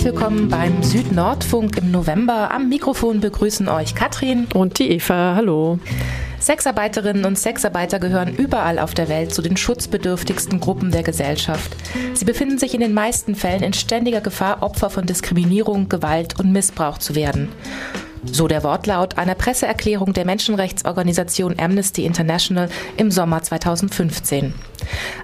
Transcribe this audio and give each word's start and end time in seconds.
Herzlich 0.00 0.14
willkommen 0.14 0.48
beim 0.48 0.82
Süd-Nordfunk 0.82 1.76
im 1.76 1.90
November. 1.90 2.50
Am 2.52 2.70
Mikrofon 2.70 3.20
begrüßen 3.20 3.68
euch 3.68 3.94
Katrin 3.94 4.46
und 4.54 4.78
die 4.78 4.92
Eva. 4.92 5.34
Hallo. 5.36 5.78
Sexarbeiterinnen 6.40 7.26
und 7.26 7.38
Sexarbeiter 7.38 7.98
gehören 7.98 8.34
überall 8.34 8.78
auf 8.78 8.94
der 8.94 9.10
Welt 9.10 9.34
zu 9.34 9.42
den 9.42 9.58
schutzbedürftigsten 9.58 10.58
Gruppen 10.58 10.90
der 10.90 11.02
Gesellschaft. 11.02 11.76
Sie 12.14 12.24
befinden 12.24 12.56
sich 12.56 12.72
in 12.72 12.80
den 12.80 12.94
meisten 12.94 13.34
Fällen 13.34 13.62
in 13.62 13.74
ständiger 13.74 14.22
Gefahr, 14.22 14.62
Opfer 14.62 14.88
von 14.88 15.04
Diskriminierung, 15.04 15.90
Gewalt 15.90 16.40
und 16.40 16.50
Missbrauch 16.50 16.96
zu 16.96 17.14
werden. 17.14 17.50
So 18.24 18.48
der 18.48 18.62
Wortlaut 18.62 19.16
einer 19.16 19.34
Presseerklärung 19.34 20.12
der 20.12 20.26
Menschenrechtsorganisation 20.26 21.58
Amnesty 21.58 22.04
International 22.04 22.68
im 22.98 23.10
Sommer 23.10 23.42
2015. 23.42 24.52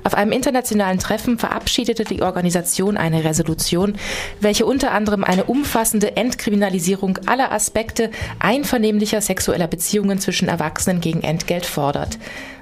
Auf 0.03 0.15
einem 0.15 0.33
internationalen 0.33 0.99
Treffen 0.99 1.39
verabschiedete 1.39 2.05
die 2.05 2.23
Organisation 2.23 2.97
eine 2.97 3.25
Resolution, 3.25 3.97
welche 4.41 4.65
unter 4.65 4.93
anderem 4.93 5.25
eine 5.25 5.45
umfassende 5.45 6.17
Entkriminalisierung 6.17 7.19
aller 7.27 7.53
Aspekte 7.53 8.11
einvernehmlicher 8.39 9.21
sexueller 9.21 9.67
Beziehungen 9.67 10.19
zwischen 10.19 10.49
Erwachsenen 10.49 11.01
gegen 11.01 11.23
Entgelt 11.23 11.67
fordert. 11.67 12.19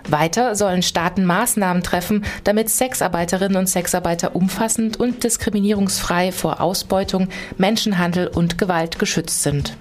Weiter 0.09 0.55
sollen 0.55 0.83
Staaten 0.83 1.25
Maßnahmen 1.25 1.83
treffen, 1.83 2.25
damit 2.43 2.69
Sexarbeiterinnen 2.71 3.57
und 3.57 3.69
Sexarbeiter 3.69 4.35
umfassend 4.35 4.98
und 4.98 5.25
diskriminierungsfrei 5.25 6.33
vor 6.33 6.61
Ausbeutung, 6.61 7.29
Menschenhandel 7.57 8.27
und 8.27 8.59
Gewalt 8.59 8.98
geschützt 8.98 9.43
sind. 9.43 9.77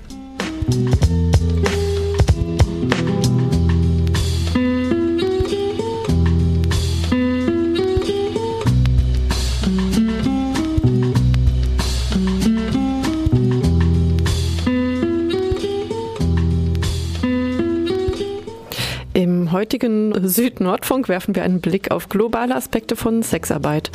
Im 0.73 1.32
heutigen 19.63 20.27
Süd-Nordfunk 20.27 21.07
werfen 21.07 21.35
wir 21.35 21.43
einen 21.43 21.61
Blick 21.61 21.89
auf 21.89 22.09
globale 22.09 22.53
Aspekte 22.53 22.97
von 22.97 23.23
Sexarbeit, 23.23 23.91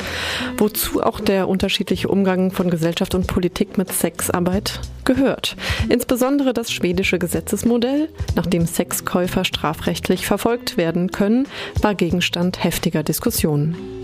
wozu 0.57 1.03
auch 1.03 1.19
der 1.19 1.47
unterschiedliche 1.47 2.07
Umgang 2.07 2.49
von 2.49 2.71
Gesellschaft 2.71 3.13
und 3.13 3.27
Politik 3.27 3.77
mit 3.77 3.93
Sexarbeit 3.93 4.81
gehört. 5.05 5.55
Insbesondere 5.87 6.53
das 6.53 6.71
schwedische 6.71 7.19
Gesetzesmodell, 7.19 8.09
nach 8.35 8.47
dem 8.47 8.65
Sexkäufer 8.65 9.45
strafrechtlich 9.45 10.25
verfolgt 10.25 10.75
werden 10.75 11.11
können, 11.11 11.47
war 11.83 11.93
Gegenstand 11.93 12.63
heftiger 12.63 13.03
Diskussionen. 13.03 13.98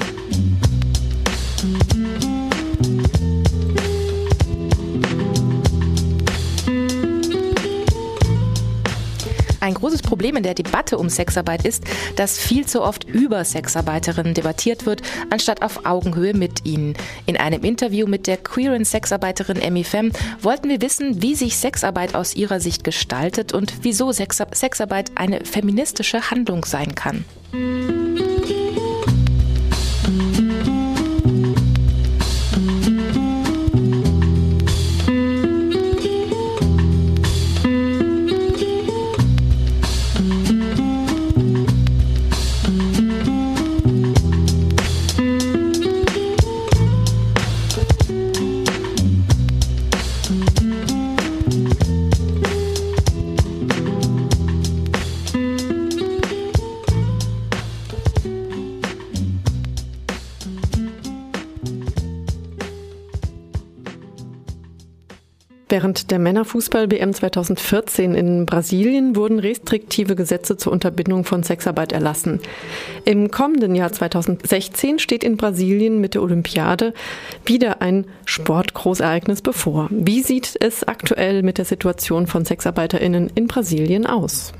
Ein 9.65 9.73
großes 9.73 10.03
Problem 10.03 10.35
in 10.35 10.43
der 10.43 10.53
Debatte 10.53 10.95
um 10.99 11.09
Sexarbeit 11.09 11.65
ist, 11.65 11.85
dass 12.17 12.37
viel 12.37 12.67
zu 12.67 12.83
oft 12.83 13.03
über 13.03 13.43
Sexarbeiterinnen 13.43 14.35
debattiert 14.35 14.85
wird, 14.85 15.01
anstatt 15.31 15.63
auf 15.63 15.87
Augenhöhe 15.87 16.35
mit 16.35 16.67
ihnen. 16.67 16.93
In 17.25 17.35
einem 17.35 17.63
Interview 17.63 18.05
mit 18.05 18.27
der 18.27 18.37
queeren 18.37 18.85
Sexarbeiterin 18.85 19.59
Emmy 19.59 19.83
Fem 19.83 20.11
wollten 20.39 20.69
wir 20.69 20.83
wissen, 20.83 21.23
wie 21.23 21.33
sich 21.33 21.57
Sexarbeit 21.57 22.13
aus 22.13 22.35
ihrer 22.35 22.59
Sicht 22.59 22.83
gestaltet 22.83 23.53
und 23.53 23.73
wieso 23.81 24.11
Sexarbeit 24.11 25.09
eine 25.15 25.43
feministische 25.43 26.29
Handlung 26.29 26.63
sein 26.63 26.93
kann. 26.93 27.25
Während 65.75 66.09
der 66.09 66.19
Männerfußball-WM 66.19 67.13
2014 67.13 68.15
in 68.15 68.45
Brasilien 68.45 69.17
wurden 69.17 69.39
restriktive 69.39 70.15
Gesetze 70.15 70.55
zur 70.55 70.71
Unterbindung 70.71 71.25
von 71.25 71.43
Sexarbeit 71.43 71.91
erlassen. 71.91 72.39
Im 73.03 73.29
kommenden 73.29 73.75
Jahr 73.75 73.91
2016 73.91 74.99
steht 74.99 75.21
in 75.21 75.35
Brasilien 75.35 75.99
mit 75.99 76.13
der 76.13 76.21
Olympiade 76.21 76.93
wieder 77.45 77.81
ein 77.81 78.05
Sportgroßereignis 78.23 79.41
bevor. 79.41 79.89
Wie 79.91 80.21
sieht 80.21 80.55
es 80.57 80.87
aktuell 80.87 81.43
mit 81.43 81.57
der 81.57 81.65
Situation 81.65 82.25
von 82.25 82.45
SexarbeiterInnen 82.45 83.29
in 83.35 83.47
Brasilien 83.47 84.05
aus? 84.05 84.53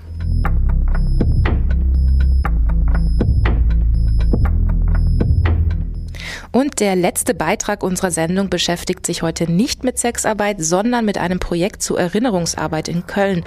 Und 6.56 6.80
der 6.80 6.96
letzte 6.96 7.34
Beitrag 7.34 7.84
unserer 7.84 8.12
Sendung 8.12 8.50
beschäftigt 8.50 9.06
sich 9.06 9.22
heute 9.22 9.52
nicht 9.52 9.84
mit 9.84 10.00
Sexarbeit, 10.00 10.64
sondern 10.64 11.04
mit 11.04 11.18
einem 11.18 11.38
Projekt 11.38 11.82
zur 11.82 12.00
Erinnerungsarbeit 12.00 12.88
in 12.88 13.06
Köln. 13.06 13.44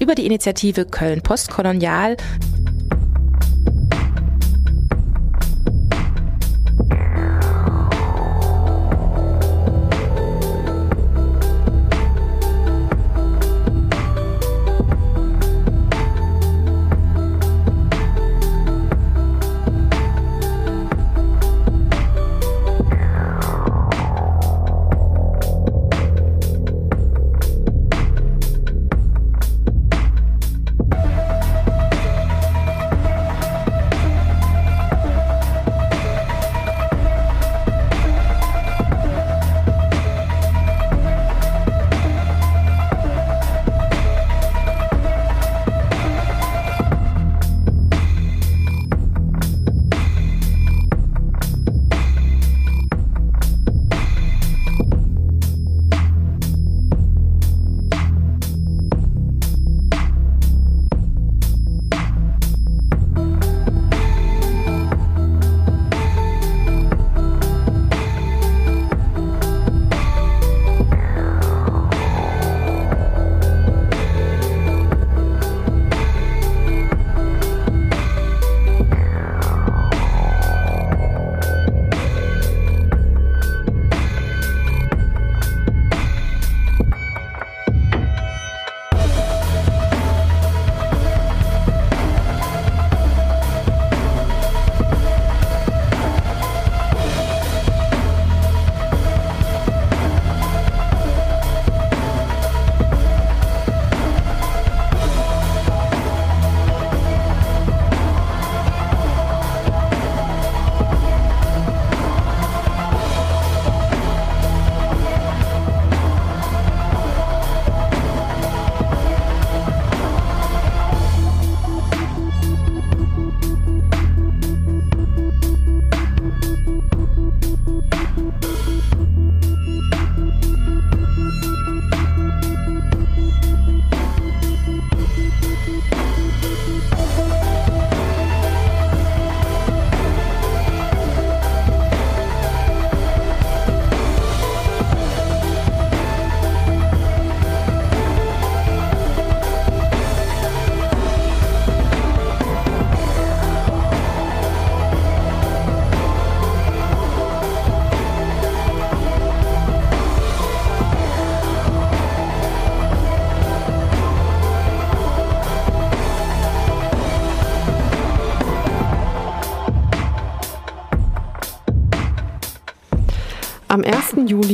Über 0.00 0.16
die 0.16 0.26
Initiative 0.26 0.84
Köln 0.84 1.22
Postkolonial 1.22 2.16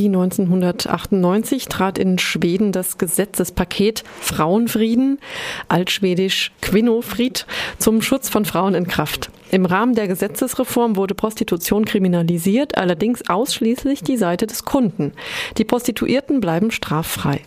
Juli 0.05 0.17
1998 0.17 1.67
trat 1.67 1.99
in 1.99 2.19
Schweden 2.19 2.73
das 2.73 2.99
Gesetzespaket 2.99 4.05
Frauenfrieden, 4.21 5.19
altschwedisch 5.69 6.53
Kvinnofried, 6.61 7.47
zum 7.79 8.03
Schutz 8.03 8.29
von 8.29 8.45
Frauen 8.45 8.75
in 8.75 8.87
Kraft. 8.87 9.31
Im 9.51 9.65
Rahmen 9.65 9.95
der 9.95 10.09
Gesetzesreform 10.09 10.97
wurde 10.97 11.15
Prostitution 11.15 11.85
kriminalisiert, 11.85 12.77
allerdings 12.77 13.29
ausschließlich 13.29 14.03
die 14.03 14.17
Seite 14.17 14.47
des 14.47 14.65
Kunden. 14.65 15.12
Die 15.56 15.65
Prostituierten 15.65 16.41
bleiben 16.41 16.71
straffrei. 16.71 17.41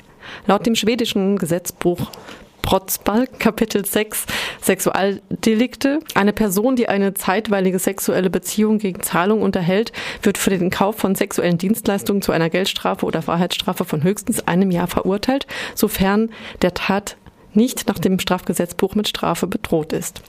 Laut 0.48 0.66
dem 0.66 0.76
schwedischen 0.76 1.38
Gesetzbuch 1.38 2.10
Protzball, 2.68 3.28
Kapitel 3.28 3.86
6, 3.86 4.26
Sexualdelikte. 4.62 6.02
Eine 6.16 6.34
Person, 6.34 6.76
die 6.76 6.90
eine 6.90 7.14
zeitweilige 7.14 7.80
sexuelle 7.80 8.30
Beziehung 8.30 8.78
gegen 8.78 9.02
Zahlung 9.02 9.42
unterhält, 9.42 9.94
wird 10.22 10.38
für 10.38 10.50
den 10.50 10.70
Kauf 10.70 10.98
von 10.98 11.16
sexuellen 11.16 11.58
Dienstleistungen 11.58 12.22
zu 12.22 12.34
einer 12.34 12.50
Geldstrafe 12.50 13.06
oder 13.06 13.22
Freiheitsstrafe 13.22 13.86
von 13.86 14.04
höchstens 14.04 14.50
einem 14.50 14.70
Jahr 14.70 14.88
verurteilt, 14.88 15.48
sofern 15.76 16.30
der 16.62 16.74
Tat 16.74 17.16
nicht 17.54 17.88
nach 17.88 18.00
dem 18.00 18.20
Strafgesetzbuch 18.20 18.96
mit 18.96 19.08
Strafe 19.08 19.48
bedroht 19.48 19.94
ist. 19.94 20.22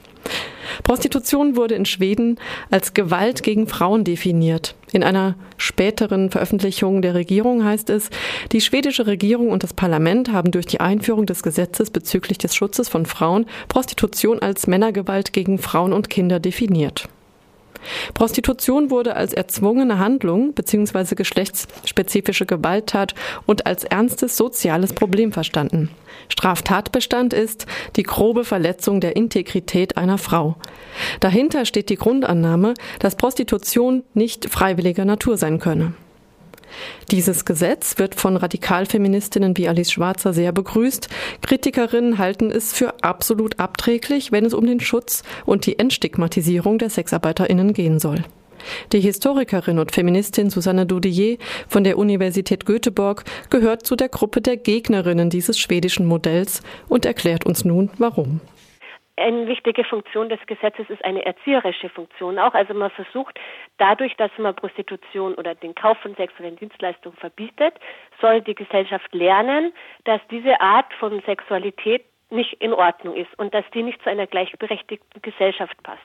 Prostitution 0.83 1.57
wurde 1.57 1.75
in 1.75 1.85
Schweden 1.85 2.39
als 2.71 2.95
Gewalt 2.95 3.43
gegen 3.43 3.67
Frauen 3.67 4.05
definiert. 4.05 4.75
In 4.93 5.03
einer 5.03 5.35
späteren 5.57 6.31
Veröffentlichung 6.31 7.03
der 7.03 7.15
Regierung 7.15 7.65
heißt 7.65 7.91
es, 7.91 8.11
die 8.53 8.61
schwedische 8.61 9.07
Regierung 9.07 9.51
und 9.51 9.63
das 9.63 9.75
Parlament 9.75 10.33
haben 10.33 10.51
durch 10.51 10.67
die 10.67 10.81
Einführung 10.81 11.27
des 11.27 11.43
Gesetzes 11.43 11.91
bezüglich 11.91 12.39
des 12.39 12.55
Schutzes 12.55 12.89
von 12.89 13.07
Frauen 13.07 13.47
Prostitution 13.69 14.39
als 14.39 14.67
Männergewalt 14.67 15.33
gegen 15.33 15.59
Frauen 15.59 15.93
und 15.93 16.11
Kinder 16.11 16.41
definiert. 16.41 17.09
Prostitution 18.15 18.91
wurde 18.91 19.17
als 19.17 19.33
erzwungene 19.33 19.99
Handlung 19.99 20.53
bzw. 20.53 21.15
geschlechtsspezifische 21.15 22.47
Gewalttat 22.47 23.15
und 23.47 23.67
als 23.67 23.85
ernstes 23.85 24.37
soziales 24.37 24.93
Problem 24.93 25.33
verstanden. 25.33 25.91
Straftatbestand 26.29 27.33
ist 27.33 27.67
die 27.97 28.03
grobe 28.03 28.45
Verletzung 28.45 29.01
der 29.01 29.17
Integrität 29.17 29.97
einer 29.97 30.19
Frau. 30.19 30.57
Dahinter 31.21 31.65
steht 31.65 31.89
die 31.89 31.97
Grundannahme, 31.97 32.75
dass 32.99 33.17
Prostitution 33.17 34.03
nicht 34.15 34.51
freiwilliger 34.51 35.05
Natur 35.05 35.37
sein 35.37 35.59
könne. 35.59 35.95
Dieses 37.11 37.45
Gesetz 37.45 37.99
wird 37.99 38.15
von 38.15 38.37
Radikalfeministinnen 38.37 39.57
wie 39.57 39.69
Alice 39.69 39.93
Schwarzer 39.93 40.33
sehr 40.33 40.53
begrüßt. 40.53 41.09
Kritikerinnen 41.43 42.19
halten 42.19 42.51
es 42.51 42.73
für 42.73 43.03
absolut 43.03 43.59
abträglich, 43.59 44.33
wenn 44.33 44.45
es 44.45 44.55
um 44.55 44.67
den 44.67 44.81
Schutz 44.81 45.23
und 45.47 45.67
die 45.67 45.79
Entstigmatisierung 45.79 46.79
der 46.79 46.91
Sexarbeiterinnen 46.91 47.73
gehen 47.73 47.99
soll. 47.99 48.25
Die 48.93 49.01
Historikerin 49.01 49.79
und 49.79 49.93
Feministin 49.93 50.51
Susanne 50.51 50.87
Dudier 50.87 51.39
von 51.69 51.85
der 51.85 51.99
Universität 51.99 52.67
Göteborg 52.67 53.25
gehört 53.51 53.87
zu 53.87 53.97
der 53.97 54.09
Gruppe 54.09 54.41
der 54.41 54.57
Gegnerinnen 54.57 55.31
dieses 55.31 55.59
schwedischen 55.59 56.07
Modells 56.07 56.63
und 56.89 57.07
erklärt 57.07 57.47
uns 57.47 57.65
nun 57.65 57.91
warum. 57.99 58.41
Eine 59.17 59.49
wichtige 59.49 59.83
Funktion 59.83 60.29
des 60.29 60.39
Gesetzes 60.47 60.89
ist 60.91 61.05
eine 61.05 61.25
erzieherische 61.27 61.89
Funktion 61.89 62.39
auch. 62.39 62.55
Also 62.55 62.73
man 62.73 62.91
versucht, 62.91 63.37
dadurch, 63.79 64.15
dass 64.17 64.31
man 64.39 64.55
Prostitution 64.55 65.35
oder 65.35 65.55
den 65.55 65.75
Kauf 65.75 65.99
von 65.99 66.15
sexuellen 66.15 66.57
Dienstleistungen 66.57 67.17
verbietet, 67.17 67.75
soll 68.21 68.41
die 68.43 68.55
Gesellschaft 68.55 69.13
lernen, 69.15 69.73
dass 70.05 70.21
diese 70.31 70.61
Art 70.61 70.93
von 70.95 71.21
Sexualität 71.23 72.05
nicht 72.31 72.55
in 72.61 72.75
Ordnung 72.75 73.17
ist 73.17 73.39
und 73.39 73.55
dass 73.55 73.65
die 73.73 73.83
nicht 73.83 74.03
zu 74.03 74.11
einer 74.11 74.27
gleichberechtigten 74.27 75.23
Gesellschaft 75.23 75.83
passt. 75.83 76.01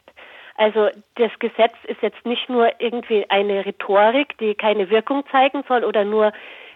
Also 0.56 0.90
das 1.16 1.32
Gesetz 1.40 1.74
ist 1.86 2.02
jetzt 2.02 2.26
nicht 2.26 2.48
nur 2.48 2.70
irgendwie 2.80 3.26
eine 3.30 3.66
Rhetorik, 3.66 4.38
die 4.38 4.56
keine 4.56 4.90
Wirkung 4.90 5.24
zeigen 5.32 5.64
soll 5.68 5.84
oder 5.84 6.06
nur 6.06 6.32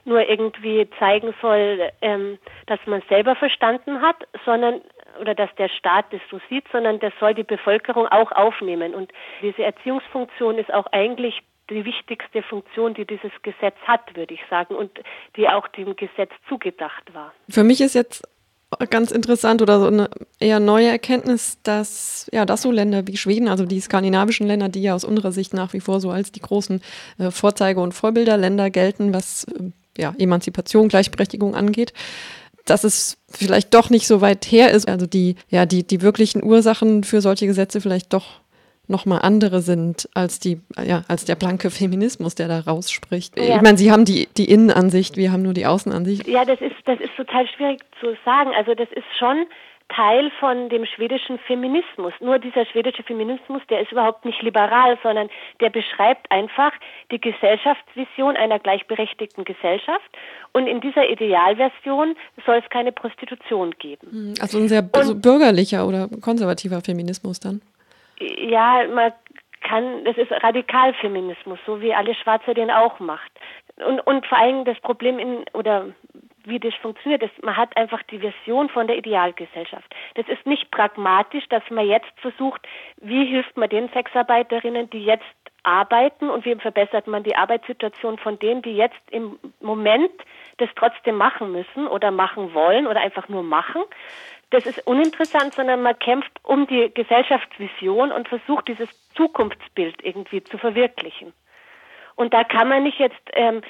nur 0.08 0.28
irgendwie 0.28 0.90
zeigen 1.00 1.34
soll, 1.42 1.92
ähm, 2.02 2.40
dass 2.66 2.80
man 2.86 3.04
selber 3.10 3.36
verstanden 3.36 4.02
hat, 4.02 4.16
sondern 4.46 4.82
oder 5.20 5.36
dass 5.36 5.54
der 5.56 5.70
Staat 5.70 6.06
das 6.12 6.22
so 6.30 6.40
sieht, 6.50 6.66
sondern 6.72 7.00
das 7.00 7.14
soll 7.20 7.34
die 7.34 7.44
Bevölkerung 7.44 8.08
auch 8.08 8.32
aufnehmen. 8.32 8.94
Und 8.94 9.12
diese 9.42 9.64
Erziehungsfunktion 9.64 10.58
ist 10.58 10.74
auch 10.74 10.88
eigentlich 10.88 11.42
die 11.70 11.84
wichtigste 11.84 12.44
Funktion, 12.44 12.94
die 12.94 13.06
dieses 13.06 13.32
Gesetz 13.44 13.76
hat, 13.86 14.16
würde 14.16 14.34
ich 14.34 14.40
sagen, 14.50 14.76
und 14.76 14.92
die 15.36 15.48
auch 15.50 15.68
dem 15.70 15.96
Gesetz 15.96 16.32
zugedacht 16.48 17.14
war. 17.14 17.34
Für 17.50 17.64
mich 17.64 17.82
ist 17.82 17.94
jetzt 17.94 18.28
ganz 18.90 19.12
interessant 19.12 19.62
oder 19.62 19.80
so 19.80 19.88
eine 19.88 20.10
eher 20.40 20.60
neue 20.60 20.88
Erkenntnis, 20.88 21.62
dass 21.64 22.30
ja, 22.34 22.46
dass 22.46 22.62
so 22.62 22.72
Länder 22.72 23.08
wie 23.08 23.18
Schweden, 23.18 23.48
also 23.48 23.66
die 23.66 23.80
skandinavischen 23.80 24.48
Länder, 24.48 24.70
die 24.70 24.82
ja 24.82 24.94
aus 24.94 25.04
unserer 25.04 25.32
Sicht 25.32 25.54
nach 25.54 25.74
wie 25.74 25.80
vor 25.80 26.00
so 26.00 26.10
als 26.10 26.32
die 26.32 26.42
großen 26.42 26.82
äh, 27.18 27.32
Vorzeige- 27.32 27.80
und 27.80 27.94
Vorbilderländer 27.94 28.70
gelten, 28.70 29.14
was 29.14 29.46
äh, 29.46 29.72
ja, 29.98 30.14
Emanzipation, 30.18 30.90
Gleichberechtigung 30.90 31.56
angeht, 31.56 31.94
dass 32.70 32.84
es 32.84 33.18
vielleicht 33.30 33.74
doch 33.74 33.90
nicht 33.90 34.08
so 34.08 34.22
weit 34.22 34.46
her 34.46 34.72
ist, 34.72 34.88
also 34.88 35.08
die 35.08 35.36
ja, 35.50 35.66
die 35.66 35.86
die 35.86 36.02
wirklichen 36.02 36.44
Ursachen 36.44 37.04
für 37.04 37.22
solche 37.22 37.48
Gesetze 37.48 37.82
vielleicht 37.82 38.14
doch 38.14 38.42
nochmal 38.88 39.20
andere 39.22 39.62
sind 39.62 40.10
als 40.14 40.40
die, 40.40 40.62
ja, 40.82 41.04
als 41.08 41.26
der 41.26 41.36
blanke 41.36 41.70
Feminismus, 41.70 42.36
der 42.36 42.48
da 42.48 42.60
rausspricht. 42.60 43.38
Ja. 43.38 43.58
Ich 43.58 43.62
meine, 43.62 43.78
Sie 43.78 43.92
haben 43.92 44.06
die, 44.06 44.28
die 44.38 44.50
Innenansicht, 44.50 45.18
wir 45.18 45.32
haben 45.32 45.42
nur 45.42 45.54
die 45.54 45.66
Außenansicht. 45.66 46.28
Ja, 46.28 46.46
das 46.46 46.62
ist, 46.62 46.76
das 46.86 47.00
ist 47.00 47.16
total 47.16 47.48
schwierig 47.48 47.82
zu 48.00 48.16
sagen. 48.24 48.52
Also 48.56 48.74
das 48.76 48.88
ist 48.94 49.06
schon 49.18 49.46
Teil 49.90 50.32
von 50.40 50.70
dem 50.70 50.86
schwedischen 50.86 51.40
Feminismus. 51.40 52.14
Nur 52.20 52.40
dieser 52.40 52.66
schwedische 52.66 53.04
Feminismus, 53.04 53.62
der 53.70 53.82
ist 53.82 53.92
überhaupt 53.92 54.26
nicht 54.26 54.42
liberal, 54.42 54.98
sondern 55.02 55.30
der 55.62 55.70
beschreibt 55.70 56.30
einfach 56.30 56.72
die 57.12 57.22
Gesellschaftsvision 57.22 58.36
einer 58.36 58.60
gleichberechtigten 58.60 59.46
Gesellschaft. 59.46 60.10
Und 60.52 60.68
in 60.68 60.82
dieser 60.82 61.10
Idealversion 61.10 62.16
soll 62.46 62.58
es 62.64 62.70
keine 62.70 62.92
Prostitution 62.92 63.72
geben. 63.80 64.08
Hm, 64.12 64.34
also 64.42 64.58
ein 64.58 64.68
sehr 64.68 64.84
Und, 64.84 65.22
bürgerlicher 65.22 65.88
oder 65.88 66.10
konservativer 66.22 66.82
Feminismus 66.82 67.40
dann? 67.40 67.62
Ja, 68.20 68.84
man 68.94 69.14
kann, 69.62 70.04
das 70.06 70.18
ist 70.18 70.32
Radikalfeminismus, 70.32 71.60
so 71.66 71.82
wie 71.82 71.94
alle 71.94 72.14
Schwarze 72.16 72.54
den 72.54 72.72
auch 72.72 73.00
macht. 73.00 73.32
Und, 73.86 74.00
und 74.02 74.26
vor 74.26 74.38
allem 74.38 74.66
das 74.66 74.80
Problem 74.82 75.20
in, 75.20 75.46
oder 75.54 75.88
wie 76.48 76.60
das 76.60 76.74
funktioniert, 76.76 77.24
ist, 77.24 77.44
man 77.44 77.58
hat 77.58 77.76
einfach 77.76 78.02
die 78.04 78.20
Version 78.20 78.70
von 78.70 78.88
der 78.88 78.98
Idealgesellschaft. 78.98 79.94
Das 80.16 80.28
ist 80.28 80.46
nicht 80.46 80.72
pragmatisch, 80.72 81.48
dass 81.50 81.64
man 81.70 81.88
jetzt 81.88 82.12
versucht, 82.18 82.62
wie 83.02 83.26
hilft 83.26 83.58
man 83.58 83.70
den 83.70 83.90
Sexarbeiterinnen, 83.90 84.90
die 84.90 85.04
jetzt 85.04 85.26
arbeiten 85.64 86.30
und 86.30 86.46
wie 86.46 86.56
verbessert 86.56 87.08
man 87.08 87.24
die 87.24 87.36
Arbeitssituation 87.36 88.18
von 88.18 88.40
denen, 88.40 88.62
die 88.62 88.76
jetzt 88.76 89.00
im 89.12 89.38
Moment 89.60 90.12
das 90.58 90.70
trotzdem 90.76 91.16
machen 91.16 91.52
müssen 91.52 91.88
oder 91.88 92.12
machen 92.12 92.54
wollen 92.54 92.88
oder 92.88 93.02
einfach 93.02 93.28
nur 93.28 93.44
machen, 93.44 93.84
das 94.50 94.66
ist 94.66 94.88
uninteressant, 94.88 95.54
sondern 95.54 95.82
man 95.82 96.00
kämpft 96.00 96.32
um 96.44 96.68
die 96.68 96.90
Gesellschaftsvision 96.94 98.14
und 98.14 98.30
versucht 98.30 98.70
dieses 98.70 98.90
Zukunftsbild 99.14 100.04
irgendwie 100.04 100.42
zu 100.42 100.58
verwirklichen. 100.58 101.34
Und 102.16 102.34
da 102.34 102.44
kann 102.46 102.70
man 102.70 102.84
nicht 102.84 102.98
jetzt 102.98 103.22
ähm, 103.34 103.62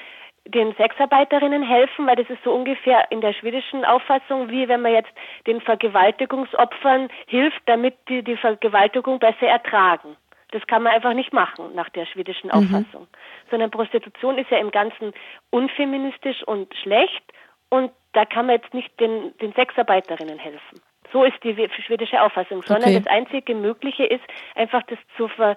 den 0.48 0.74
Sexarbeiterinnen 0.76 1.62
helfen, 1.62 2.06
weil 2.06 2.16
das 2.16 2.28
ist 2.30 2.42
so 2.42 2.52
ungefähr 2.52 3.10
in 3.10 3.20
der 3.20 3.32
schwedischen 3.32 3.84
Auffassung, 3.84 4.48
wie 4.48 4.68
wenn 4.68 4.82
man 4.82 4.92
jetzt 4.92 5.10
den 5.46 5.60
Vergewaltigungsopfern 5.60 7.08
hilft, 7.26 7.60
damit 7.66 7.96
die 8.08 8.22
die 8.22 8.36
Vergewaltigung 8.36 9.18
besser 9.18 9.46
ertragen. 9.46 10.16
Das 10.50 10.66
kann 10.66 10.82
man 10.82 10.94
einfach 10.94 11.12
nicht 11.12 11.32
machen 11.32 11.74
nach 11.74 11.90
der 11.90 12.06
schwedischen 12.06 12.46
mhm. 12.46 12.52
Auffassung. 12.52 13.02
Mhm. 13.02 13.50
Sondern 13.50 13.70
Prostitution 13.70 14.38
ist 14.38 14.50
ja 14.50 14.58
im 14.58 14.70
Ganzen 14.70 15.12
unfeministisch 15.50 16.42
und 16.44 16.74
schlecht 16.82 17.24
und 17.68 17.92
da 18.14 18.24
kann 18.24 18.46
man 18.46 18.56
jetzt 18.56 18.72
nicht 18.72 18.98
den, 18.98 19.36
den 19.38 19.52
Sexarbeiterinnen 19.52 20.38
helfen. 20.38 20.80
So 21.12 21.24
ist 21.24 21.42
die 21.42 21.54
schwedische 21.86 22.20
Auffassung, 22.20 22.62
sondern 22.62 22.90
okay. 22.90 23.02
das 23.02 23.12
einzige 23.12 23.54
Mögliche 23.54 24.04
ist, 24.04 24.24
einfach 24.54 24.82
das 24.84 24.98
zu 25.16 25.28
ver, 25.28 25.56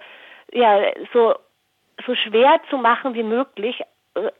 ja, 0.54 0.82
so, 1.14 1.36
so 2.06 2.16
schwer 2.16 2.60
zu 2.70 2.78
machen 2.78 3.14
wie 3.14 3.24
möglich, 3.24 3.82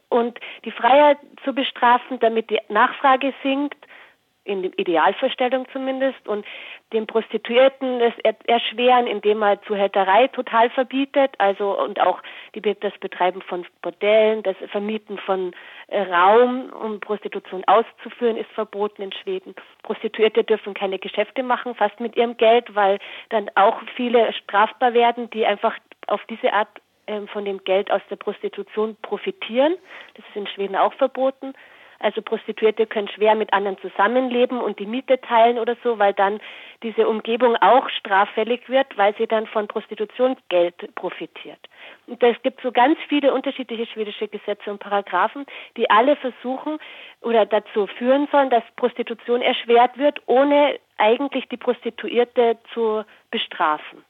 und 0.08 0.38
die 0.64 0.70
Freier 0.70 1.16
zu 1.44 1.54
bestrafen, 1.54 2.18
damit 2.20 2.50
die 2.50 2.60
Nachfrage 2.68 3.32
sinkt 3.42 3.76
in 4.44 4.62
der 4.62 4.76
Idealvorstellung 4.76 5.66
zumindest, 5.72 6.26
und 6.26 6.44
den 6.92 7.06
Prostituierten 7.06 8.00
das 8.00 8.12
erschweren, 8.46 9.06
indem 9.06 9.38
man 9.38 9.62
Zuhälterei 9.66 10.26
total 10.28 10.68
verbietet, 10.70 11.30
also 11.38 11.78
und 11.78 12.00
auch 12.00 12.20
die, 12.54 12.60
das 12.60 12.92
Betreiben 12.98 13.40
von 13.42 13.64
Bordellen, 13.82 14.42
das 14.42 14.56
Vermieten 14.70 15.18
von 15.18 15.54
äh, 15.86 16.02
Raum, 16.02 16.70
um 16.72 17.00
Prostitution 17.00 17.62
auszuführen, 17.66 18.36
ist 18.36 18.50
verboten 18.50 19.02
in 19.02 19.12
Schweden. 19.12 19.54
Prostituierte 19.84 20.42
dürfen 20.42 20.74
keine 20.74 20.98
Geschäfte 20.98 21.42
machen, 21.42 21.74
fast 21.74 22.00
mit 22.00 22.16
ihrem 22.16 22.36
Geld, 22.36 22.74
weil 22.74 22.98
dann 23.28 23.48
auch 23.54 23.80
viele 23.94 24.32
strafbar 24.32 24.92
werden, 24.92 25.30
die 25.30 25.46
einfach 25.46 25.76
auf 26.08 26.20
diese 26.28 26.52
Art 26.52 26.68
äh, 27.06 27.20
von 27.28 27.44
dem 27.44 27.62
Geld 27.64 27.90
aus 27.90 28.02
der 28.10 28.16
Prostitution 28.16 28.96
profitieren. 29.02 29.74
Das 30.14 30.24
ist 30.28 30.36
in 30.36 30.46
Schweden 30.46 30.76
auch 30.76 30.94
verboten. 30.94 31.54
Also 32.02 32.20
Prostituierte 32.20 32.86
können 32.86 33.08
schwer 33.08 33.36
mit 33.36 33.52
anderen 33.52 33.78
zusammenleben 33.78 34.60
und 34.60 34.80
die 34.80 34.86
Miete 34.86 35.20
teilen 35.20 35.58
oder 35.58 35.76
so, 35.84 36.00
weil 36.00 36.12
dann 36.12 36.40
diese 36.82 37.06
Umgebung 37.06 37.54
auch 37.56 37.88
straffällig 37.90 38.68
wird, 38.68 38.98
weil 38.98 39.14
sie 39.16 39.28
dann 39.28 39.46
von 39.46 39.68
Prostitutionsgeld 39.68 40.94
profitiert. 40.96 41.60
Und 42.08 42.20
es 42.20 42.42
gibt 42.42 42.60
so 42.60 42.72
ganz 42.72 42.98
viele 43.08 43.32
unterschiedliche 43.32 43.86
schwedische 43.86 44.26
Gesetze 44.26 44.68
und 44.68 44.80
Paragraphen, 44.80 45.46
die 45.76 45.88
alle 45.90 46.16
versuchen 46.16 46.78
oder 47.20 47.46
dazu 47.46 47.86
führen 47.86 48.26
sollen, 48.32 48.50
dass 48.50 48.64
Prostitution 48.74 49.40
erschwert 49.40 49.96
wird, 49.96 50.20
ohne 50.26 50.80
eigentlich 50.98 51.48
die 51.48 51.56
Prostituierte 51.56 52.58
zu 52.74 53.04
bestrafen. 53.30 54.04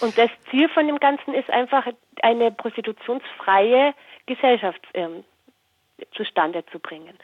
Und 0.00 0.16
das 0.18 0.30
Ziel 0.50 0.68
von 0.68 0.86
dem 0.86 0.98
Ganzen 0.98 1.34
ist 1.34 1.50
einfach 1.50 1.86
eine 2.22 2.50
prostitutionsfreie 2.50 3.94
Gesellschaft 4.26 4.80
ähm, 4.94 5.24
zustande 6.14 6.64
zu 6.72 6.78
bringen. 6.78 7.14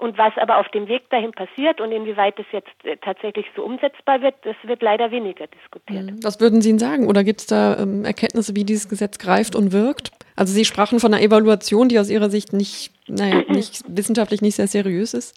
Und 0.00 0.16
was 0.16 0.32
aber 0.38 0.56
auf 0.56 0.68
dem 0.68 0.88
Weg 0.88 1.10
dahin 1.10 1.32
passiert 1.32 1.78
und 1.78 1.92
inwieweit 1.92 2.38
es 2.38 2.46
jetzt 2.52 2.70
äh, 2.84 2.96
tatsächlich 2.96 3.44
so 3.54 3.62
umsetzbar 3.62 4.22
wird, 4.22 4.34
das 4.44 4.56
wird 4.62 4.80
leider 4.80 5.10
weniger 5.10 5.46
diskutiert. 5.46 6.06
Mhm. 6.06 6.24
Was 6.24 6.40
würden 6.40 6.62
Sie 6.62 6.70
Ihnen 6.70 6.78
sagen? 6.78 7.06
Oder 7.06 7.22
gibt 7.22 7.40
es 7.40 7.46
da 7.46 7.76
ähm, 7.76 8.06
Erkenntnisse, 8.06 8.56
wie 8.56 8.64
dieses 8.64 8.88
Gesetz 8.88 9.18
greift 9.18 9.54
und 9.54 9.72
wirkt? 9.72 10.10
Also 10.36 10.54
Sie 10.54 10.64
sprachen 10.64 11.00
von 11.00 11.12
einer 11.12 11.22
Evaluation, 11.22 11.90
die 11.90 11.98
aus 11.98 12.08
Ihrer 12.08 12.30
Sicht 12.30 12.54
nicht, 12.54 12.92
naja, 13.08 13.42
nicht 13.48 13.84
wissenschaftlich 13.88 14.40
nicht 14.40 14.54
sehr 14.54 14.68
seriös 14.68 15.12
ist. 15.12 15.36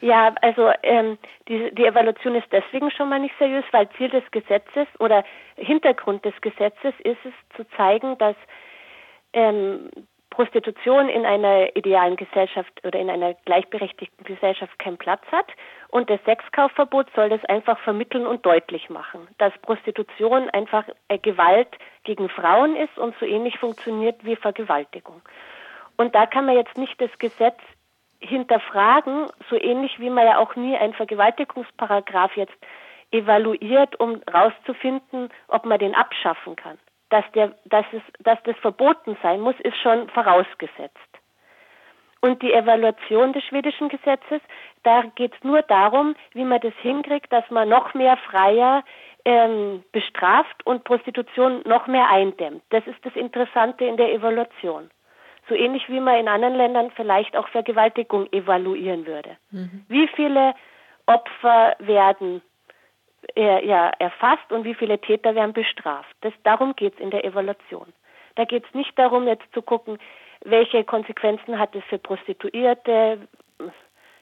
Ja, 0.00 0.34
also 0.40 0.72
ähm, 0.82 1.18
die, 1.48 1.74
die 1.74 1.84
Evaluation 1.84 2.34
ist 2.34 2.50
deswegen 2.50 2.90
schon 2.90 3.10
mal 3.10 3.20
nicht 3.20 3.34
seriös, 3.38 3.64
weil 3.70 3.88
Ziel 3.90 4.08
des 4.08 4.28
Gesetzes 4.30 4.86
oder 4.98 5.24
Hintergrund 5.56 6.24
des 6.24 6.38
Gesetzes 6.40 6.94
ist 7.04 7.18
es 7.24 7.56
zu 7.56 7.68
zeigen, 7.76 8.16
dass 8.18 8.36
ähm, 9.34 9.90
Prostitution 10.30 11.08
in 11.08 11.26
einer 11.26 11.76
idealen 11.76 12.16
Gesellschaft 12.16 12.72
oder 12.84 12.98
in 12.98 13.10
einer 13.10 13.34
gleichberechtigten 13.44 14.24
Gesellschaft 14.24 14.78
keinen 14.78 14.96
Platz 14.96 15.22
hat. 15.30 15.46
Und 15.88 16.08
das 16.08 16.20
Sexkaufverbot 16.24 17.08
soll 17.14 17.28
das 17.28 17.44
einfach 17.46 17.78
vermitteln 17.80 18.26
und 18.26 18.46
deutlich 18.46 18.88
machen, 18.88 19.28
dass 19.38 19.52
Prostitution 19.58 20.48
einfach 20.50 20.84
Gewalt 21.22 21.68
gegen 22.04 22.28
Frauen 22.28 22.76
ist 22.76 22.96
und 22.96 23.14
so 23.18 23.26
ähnlich 23.26 23.58
funktioniert 23.58 24.24
wie 24.24 24.36
Vergewaltigung. 24.36 25.20
Und 25.96 26.14
da 26.14 26.26
kann 26.26 26.46
man 26.46 26.56
jetzt 26.56 26.78
nicht 26.78 26.98
das 27.00 27.10
Gesetz 27.18 27.58
hinterfragen, 28.20 29.26
so 29.48 29.56
ähnlich 29.56 29.98
wie 29.98 30.10
man 30.10 30.26
ja 30.26 30.38
auch 30.38 30.54
nie 30.56 30.76
einen 30.76 30.94
Vergewaltigungsparagraf 30.94 32.36
jetzt 32.36 32.56
evaluiert, 33.10 33.98
um 33.98 34.20
herauszufinden, 34.30 35.30
ob 35.48 35.64
man 35.64 35.78
den 35.78 35.94
abschaffen 35.94 36.54
kann 36.56 36.78
dass, 37.10 37.24
der, 37.32 37.52
dass, 37.66 37.84
es, 37.92 38.02
dass 38.20 38.38
das 38.44 38.56
verboten 38.58 39.16
sein 39.22 39.40
muss, 39.40 39.56
ist 39.60 39.76
schon 39.76 40.08
vorausgesetzt. 40.08 40.96
Und 42.22 42.42
die 42.42 42.52
Evaluation 42.52 43.32
des 43.32 43.42
schwedischen 43.44 43.88
Gesetzes, 43.88 44.40
da 44.82 45.02
geht 45.14 45.34
es 45.34 45.42
nur 45.42 45.62
darum, 45.62 46.14
wie 46.32 46.44
man 46.44 46.60
das 46.60 46.74
hinkriegt, 46.80 47.32
dass 47.32 47.48
man 47.50 47.68
noch 47.68 47.94
mehr 47.94 48.16
Freier 48.16 48.84
ähm, 49.24 49.84
bestraft 49.92 50.64
und 50.66 50.84
Prostitution 50.84 51.62
noch 51.64 51.86
mehr 51.86 52.08
eindämmt. 52.08 52.62
Das 52.70 52.86
ist 52.86 53.04
das 53.04 53.16
Interessante 53.16 53.84
in 53.84 53.96
der 53.96 54.12
Evaluation. 54.12 54.90
So 55.50 55.56
ähnlich 55.56 55.88
wie 55.88 55.98
man 55.98 56.14
in 56.14 56.28
anderen 56.28 56.54
Ländern 56.54 56.92
vielleicht 56.94 57.36
auch 57.36 57.48
Vergewaltigung 57.48 58.32
evaluieren 58.32 59.04
würde. 59.04 59.36
Mhm. 59.50 59.84
Wie 59.88 60.06
viele 60.14 60.54
Opfer 61.06 61.74
werden 61.80 62.40
er, 63.34 63.64
ja, 63.64 63.90
erfasst 63.98 64.50
und 64.52 64.62
wie 64.62 64.74
viele 64.74 65.00
Täter 65.00 65.34
werden 65.34 65.52
bestraft. 65.52 66.14
Das, 66.20 66.32
darum 66.44 66.76
geht 66.76 66.94
es 66.94 67.00
in 67.00 67.10
der 67.10 67.24
Evaluation. 67.24 67.92
Da 68.36 68.44
geht 68.44 68.64
es 68.64 68.74
nicht 68.74 68.96
darum, 68.96 69.26
jetzt 69.26 69.52
zu 69.52 69.60
gucken, 69.60 69.98
welche 70.44 70.84
Konsequenzen 70.84 71.58
hat 71.58 71.74
es 71.74 71.82
für 71.84 71.98
Prostituierte. 71.98 73.18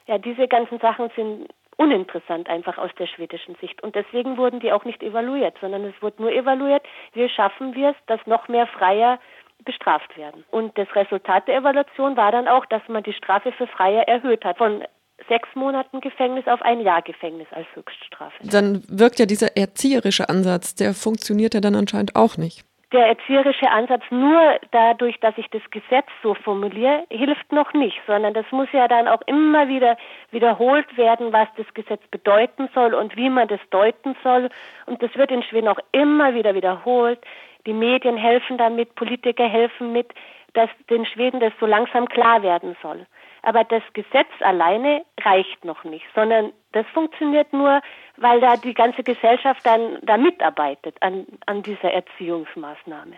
Ja, 0.07 0.17
diese 0.17 0.47
ganzen 0.47 0.79
Sachen 0.79 1.11
sind 1.15 1.47
uninteressant 1.77 2.49
einfach 2.49 2.79
aus 2.79 2.89
der 2.97 3.05
schwedischen 3.05 3.55
Sicht. 3.61 3.81
Und 3.83 3.95
deswegen 3.95 4.37
wurden 4.37 4.59
die 4.59 4.73
auch 4.73 4.83
nicht 4.83 5.03
evaluiert, 5.03 5.55
sondern 5.61 5.85
es 5.85 6.01
wurde 6.01 6.23
nur 6.23 6.31
evaluiert, 6.31 6.83
wie 7.13 7.29
schaffen 7.29 7.75
wir 7.75 7.91
es, 7.91 7.95
dass 8.07 8.19
noch 8.25 8.47
mehr 8.47 8.65
Freier 8.65 9.19
bestraft 9.65 10.17
werden. 10.17 10.43
Und 10.51 10.77
das 10.77 10.87
Resultat 10.95 11.47
der 11.47 11.57
Evaluation 11.57 12.17
war 12.17 12.31
dann 12.31 12.47
auch, 12.47 12.65
dass 12.65 12.81
man 12.87 13.03
die 13.03 13.13
Strafe 13.13 13.51
für 13.51 13.67
Freier 13.67 14.07
erhöht 14.07 14.45
hat 14.45 14.57
von 14.57 14.83
sechs 15.27 15.49
Monaten 15.53 16.01
Gefängnis 16.01 16.47
auf 16.47 16.61
ein 16.61 16.81
Jahr 16.81 17.01
Gefängnis 17.01 17.47
als 17.51 17.67
Höchststrafe. 17.73 18.35
Dann 18.43 18.83
wirkt 18.87 19.19
ja 19.19 19.25
dieser 19.25 19.57
erzieherische 19.57 20.29
Ansatz, 20.29 20.75
der 20.75 20.93
funktioniert 20.93 21.53
ja 21.53 21.59
dann 21.59 21.75
anscheinend 21.75 22.15
auch 22.15 22.37
nicht. 22.37 22.65
Der 22.91 23.05
erzieherische 23.05 23.69
Ansatz 23.69 24.01
nur 24.09 24.41
dadurch, 24.71 25.19
dass 25.19 25.37
ich 25.37 25.47
das 25.51 25.61
Gesetz 25.69 26.07
so 26.23 26.33
formuliere, 26.33 27.05
hilft 27.11 27.51
noch 27.51 27.71
nicht, 27.73 28.01
sondern 28.07 28.33
das 28.33 28.47
muss 28.49 28.67
ja 28.71 28.87
dann 28.87 29.07
auch 29.07 29.21
immer 29.27 29.67
wieder 29.67 29.95
wiederholt 30.31 30.97
werden, 30.97 31.31
was 31.31 31.47
das 31.55 31.71
Gesetz 31.75 32.01
bedeuten 32.09 32.67
soll 32.73 32.95
und 32.95 33.15
wie 33.15 33.29
man 33.29 33.47
das 33.47 33.59
deuten 33.69 34.15
soll. 34.23 34.49
Und 34.87 35.03
das 35.03 35.13
wird 35.13 35.29
in 35.29 35.43
Schweden 35.43 35.67
auch 35.67 35.77
immer 35.91 36.33
wieder 36.33 36.55
wiederholt. 36.55 37.19
Die 37.65 37.73
Medien 37.73 38.17
helfen 38.17 38.57
damit, 38.57 38.95
Politiker 38.95 39.47
helfen 39.47 39.91
mit, 39.91 40.13
dass 40.53 40.69
den 40.89 41.05
Schweden 41.05 41.39
das 41.39 41.53
so 41.59 41.65
langsam 41.65 42.07
klar 42.07 42.41
werden 42.41 42.75
soll. 42.81 43.05
Aber 43.41 43.63
das 43.63 43.83
Gesetz 43.93 44.29
alleine 44.41 45.05
reicht 45.21 45.63
noch 45.63 45.83
nicht, 45.83 46.05
sondern 46.13 46.51
das 46.73 46.85
funktioniert 46.93 47.53
nur, 47.53 47.81
weil 48.17 48.41
da 48.41 48.57
die 48.57 48.73
ganze 48.73 49.03
Gesellschaft 49.03 49.65
dann 49.65 49.99
da 50.01 50.17
mitarbeitet 50.17 50.95
an, 51.01 51.25
an 51.45 51.63
dieser 51.63 51.91
Erziehungsmaßnahme. 51.91 53.15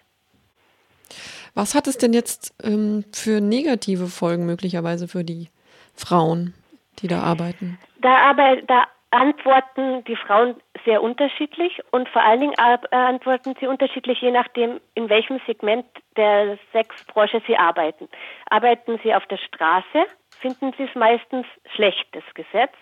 Was 1.53 1.75
hat 1.75 1.87
es 1.87 1.97
denn 1.97 2.13
jetzt 2.13 2.53
ähm, 2.63 3.03
für 3.11 3.41
negative 3.41 4.07
Folgen 4.07 4.45
möglicherweise 4.45 5.07
für 5.07 5.23
die 5.23 5.49
Frauen, 5.95 6.53
die 6.99 7.07
da 7.07 7.21
arbeiten? 7.21 7.77
Da, 7.99 8.15
aber, 8.29 8.57
da 8.67 8.85
antworten 9.11 10.03
die 10.05 10.15
Frauen 10.15 10.55
sehr 10.85 11.03
unterschiedlich 11.03 11.81
und 11.91 12.09
vor 12.09 12.23
allen 12.23 12.39
Dingen 12.39 12.55
antworten 12.57 13.55
sie 13.59 13.67
unterschiedlich, 13.67 14.21
je 14.21 14.31
nachdem, 14.31 14.79
in 14.95 15.09
welchem 15.09 15.39
Segment 15.45 15.85
der 16.17 16.57
Sexbranche 16.71 17.41
sie 17.45 17.57
arbeiten. 17.57 18.07
Arbeiten 18.49 18.99
sie 19.03 19.13
auf 19.13 19.25
der 19.27 19.37
Straße, 19.37 20.05
finden 20.39 20.73
sie 20.77 20.83
es 20.83 20.95
meistens 20.95 21.45
schlecht, 21.75 22.07
das 22.13 22.23
Gesetz, 22.33 22.73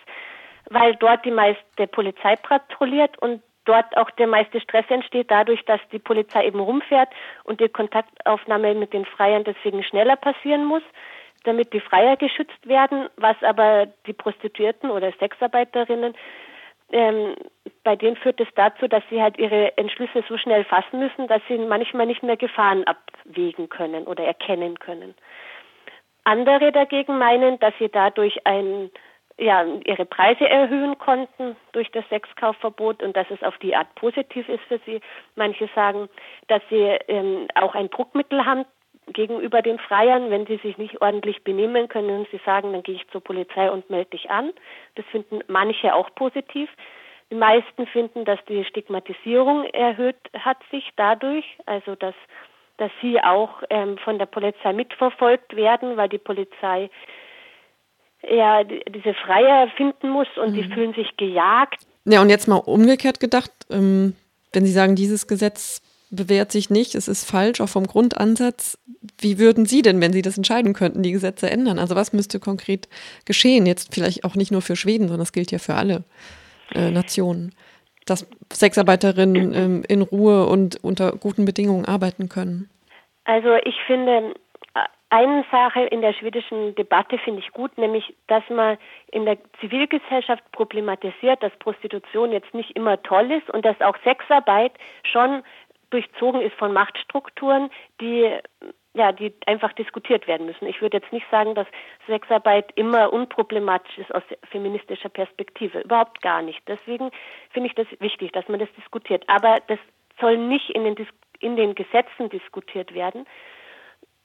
weil 0.70 0.96
dort 0.96 1.26
die 1.26 1.32
meiste 1.32 1.88
Polizei 1.88 2.36
patrouilliert 2.36 3.18
und 3.22 3.42
dort 3.66 3.98
auch 3.98 4.10
der 4.12 4.28
meiste 4.28 4.62
Stress 4.62 4.86
entsteht, 4.90 5.30
dadurch, 5.30 5.64
dass 5.66 5.82
die 5.92 6.00
Polizei 6.00 6.46
eben 6.46 6.60
rumfährt 6.60 7.10
und 7.44 7.60
die 7.60 7.70
Kontaktaufnahme 7.70 8.76
mit 8.76 8.94
den 8.94 9.06
Freiern 9.06 9.44
deswegen 9.44 9.84
schneller 9.84 10.16
passieren 10.16 10.66
muss 10.66 10.84
damit 11.44 11.74
die 11.74 11.80
Freier 11.80 12.18
geschützt 12.18 12.68
werden, 12.68 13.10
was 13.18 13.36
aber 13.42 13.88
die 14.06 14.14
Prostituierten 14.14 14.92
oder 14.92 15.12
Sexarbeiterinnen 15.20 16.14
ähm, 16.92 17.36
bei 17.84 17.96
denen 17.96 18.16
führt 18.16 18.40
es 18.42 18.48
dazu, 18.56 18.88
dass 18.88 19.04
sie 19.10 19.22
halt 19.22 19.38
ihre 19.38 19.78
Entschlüsse 19.78 20.24
so 20.28 20.38
schnell 20.38 20.64
fassen 20.64 21.00
müssen, 21.00 21.28
dass 21.28 21.42
sie 21.48 21.58
manchmal 21.58 22.08
nicht 22.08 22.24
mehr 22.24 22.38
Gefahren 22.38 22.84
abwägen 22.86 23.70
können 23.70 24.06
oder 24.06 24.24
erkennen 24.24 24.80
können. 24.80 25.14
Andere 26.24 26.72
dagegen 26.72 27.18
meinen, 27.18 27.60
dass 27.60 27.74
sie 27.80 27.90
dadurch 27.90 28.46
ein, 28.46 28.90
ja, 29.38 29.66
ihre 29.86 30.06
Preise 30.06 30.50
erhöhen 30.50 30.98
konnten 30.98 31.56
durch 31.72 31.90
das 31.92 32.08
Sexkaufverbot 32.10 33.04
und 33.04 33.16
dass 33.16 33.30
es 33.30 33.42
auf 33.44 33.58
die 33.60 33.76
Art 33.76 33.94
positiv 33.96 34.50
ist 34.50 34.64
für 34.68 34.80
sie. 34.86 35.00
Manche 35.36 35.70
sagen, 35.76 36.10
dass 36.48 36.62
sie 36.70 36.98
ähm, 37.08 37.48
auch 37.56 37.76
ein 37.76 37.90
Druckmittel 37.90 38.46
haben, 38.46 38.66
gegenüber 39.14 39.62
den 39.62 39.80
Freiern, 39.80 40.30
wenn 40.30 40.46
sie 40.46 40.58
sich 40.58 40.78
nicht 40.78 41.02
ordentlich 41.02 41.44
benehmen 41.44 41.88
können 41.88 42.10
und 42.20 42.28
sie 42.32 42.40
sagen, 42.46 42.74
dann 42.74 42.84
gehe 42.84 42.96
ich 42.96 43.08
zur 43.10 43.22
Polizei 43.22 43.70
und 43.72 43.90
melde 43.90 44.12
dich 44.12 44.30
an. 44.30 44.52
Das 44.96 45.06
finden 45.08 45.40
manche 45.48 45.94
auch 45.94 46.14
positiv. 46.16 46.70
Die 47.32 47.36
meisten 47.36 47.86
finden, 47.88 48.26
dass 48.26 48.40
die 48.48 48.66
Stigmatisierung 48.66 49.66
erhöht 49.66 50.18
hat 50.38 50.58
sich 50.72 50.90
dadurch, 50.96 51.46
also 51.66 51.96
dass, 51.96 52.16
dass 52.78 52.92
sie 53.02 53.22
auch 53.22 53.62
ähm, 53.70 53.98
von 54.00 54.18
der 54.18 54.26
Polizei 54.26 54.74
mitverfolgt 54.74 55.56
werden, 55.56 55.96
weil 55.96 56.10
die 56.10 56.18
Polizei 56.18 56.90
ja 58.28 58.64
diese 58.64 59.14
Freier 59.14 59.70
finden 59.78 60.10
muss 60.10 60.28
und 60.38 60.52
mhm. 60.52 60.54
die 60.56 60.64
fühlen 60.64 60.94
sich 60.94 61.16
gejagt. 61.18 61.86
Ja, 62.06 62.22
und 62.22 62.30
jetzt 62.30 62.48
mal 62.48 62.58
umgekehrt 62.58 63.20
gedacht, 63.20 63.52
ähm, 63.70 64.16
wenn 64.52 64.66
Sie 64.66 64.72
sagen, 64.72 64.96
dieses 64.96 65.28
Gesetz 65.28 65.82
bewährt 66.12 66.52
sich 66.52 66.70
nicht, 66.70 66.96
es 66.96 67.08
ist 67.08 67.30
falsch, 67.30 67.62
auch 67.62 67.70
vom 67.70 67.86
Grundansatz. 67.88 68.78
Wie 69.20 69.40
würden 69.40 69.66
Sie 69.66 69.82
denn, 69.82 70.02
wenn 70.02 70.14
Sie 70.14 70.22
das 70.22 70.38
entscheiden 70.38 70.74
könnten, 70.74 71.04
die 71.04 71.12
Gesetze 71.12 71.50
ändern? 71.50 71.80
Also 71.80 71.96
was 71.96 72.14
müsste 72.14 72.40
konkret 72.40 72.90
geschehen? 73.26 73.66
Jetzt 73.66 73.94
vielleicht 73.94 74.24
auch 74.24 74.36
nicht 74.36 74.52
nur 74.52 74.62
für 74.62 74.76
Schweden, 74.76 75.08
sondern 75.08 75.20
das 75.20 75.34
gilt 75.34 75.52
ja 75.52 75.60
für 75.60 75.76
alle 75.76 76.04
äh, 76.74 76.92
Nationen, 76.92 77.54
dass 78.06 78.28
Sexarbeiterinnen 78.52 79.54
ähm, 79.54 79.84
in 79.88 80.02
Ruhe 80.02 80.48
und 80.48 80.84
unter 80.84 81.12
guten 81.14 81.46
Bedingungen 81.46 81.86
arbeiten 81.86 82.30
können. 82.30 82.70
Also 83.26 83.56
ich 83.64 83.76
finde, 83.86 84.34
eine 85.12 85.44
Sache 85.52 85.82
in 85.82 86.02
der 86.02 86.14
schwedischen 86.14 86.76
Debatte 86.76 87.18
finde 87.18 87.42
ich 87.42 87.52
gut, 87.52 87.76
nämlich, 87.78 88.14
dass 88.28 88.44
man 88.50 88.78
in 89.12 89.26
der 89.26 89.38
Zivilgesellschaft 89.60 90.44
problematisiert, 90.52 91.42
dass 91.42 91.52
Prostitution 91.58 92.32
jetzt 92.32 92.54
nicht 92.54 92.76
immer 92.76 93.02
toll 93.02 93.32
ist 93.32 93.50
und 93.50 93.66
dass 93.66 93.80
auch 93.82 93.98
Sexarbeit 94.04 94.74
schon 95.04 95.44
durchzogen 95.90 96.42
ist 96.42 96.56
von 96.56 96.74
Machtstrukturen, 96.74 97.70
die 98.00 98.40
ja, 98.94 99.12
die 99.12 99.34
einfach 99.46 99.72
diskutiert 99.74 100.28
werden 100.28 100.48
müssen. 100.48 100.68
Ich 100.68 100.82
würde 100.82 100.98
jetzt 100.98 101.14
nicht 101.14 101.26
sagen, 101.30 101.54
dass 101.54 101.68
Sexarbeit 102.08 102.72
immer 102.76 103.14
unproblematisch 103.14 103.98
ist 104.00 104.14
aus 104.14 104.24
feministischer 104.50 105.10
Perspektive. 105.10 105.82
Überhaupt 105.82 106.22
gar 106.22 106.42
nicht. 106.42 106.60
Deswegen 106.68 107.12
finde 107.52 107.70
ich 107.70 107.76
das 107.76 107.88
wichtig, 108.00 108.32
dass 108.32 108.48
man 108.48 108.60
das 108.60 108.72
diskutiert. 108.74 109.24
Aber 109.28 109.60
das 109.68 109.80
soll 110.20 110.38
nicht 110.38 110.72
in 110.72 110.84
den, 110.84 110.96
Dis 110.96 111.08
in 111.40 111.56
den 111.56 111.76
Gesetzen 111.76 112.30
diskutiert 112.30 112.94
werden, 112.94 113.26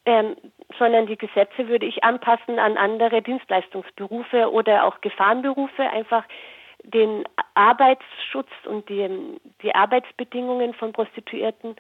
ähm, 0.06 0.34
sondern 0.78 1.06
die 1.06 1.18
Gesetze 1.18 1.68
würde 1.68 1.86
ich 1.86 2.02
anpassen 2.02 2.58
an 2.58 2.76
andere 2.76 3.22
Dienstleistungsberufe 3.22 4.50
oder 4.50 4.84
auch 4.84 5.00
Gefahrenberufe, 5.02 5.82
einfach 5.82 6.24
den 6.82 7.24
Arbeitsschutz 7.54 8.50
und 8.66 8.88
die, 8.88 9.38
die 9.62 9.74
Arbeitsbedingungen 9.74 10.74
von 10.74 10.92
Prostituierten 10.92 11.76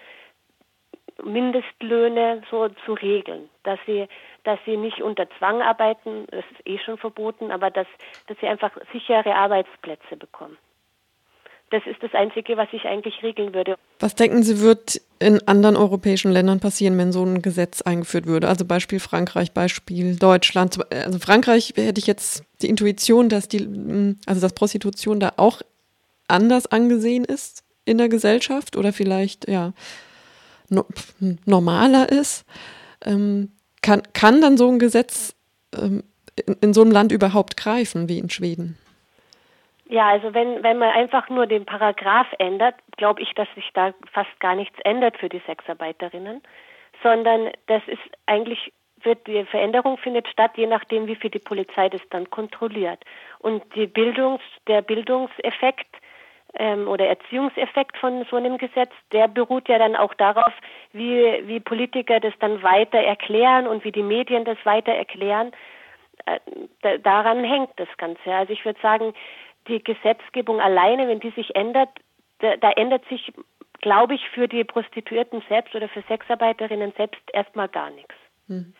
Mindestlöhne 1.22 2.42
so 2.50 2.68
zu 2.84 2.94
regeln, 2.94 3.48
dass 3.62 3.78
sie, 3.86 4.08
dass 4.42 4.58
sie 4.64 4.76
nicht 4.76 5.00
unter 5.00 5.28
Zwang 5.38 5.62
arbeiten, 5.62 6.26
das 6.30 6.44
ist 6.52 6.66
eh 6.66 6.78
schon 6.78 6.98
verboten, 6.98 7.50
aber 7.50 7.70
dass, 7.70 7.86
dass 8.26 8.38
sie 8.40 8.48
einfach 8.48 8.72
sichere 8.92 9.34
Arbeitsplätze 9.34 10.16
bekommen. 10.16 10.58
Das 11.70 11.82
ist 11.86 12.02
das 12.02 12.12
Einzige, 12.14 12.56
was 12.56 12.68
ich 12.72 12.84
eigentlich 12.84 13.22
regeln 13.22 13.52
würde. 13.54 13.76
Was 13.98 14.14
denken 14.14 14.42
Sie, 14.42 14.60
wird 14.60 15.00
in 15.18 15.40
anderen 15.48 15.76
europäischen 15.76 16.30
Ländern 16.30 16.60
passieren, 16.60 16.96
wenn 16.98 17.10
so 17.10 17.24
ein 17.24 17.42
Gesetz 17.42 17.82
eingeführt 17.82 18.26
würde? 18.26 18.48
Also 18.48 18.64
Beispiel 18.64 19.00
Frankreich, 19.00 19.52
Beispiel 19.52 20.16
Deutschland. 20.16 20.78
Also 20.92 21.18
Frankreich 21.18 21.72
hätte 21.76 21.98
ich 21.98 22.06
jetzt 22.06 22.44
die 22.62 22.68
Intuition, 22.68 23.28
dass 23.28 23.48
die, 23.48 24.16
also 24.26 24.40
dass 24.40 24.52
Prostitution 24.52 25.18
da 25.20 25.32
auch 25.36 25.62
anders 26.28 26.66
angesehen 26.66 27.24
ist 27.24 27.64
in 27.84 27.98
der 27.98 28.08
Gesellschaft 28.08 28.76
oder 28.76 28.92
vielleicht, 28.92 29.48
ja, 29.48 29.72
no, 30.68 30.86
normaler 31.44 32.10
ist. 32.10 32.44
Ähm, 33.04 33.52
kann, 33.82 34.02
kann 34.12 34.40
dann 34.40 34.56
so 34.56 34.70
ein 34.70 34.78
Gesetz 34.78 35.34
ähm, 35.76 36.04
in, 36.46 36.56
in 36.60 36.74
so 36.74 36.82
einem 36.82 36.90
Land 36.90 37.12
überhaupt 37.12 37.56
greifen 37.56 38.08
wie 38.08 38.18
in 38.18 38.30
Schweden? 38.30 38.78
Ja, 39.88 40.08
also 40.08 40.32
wenn, 40.32 40.62
wenn 40.62 40.78
man 40.78 40.90
einfach 40.90 41.28
nur 41.28 41.46
den 41.46 41.66
Paragraph 41.66 42.28
ändert, 42.38 42.74
glaube 42.96 43.20
ich, 43.20 43.32
dass 43.34 43.48
sich 43.54 43.70
da 43.74 43.92
fast 44.12 44.40
gar 44.40 44.54
nichts 44.54 44.78
ändert 44.84 45.18
für 45.18 45.28
die 45.28 45.42
Sexarbeiterinnen, 45.46 46.42
sondern 47.02 47.50
das 47.66 47.82
ist 47.86 48.00
eigentlich 48.26 48.72
wird 49.04 49.26
die 49.26 49.44
Veränderung 49.44 49.98
findet 49.98 50.26
statt, 50.28 50.52
je 50.56 50.66
nachdem, 50.66 51.06
wie 51.06 51.16
viel 51.16 51.30
die 51.30 51.38
Polizei 51.38 51.88
das 51.88 52.00
dann 52.10 52.30
kontrolliert. 52.30 53.04
Und 53.38 53.62
die 53.74 53.86
Bildungs, 53.86 54.42
der 54.66 54.80
Bildungseffekt 54.82 55.86
ähm, 56.54 56.88
oder 56.88 57.06
Erziehungseffekt 57.06 57.96
von 57.98 58.24
so 58.30 58.36
einem 58.36 58.58
Gesetz, 58.58 58.92
der 59.12 59.28
beruht 59.28 59.68
ja 59.68 59.78
dann 59.78 59.96
auch 59.96 60.14
darauf, 60.14 60.52
wie, 60.92 61.42
wie 61.46 61.60
Politiker 61.60 62.20
das 62.20 62.34
dann 62.40 62.62
weiter 62.62 62.98
erklären 62.98 63.66
und 63.66 63.84
wie 63.84 63.92
die 63.92 64.02
Medien 64.02 64.44
das 64.44 64.58
weiter 64.64 64.92
erklären. 64.92 65.52
Äh, 66.26 66.98
daran 67.00 67.44
hängt 67.44 67.70
das 67.76 67.88
Ganze. 67.98 68.32
Also 68.32 68.52
ich 68.52 68.64
würde 68.64 68.80
sagen, 68.80 69.12
die 69.68 69.82
Gesetzgebung 69.82 70.60
alleine, 70.60 71.08
wenn 71.08 71.20
die 71.20 71.30
sich 71.30 71.54
ändert, 71.54 71.88
da, 72.40 72.56
da 72.56 72.70
ändert 72.72 73.04
sich, 73.08 73.32
glaube 73.80 74.14
ich, 74.14 74.28
für 74.30 74.48
die 74.48 74.64
Prostituierten 74.64 75.42
selbst 75.48 75.74
oder 75.74 75.88
für 75.88 76.02
Sexarbeiterinnen 76.08 76.92
selbst 76.96 77.22
erstmal 77.32 77.68
gar 77.68 77.90
nichts. 77.90 78.14
Mhm. 78.48 78.74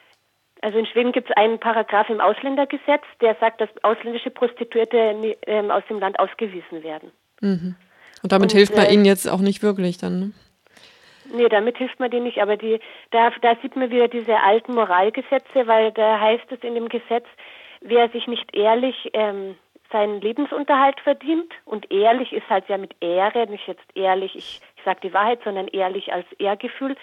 Also 0.60 0.78
in 0.78 0.86
Schweden 0.86 1.12
gibt 1.12 1.28
es 1.28 1.36
einen 1.36 1.58
Paragraph 1.58 2.08
im 2.08 2.20
Ausländergesetz, 2.20 3.02
der 3.20 3.36
sagt, 3.38 3.60
dass 3.60 3.68
ausländische 3.82 4.30
Prostituierte 4.30 5.36
ähm, 5.46 5.70
aus 5.70 5.82
dem 5.90 5.98
Land 5.98 6.18
ausgewiesen 6.18 6.82
werden. 6.82 7.12
Mhm. 7.40 7.76
Und 8.22 8.32
damit 8.32 8.52
Und, 8.52 8.58
hilft 8.58 8.74
man 8.74 8.86
äh, 8.86 8.94
ihnen 8.94 9.04
jetzt 9.04 9.28
auch 9.28 9.40
nicht 9.40 9.62
wirklich 9.62 9.98
dann, 9.98 10.18
ne? 10.18 10.32
Nee, 11.34 11.48
damit 11.48 11.78
hilft 11.78 12.00
man 12.00 12.10
denen 12.10 12.24
nicht, 12.24 12.38
aber 12.38 12.56
die, 12.56 12.80
da, 13.10 13.30
da 13.40 13.56
sieht 13.62 13.76
man 13.76 13.90
wieder 13.90 14.08
diese 14.08 14.40
alten 14.40 14.74
Moralgesetze, 14.74 15.66
weil 15.66 15.90
da 15.92 16.20
heißt 16.20 16.50
es 16.50 16.60
in 16.62 16.74
dem 16.74 16.88
Gesetz, 16.88 17.26
wer 17.80 18.08
sich 18.10 18.26
nicht 18.26 18.54
ehrlich 18.54 19.10
ähm, 19.14 19.56
seinen 19.92 20.20
Lebensunterhalt 20.20 21.00
verdient 21.00 21.52
und 21.64 21.90
ehrlich 21.90 22.32
ist 22.32 22.48
halt 22.48 22.68
ja 22.68 22.78
mit 22.78 22.94
Ehre, 23.00 23.46
nicht 23.46 23.66
jetzt 23.66 23.84
ehrlich, 23.94 24.34
ich, 24.34 24.60
ich 24.76 24.84
sage 24.84 25.00
die 25.02 25.12
Wahrheit, 25.12 25.40
sondern 25.44 25.68
ehrlich 25.68 26.12
als 26.12 26.26
Ehrgefühl, 26.38 26.96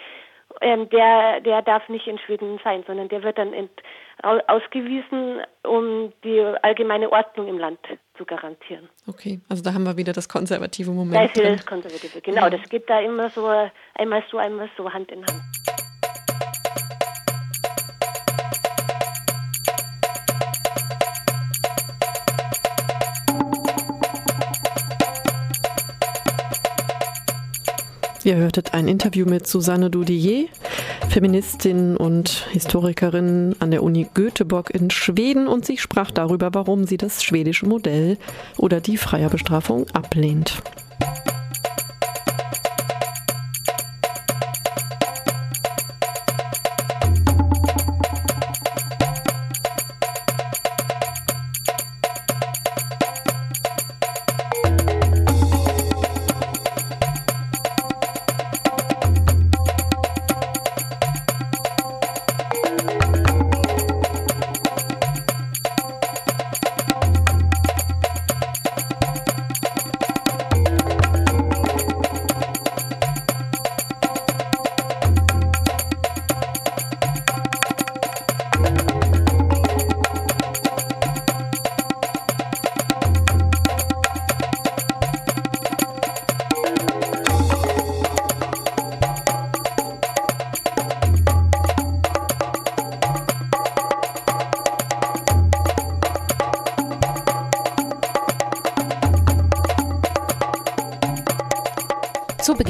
ähm, 0.59 0.89
der, 0.89 1.39
der 1.41 1.61
darf 1.61 1.87
nicht 1.87 2.07
in 2.07 2.19
Schweden 2.19 2.59
sein, 2.63 2.83
sondern 2.85 3.07
der 3.07 3.23
wird 3.23 3.37
dann 3.37 3.53
ent, 3.53 3.71
ausgewiesen, 4.21 5.41
um 5.63 6.11
die 6.23 6.41
allgemeine 6.61 7.11
Ordnung 7.11 7.47
im 7.47 7.57
Land 7.57 7.79
zu 8.17 8.25
garantieren. 8.25 8.89
Okay, 9.07 9.39
also 9.49 9.63
da 9.63 9.73
haben 9.73 9.83
wir 9.83 9.97
wieder 9.97 10.13
das 10.13 10.27
konservative 10.27 10.91
Moment. 10.91 11.15
Da 11.15 11.23
ist 11.23 11.35
wieder 11.35 11.51
das 11.51 11.65
konservative, 11.65 12.21
genau. 12.21 12.41
Ja. 12.41 12.49
Das 12.49 12.69
geht 12.69 12.89
da 12.89 12.99
immer 12.99 13.29
so, 13.29 13.47
einmal 13.95 14.23
so, 14.29 14.37
einmal 14.37 14.69
so, 14.77 14.91
Hand 14.91 15.11
in 15.11 15.19
Hand. 15.21 15.41
Ihr 28.23 28.35
hörtet 28.35 28.75
ein 28.75 28.87
Interview 28.87 29.25
mit 29.25 29.47
Susanne 29.47 29.89
Dudier, 29.89 30.47
Feministin 31.09 31.97
und 31.97 32.45
Historikerin 32.51 33.55
an 33.59 33.71
der 33.71 33.81
Uni 33.81 34.07
Göteborg 34.13 34.69
in 34.69 34.91
Schweden 34.91 35.47
und 35.47 35.65
sie 35.65 35.77
sprach 35.77 36.11
darüber, 36.11 36.53
warum 36.53 36.85
sie 36.85 36.97
das 36.97 37.23
schwedische 37.23 37.65
Modell 37.65 38.17
oder 38.57 38.79
die 38.79 38.97
Bestrafung 39.29 39.87
ablehnt. 39.93 40.61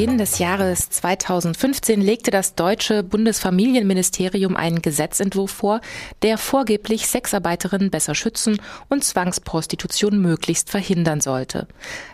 Beginn 0.02 0.18
des 0.18 0.40
Jahres 0.40 0.90
2015 0.90 2.02
legte 2.02 2.32
das 2.32 2.56
deutsche 2.56 3.04
Bundesfamilienministerium 3.04 4.56
einen 4.56 4.82
Gesetzentwurf 4.82 5.52
vor, 5.52 5.80
der 6.24 6.40
vorgeblich 6.40 7.06
Sexarbeiterinnen 7.06 7.92
besser 7.92 8.16
schützen 8.16 8.60
und 8.90 9.04
Zwangsprostitution 9.04 10.20
möglichst 10.20 10.72
verhindern 10.72 11.22
sollte. 11.22 11.68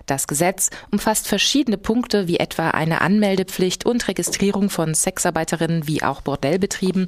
Das 0.06 0.28
Gesetz 0.28 0.69
umfasst 0.91 1.30
verschiedene 1.30 1.78
Punkte 1.78 2.28
wie 2.28 2.39
etwa 2.39 2.71
eine 2.71 3.00
Anmeldepflicht 3.00 3.86
und 3.86 4.06
Registrierung 4.10 4.69
von 4.69 4.93
Sexarbeiterinnen 4.93 5.88
wie 5.88 6.04
auch 6.04 6.19
Bordellbetrieben 6.19 7.08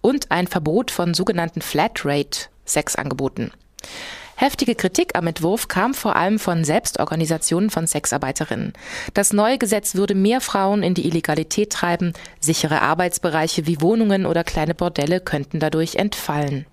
und 0.00 0.30
ein 0.30 0.46
Verbot 0.46 0.92
von 0.92 1.12
sogenannten 1.12 1.60
Flatrate 1.60 2.50
Sexangeboten. 2.64 3.50
Heftige 4.36 4.74
Kritik 4.74 5.16
am 5.16 5.26
Entwurf 5.26 5.68
kam 5.68 5.94
vor 5.94 6.16
allem 6.16 6.38
von 6.38 6.64
Selbstorganisationen 6.64 7.70
von 7.70 7.86
Sexarbeiterinnen. 7.86 8.72
Das 9.14 9.32
neue 9.32 9.58
Gesetz 9.58 9.94
würde 9.94 10.14
mehr 10.14 10.40
Frauen 10.40 10.82
in 10.82 10.94
die 10.94 11.06
Illegalität 11.06 11.70
treiben, 11.70 12.12
sichere 12.40 12.82
Arbeitsbereiche 12.82 13.66
wie 13.66 13.80
Wohnungen 13.80 14.26
oder 14.26 14.42
kleine 14.42 14.74
Bordelle 14.74 15.20
könnten 15.20 15.60
dadurch 15.60 15.96
entfallen. 15.96 16.66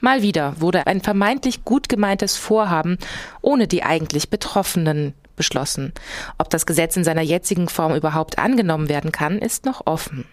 Mal 0.00 0.22
wieder 0.22 0.60
wurde 0.60 0.86
ein 0.86 1.00
vermeintlich 1.00 1.64
gut 1.64 1.88
gemeintes 1.88 2.36
Vorhaben 2.36 2.98
ohne 3.40 3.68
die 3.68 3.82
eigentlich 3.82 4.30
Betroffenen 4.30 5.14
beschlossen. 5.36 5.92
Ob 6.38 6.50
das 6.50 6.66
Gesetz 6.66 6.96
in 6.96 7.04
seiner 7.04 7.22
jetzigen 7.22 7.68
Form 7.68 7.94
überhaupt 7.94 8.38
angenommen 8.38 8.88
werden 8.88 9.12
kann, 9.12 9.38
ist 9.38 9.64
noch 9.64 9.86
offen. 9.86 10.26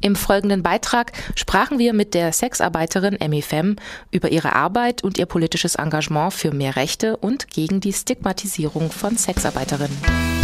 Im 0.00 0.16
folgenden 0.16 0.62
Beitrag 0.62 1.12
sprachen 1.34 1.78
wir 1.78 1.92
mit 1.92 2.14
der 2.14 2.32
Sexarbeiterin 2.32 3.20
Emmy 3.20 3.42
Fem 3.42 3.76
über 4.10 4.30
ihre 4.30 4.54
Arbeit 4.54 5.04
und 5.04 5.18
ihr 5.18 5.26
politisches 5.26 5.76
Engagement 5.76 6.32
für 6.32 6.52
mehr 6.52 6.76
Rechte 6.76 7.16
und 7.16 7.48
gegen 7.48 7.80
die 7.80 7.92
Stigmatisierung 7.92 8.90
von 8.90 9.16
Sexarbeiterinnen. 9.16 10.41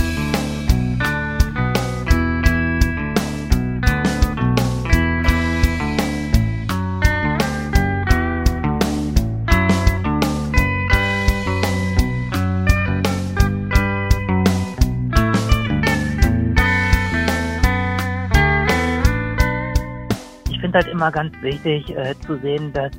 Halt 20.78 20.88
immer 20.88 21.10
ganz 21.10 21.32
wichtig 21.42 21.90
äh, 21.96 22.14
zu 22.20 22.38
sehen, 22.38 22.72
dass 22.72 22.92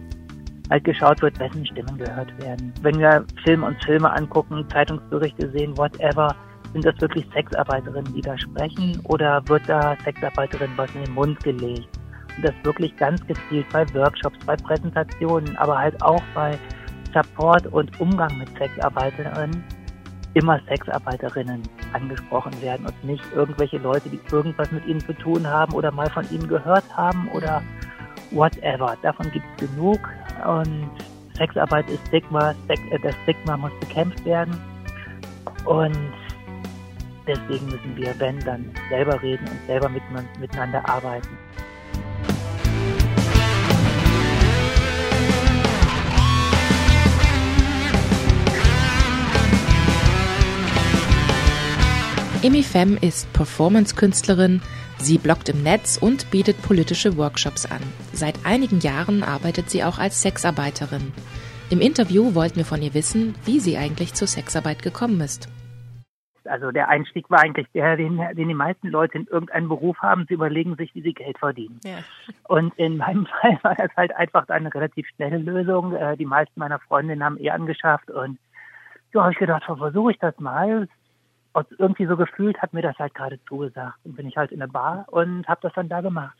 halt 0.69 0.83
geschaut 0.83 1.21
wird, 1.21 1.39
wessen 1.39 1.65
Stimmen 1.65 1.97
gehört 1.97 2.37
werden. 2.41 2.73
Wenn 2.81 2.99
wir 2.99 3.25
Filme 3.43 3.65
und 3.67 3.83
Filme 3.83 4.11
angucken, 4.11 4.65
Zeitungsberichte 4.71 5.49
sehen, 5.51 5.75
whatever, 5.77 6.35
sind 6.73 6.85
das 6.85 6.99
wirklich 7.01 7.25
Sexarbeiterinnen, 7.33 8.13
die 8.13 8.21
da 8.21 8.37
sprechen 8.37 8.91
mhm. 8.91 9.05
oder 9.05 9.41
wird 9.47 9.67
da 9.67 9.97
Sexarbeiterinnen 10.03 10.77
was 10.77 10.93
in 10.93 11.05
den 11.05 11.13
Mund 11.13 11.43
gelegt? 11.43 11.87
Und 12.37 12.45
das 12.45 12.53
wirklich 12.63 12.95
ganz 12.97 13.25
gezielt 13.25 13.67
bei 13.73 13.85
Workshops, 13.93 14.37
bei 14.45 14.55
Präsentationen, 14.55 15.55
aber 15.57 15.79
halt 15.79 16.01
auch 16.03 16.21
bei 16.35 16.57
Support 17.13 17.65
und 17.67 17.99
Umgang 17.99 18.37
mit 18.37 18.49
Sexarbeiterinnen 18.57 19.63
immer 20.39 20.59
Sexarbeiterinnen 20.67 21.63
angesprochen 21.91 22.53
werden 22.61 22.85
und 22.85 23.03
nicht 23.03 23.23
irgendwelche 23.35 23.77
Leute, 23.77 24.09
die 24.09 24.19
irgendwas 24.31 24.71
mit 24.71 24.85
ihnen 24.85 25.01
zu 25.01 25.13
tun 25.13 25.45
haben 25.45 25.73
oder 25.73 25.91
mal 25.91 26.09
von 26.09 26.25
ihnen 26.31 26.47
gehört 26.47 26.85
haben 26.95 27.27
oder 27.33 27.61
whatever. 28.31 28.95
Davon 29.01 29.29
gibt 29.31 29.45
es 29.57 29.69
genug 29.69 29.99
und 30.47 30.89
Sexarbeit 31.35 31.89
ist 31.89 32.07
Stigma, 32.07 32.51
äh, 32.69 32.99
das 33.03 33.13
Stigma 33.23 33.57
muss 33.57 33.71
bekämpft 33.81 34.23
werden 34.23 34.57
und 35.65 36.13
deswegen 37.27 37.65
müssen 37.65 37.95
wir, 37.97 38.17
wenn, 38.19 38.39
dann 38.39 38.71
selber 38.89 39.21
reden 39.21 39.45
und 39.45 39.67
selber 39.67 39.89
miteinander 39.89 40.87
arbeiten. 40.87 41.37
Emi 52.41 52.63
Fem 52.63 52.97
ist 53.01 53.31
Performance-Künstlerin, 53.33 54.61
sie 54.97 55.17
bloggt 55.17 55.49
im 55.49 55.61
Netz 55.61 55.97
und 55.97 56.31
bietet 56.31 56.61
politische 56.61 57.17
Workshops 57.17 57.69
an. 57.69 57.81
Seit 58.13 58.45
einigen 58.45 58.79
Jahren 58.79 59.23
arbeitet 59.23 59.69
sie 59.69 59.83
auch 59.83 59.99
als 59.99 60.21
Sexarbeiterin. 60.21 61.11
Im 61.69 61.81
Interview 61.81 62.35
wollten 62.35 62.55
wir 62.55 62.63
von 62.63 62.81
ihr 62.81 62.93
wissen, 62.93 63.35
wie 63.43 63.59
sie 63.59 63.77
eigentlich 63.77 64.13
zur 64.13 64.29
Sexarbeit 64.29 64.81
gekommen 64.83 65.19
ist. 65.19 65.49
Also 66.45 66.71
der 66.71 66.87
Einstieg 66.87 67.29
war 67.29 67.41
eigentlich 67.41 67.67
der, 67.73 67.97
den, 67.97 68.17
den 68.37 68.47
die 68.47 68.53
meisten 68.53 68.87
Leute 68.87 69.17
in 69.17 69.27
irgendeinem 69.27 69.67
Beruf 69.67 69.97
haben. 69.97 70.25
Sie 70.29 70.35
überlegen 70.35 70.77
sich, 70.77 70.95
wie 70.95 71.01
sie 71.01 71.13
Geld 71.13 71.37
verdienen. 71.37 71.81
Ja. 71.83 71.97
Und 72.47 72.73
in 72.77 72.95
meinem 72.95 73.25
Fall 73.41 73.59
war 73.63 73.75
das 73.75 73.91
halt 73.97 74.15
einfach 74.15 74.47
eine 74.47 74.73
relativ 74.73 75.05
schnelle 75.09 75.39
Lösung. 75.39 75.93
Äh, 75.93 76.15
die 76.15 76.25
meisten 76.25 76.57
meiner 76.57 76.79
Freundinnen 76.79 77.21
haben 77.21 77.37
eh 77.37 77.49
angeschafft 77.49 78.09
und 78.09 78.39
so 79.11 79.21
habe 79.21 79.33
ich 79.33 79.39
gedacht, 79.39 79.63
versuche 79.65 80.11
ich 80.11 80.19
das 80.19 80.39
mal 80.39 80.87
und 81.53 81.67
irgendwie 81.77 82.05
so 82.05 82.15
gefühlt 82.15 82.61
hat 82.61 82.73
mir 82.73 82.81
das 82.81 82.97
halt 82.97 83.13
gerade 83.13 83.39
zugesagt. 83.47 83.97
Und 84.03 84.15
bin 84.15 84.27
ich 84.27 84.37
halt 84.37 84.51
in 84.51 84.59
der 84.59 84.67
Bar 84.67 85.05
und 85.09 85.47
habe 85.47 85.61
das 85.61 85.73
dann 85.73 85.89
da 85.89 86.01
gemacht. 86.01 86.37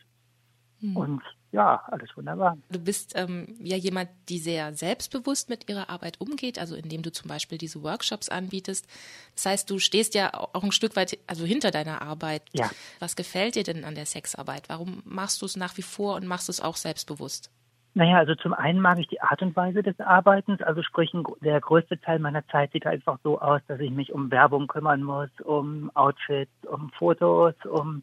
Hm. 0.80 0.96
Und 0.96 1.22
ja, 1.52 1.82
alles 1.88 2.08
wunderbar. 2.16 2.56
Du 2.70 2.78
bist 2.78 3.14
ähm, 3.16 3.56
ja 3.58 3.76
jemand, 3.76 4.08
die 4.28 4.38
sehr 4.38 4.72
selbstbewusst 4.74 5.48
mit 5.48 5.68
ihrer 5.68 5.90
Arbeit 5.90 6.20
umgeht, 6.20 6.58
also 6.58 6.76
indem 6.76 7.02
du 7.02 7.10
zum 7.10 7.28
Beispiel 7.28 7.58
diese 7.58 7.82
Workshops 7.82 8.28
anbietest. 8.28 8.86
Das 9.34 9.46
heißt, 9.46 9.70
du 9.70 9.78
stehst 9.80 10.14
ja 10.14 10.32
auch 10.32 10.62
ein 10.62 10.72
Stück 10.72 10.94
weit 10.94 11.18
also 11.26 11.44
hinter 11.44 11.72
deiner 11.72 12.02
Arbeit. 12.02 12.42
Ja. 12.52 12.70
Was 13.00 13.16
gefällt 13.16 13.56
dir 13.56 13.64
denn 13.64 13.84
an 13.84 13.96
der 13.96 14.06
Sexarbeit? 14.06 14.68
Warum 14.68 15.02
machst 15.04 15.42
du 15.42 15.46
es 15.46 15.56
nach 15.56 15.76
wie 15.76 15.82
vor 15.82 16.14
und 16.14 16.26
machst 16.26 16.48
es 16.48 16.60
auch 16.60 16.76
selbstbewusst? 16.76 17.50
Naja, 17.94 18.18
also 18.18 18.36
zum 18.36 18.54
einen 18.54 18.80
mag 18.80 18.98
ich 18.98 19.08
die 19.08 19.20
Art 19.20 19.42
und 19.42 19.56
Weise 19.56 19.82
des 19.82 19.98
Arbeitens. 19.98 20.62
Also 20.62 20.82
sprich, 20.82 21.12
der 21.40 21.60
größte 21.60 22.00
Teil 22.00 22.20
meiner 22.20 22.46
Zeit 22.48 22.70
sieht 22.72 22.86
einfach 22.86 23.18
so 23.24 23.40
aus, 23.40 23.60
dass 23.66 23.80
ich 23.80 23.90
mich 23.90 24.12
um 24.12 24.30
Werbung 24.30 24.68
kümmern 24.68 25.02
muss, 25.02 25.30
um 25.42 25.90
Outfits, 25.94 26.52
um 26.66 26.90
Fotos, 26.90 27.54
um 27.68 28.02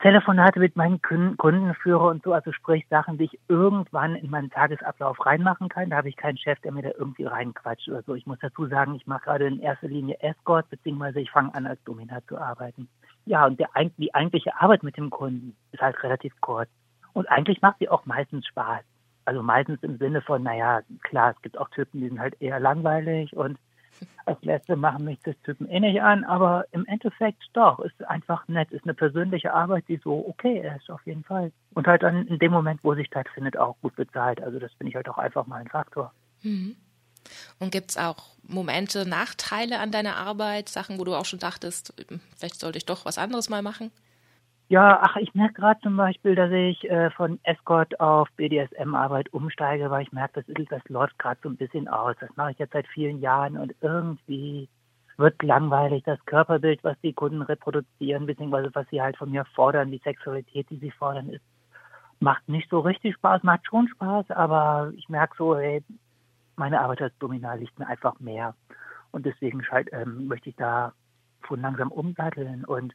Telefonate 0.00 0.60
mit 0.60 0.76
meinen 0.76 1.00
Kunden 1.00 1.74
führe 1.76 2.08
und 2.08 2.22
so. 2.24 2.34
Also 2.34 2.52
sprich, 2.52 2.86
Sachen, 2.90 3.16
die 3.16 3.24
ich 3.24 3.38
irgendwann 3.48 4.16
in 4.16 4.28
meinen 4.28 4.50
Tagesablauf 4.50 5.24
reinmachen 5.24 5.70
kann. 5.70 5.88
Da 5.88 5.96
habe 5.96 6.10
ich 6.10 6.16
keinen 6.16 6.36
Chef, 6.36 6.60
der 6.60 6.72
mir 6.72 6.82
da 6.82 6.90
irgendwie 6.98 7.24
reinquatscht 7.24 7.88
oder 7.88 8.02
so. 8.02 8.14
Ich 8.14 8.26
muss 8.26 8.38
dazu 8.40 8.66
sagen, 8.66 8.94
ich 8.96 9.06
mache 9.06 9.24
gerade 9.24 9.46
in 9.46 9.60
erster 9.60 9.88
Linie 9.88 10.20
Escort, 10.20 10.68
beziehungsweise 10.68 11.20
ich 11.20 11.30
fange 11.30 11.54
an, 11.54 11.66
als 11.66 11.82
Dominat 11.84 12.24
zu 12.28 12.36
arbeiten. 12.36 12.86
Ja, 13.24 13.46
und 13.46 13.58
der, 13.58 13.70
die 13.96 14.14
eigentliche 14.14 14.54
Arbeit 14.60 14.82
mit 14.82 14.98
dem 14.98 15.08
Kunden 15.08 15.56
ist 15.72 15.80
halt 15.80 16.02
relativ 16.02 16.34
kurz. 16.42 16.68
Und 17.14 17.28
eigentlich 17.30 17.62
macht 17.62 17.78
sie 17.78 17.88
auch 17.88 18.04
meistens 18.04 18.46
Spaß. 18.46 18.82
Also 19.24 19.42
meistens 19.42 19.82
im 19.82 19.96
Sinne 19.96 20.20
von, 20.20 20.42
naja, 20.42 20.82
klar, 21.02 21.32
es 21.34 21.42
gibt 21.42 21.56
auch 21.56 21.70
Typen, 21.70 22.00
die 22.00 22.08
sind 22.08 22.20
halt 22.20 22.40
eher 22.40 22.60
langweilig 22.60 23.34
und 23.34 23.58
als 24.26 24.42
Letzte 24.42 24.76
machen 24.76 25.04
mich 25.04 25.18
das 25.22 25.36
Typen 25.44 25.68
eh 25.68 25.80
nicht 25.80 26.02
an, 26.02 26.24
aber 26.24 26.66
im 26.72 26.84
Endeffekt 26.86 27.42
doch, 27.52 27.78
ist 27.78 28.04
einfach 28.04 28.46
nett, 28.48 28.70
ist 28.72 28.84
eine 28.84 28.94
persönliche 28.94 29.54
Arbeit, 29.54 29.84
die 29.88 30.00
so 30.02 30.26
okay 30.28 30.70
ist, 30.76 30.90
auf 30.90 31.04
jeden 31.06 31.24
Fall. 31.24 31.52
Und 31.74 31.86
halt 31.86 32.02
dann 32.02 32.26
in 32.26 32.38
dem 32.38 32.52
Moment, 32.52 32.80
wo 32.82 32.94
sie 32.94 33.04
stattfindet, 33.04 33.56
auch 33.56 33.76
gut 33.82 33.94
bezahlt. 33.96 34.42
Also 34.42 34.58
das 34.58 34.72
finde 34.72 34.90
ich 34.90 34.96
halt 34.96 35.08
auch 35.08 35.18
einfach 35.18 35.46
mal 35.46 35.60
ein 35.60 35.68
Faktor. 35.68 36.12
Mhm. 36.42 36.76
Und 37.58 37.72
gibt 37.72 37.90
es 37.90 37.96
auch 37.96 38.34
Momente, 38.42 39.08
Nachteile 39.08 39.78
an 39.78 39.90
deiner 39.90 40.16
Arbeit, 40.16 40.68
Sachen, 40.68 40.98
wo 40.98 41.04
du 41.04 41.14
auch 41.14 41.24
schon 41.24 41.38
dachtest, 41.38 41.94
vielleicht 42.36 42.60
sollte 42.60 42.78
ich 42.78 42.86
doch 42.86 43.04
was 43.04 43.16
anderes 43.18 43.48
mal 43.48 43.62
machen? 43.62 43.90
Ja, 44.68 44.98
ach, 45.02 45.16
ich 45.16 45.34
merke 45.34 45.54
gerade 45.54 45.80
zum 45.80 45.96
Beispiel, 45.96 46.34
dass 46.34 46.50
ich 46.50 46.88
äh, 46.90 47.10
von 47.10 47.38
Escort 47.44 48.00
auf 48.00 48.28
BDSM-Arbeit 48.36 49.32
umsteige, 49.32 49.90
weil 49.90 50.02
ich 50.02 50.12
merke, 50.12 50.42
das, 50.42 50.66
das 50.68 50.88
läuft 50.88 51.18
gerade 51.18 51.38
so 51.42 51.50
ein 51.50 51.56
bisschen 51.56 51.86
aus. 51.86 52.16
Das 52.18 52.34
mache 52.36 52.52
ich 52.52 52.58
jetzt 52.58 52.72
seit 52.72 52.86
vielen 52.88 53.20
Jahren 53.20 53.58
und 53.58 53.74
irgendwie 53.82 54.68
wird 55.18 55.42
langweilig. 55.42 56.02
Das 56.04 56.18
Körperbild, 56.24 56.82
was 56.82 56.98
die 57.02 57.12
Kunden 57.12 57.42
reproduzieren, 57.42 58.26
beziehungsweise 58.26 58.70
was 58.72 58.88
sie 58.90 59.02
halt 59.02 59.16
von 59.18 59.30
mir 59.30 59.44
fordern, 59.54 59.90
die 59.90 60.00
Sexualität, 60.02 60.68
die 60.70 60.78
sie 60.78 60.90
fordern, 60.92 61.28
ist, 61.28 61.44
macht 62.20 62.48
nicht 62.48 62.70
so 62.70 62.80
richtig 62.80 63.14
Spaß, 63.16 63.42
macht 63.42 63.66
schon 63.66 63.88
Spaß, 63.88 64.30
aber 64.30 64.92
ich 64.96 65.08
merke 65.10 65.36
so, 65.36 65.56
hey, 65.56 65.84
meine 66.56 66.80
Arbeit 66.80 67.02
als 67.02 67.18
Dominal 67.18 67.58
liegt 67.58 67.78
mir 67.78 67.86
einfach 67.86 68.18
mehr. 68.18 68.54
Und 69.10 69.26
deswegen 69.26 69.62
halt, 69.70 69.90
ähm, 69.92 70.26
möchte 70.26 70.48
ich 70.48 70.56
da 70.56 70.92
von 71.42 71.60
langsam 71.60 71.92
umsatteln 71.92 72.64
und 72.64 72.94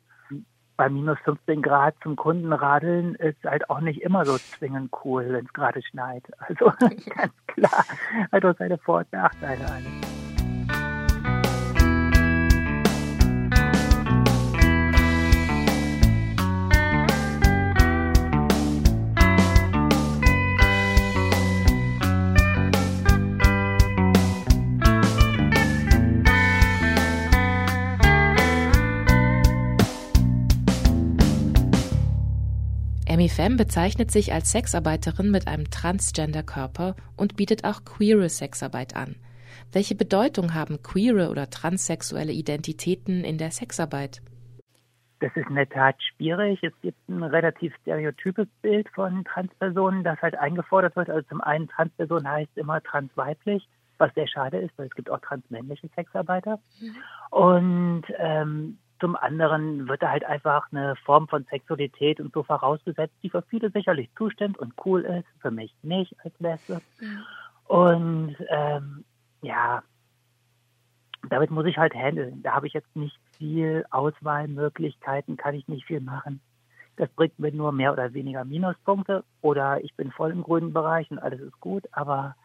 bei 0.80 0.88
minus 0.88 1.20
15 1.26 1.62
Grad 1.62 1.94
zum 2.02 2.16
Kunden 2.16 2.54
radeln 2.54 3.16
ist 3.16 3.44
halt 3.44 3.70
auch 3.70 3.82
nicht 3.82 4.02
immer 4.02 4.26
so 4.26 4.38
zwingend 4.38 4.94
cool, 5.04 5.26
wenn 5.28 5.46
es 5.46 5.52
gerade 5.52 5.82
schneit. 5.82 6.24
Also 6.38 6.72
ganz 6.80 7.34
klar, 7.48 7.84
hat 8.32 8.46
auch 8.46 8.56
seine 8.58 8.78
Vor- 8.78 9.00
und 9.00 9.12
Nachteile 9.12 9.66
alles. 9.66 10.09
Amy 33.20 33.28
Femme 33.28 33.58
bezeichnet 33.58 34.12
sich 34.12 34.32
als 34.32 34.54
Sexarbeiterin 34.54 35.30
mit 35.30 35.46
einem 35.46 35.70
Transgender-Körper 35.70 36.96
und 37.18 37.36
bietet 37.36 37.66
auch 37.66 37.84
queere 37.84 38.30
Sexarbeit 38.30 38.96
an. 38.96 39.18
Welche 39.74 39.94
Bedeutung 39.94 40.54
haben 40.54 40.82
queere 40.84 41.30
oder 41.30 41.50
transsexuelle 41.50 42.32
Identitäten 42.32 43.26
in 43.26 43.38
der 43.38 43.52
Sexarbeit? 43.52 44.22
Das 45.20 45.36
ist 45.36 45.50
in 45.50 45.56
der 45.56 45.68
Tat 45.68 45.98
schwierig. 46.02 46.64
Es 46.64 46.72
gibt 46.82 47.10
ein 47.10 47.22
relativ 47.22 47.76
stereotypes 47.82 48.48
Bild 48.62 48.88
von 48.96 49.26
Transpersonen, 49.26 50.06
das 50.06 50.22
halt 50.22 50.40
eingefordert 50.40 50.96
wird. 50.96 51.10
Also 51.10 51.28
zum 51.28 51.42
einen 51.42 51.68
Transperson 51.68 52.26
heißt 52.26 52.58
immer 52.58 52.82
transweiblich, 52.82 53.68
was 53.98 54.14
sehr 54.14 54.30
schade 54.30 54.60
ist, 54.60 54.72
weil 54.78 54.88
es 54.88 54.96
gibt 54.96 55.10
auch 55.10 55.20
transmännliche 55.20 55.90
Sexarbeiter. 55.94 56.58
Mhm. 56.80 56.96
Und 57.32 58.04
ähm, 58.18 58.78
zum 59.00 59.16
anderen 59.16 59.88
wird 59.88 60.02
da 60.02 60.10
halt 60.10 60.26
einfach 60.26 60.68
eine 60.72 60.96
Form 60.98 61.28
von 61.28 61.46
Sexualität 61.50 62.20
und 62.20 62.34
so 62.34 62.44
vorausgesetzt, 62.44 63.16
die 63.24 63.30
für 63.30 63.42
viele 63.44 63.72
sicherlich 63.72 64.10
zustimmt 64.18 64.58
und 64.58 64.74
cool 64.86 65.02
ist, 65.02 65.28
für 65.42 65.52
mich 65.52 65.74
nicht 65.82 66.16
als 66.24 66.34
Lesbe. 66.40 66.82
Mhm. 67.00 67.24
Und 67.68 68.36
ähm, 68.50 69.06
ja, 69.42 69.84
damit 71.30 71.52
muss 71.52 71.66
ich 71.66 71.78
halt 71.78 71.94
handeln. 71.94 72.42
Da 72.44 72.54
habe 72.54 72.68
ich 72.68 72.74
jetzt 72.74 72.96
nicht 72.96 73.18
viel 73.38 73.86
Auswahlmöglichkeiten, 73.92 75.38
kann 75.38 75.56
ich 75.56 75.68
nicht 75.68 75.86
viel 75.86 76.02
machen. 76.02 76.42
Das 76.96 77.10
bringt 77.12 77.40
mir 77.40 77.52
nur 77.52 77.72
mehr 77.72 77.94
oder 77.94 78.14
weniger 78.14 78.44
Minuspunkte 78.44 79.24
oder 79.42 79.82
ich 79.84 79.96
bin 79.96 80.12
voll 80.12 80.32
im 80.32 80.44
grünen 80.44 80.74
Bereich 80.74 81.10
und 81.12 81.20
alles 81.20 81.40
ist 81.40 81.60
gut, 81.62 81.86
aber 81.92 82.36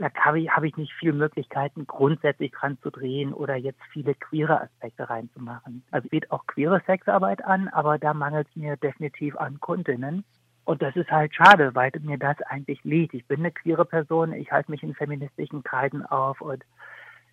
da 0.00 0.08
habe 0.14 0.40
ich, 0.40 0.50
hab 0.50 0.64
ich 0.64 0.76
nicht 0.78 0.92
viele 0.98 1.12
Möglichkeiten, 1.12 1.86
grundsätzlich 1.86 2.52
dran 2.52 2.78
zu 2.82 2.90
drehen 2.90 3.34
oder 3.34 3.56
jetzt 3.56 3.82
viele 3.92 4.14
queere 4.14 4.62
Aspekte 4.62 5.10
reinzumachen. 5.10 5.84
Also 5.90 6.08
geht 6.08 6.30
auch 6.30 6.46
queere 6.46 6.80
Sexarbeit 6.86 7.44
an, 7.44 7.68
aber 7.68 7.98
da 7.98 8.14
mangelt 8.14 8.48
es 8.48 8.56
mir 8.56 8.76
definitiv 8.78 9.36
an 9.36 9.60
Kundinnen. 9.60 10.24
Und 10.64 10.80
das 10.80 10.96
ist 10.96 11.10
halt 11.10 11.34
schade, 11.34 11.74
weil 11.74 11.92
mir 12.00 12.16
das 12.16 12.40
eigentlich 12.42 12.82
liegt. 12.82 13.12
Ich 13.12 13.26
bin 13.26 13.40
eine 13.40 13.50
queere 13.50 13.84
Person, 13.84 14.32
ich 14.32 14.50
halte 14.50 14.70
mich 14.70 14.82
in 14.82 14.94
feministischen 14.94 15.62
Kreisen 15.62 16.06
auf 16.06 16.40
und 16.40 16.64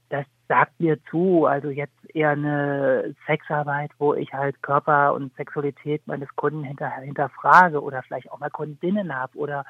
das 0.10 0.26
sagt 0.50 0.80
mir 0.80 1.02
zu. 1.06 1.46
Also 1.46 1.70
jetzt 1.70 1.94
eher 2.14 2.32
eine 2.32 3.16
Sexarbeit, 3.28 3.92
wo 3.98 4.14
ich 4.14 4.34
halt 4.34 4.62
Körper 4.62 5.14
und 5.14 5.34
Sexualität 5.36 6.06
meines 6.06 6.34
Kunden 6.36 6.64
hinter, 6.64 6.90
hinterfrage 6.90 7.82
oder 7.82 8.04
vielleicht 8.04 8.32
auch 8.32 8.40
mal 8.40 8.50
Kundinnen 8.50 9.16
habe 9.16 9.38
oder 9.38 9.66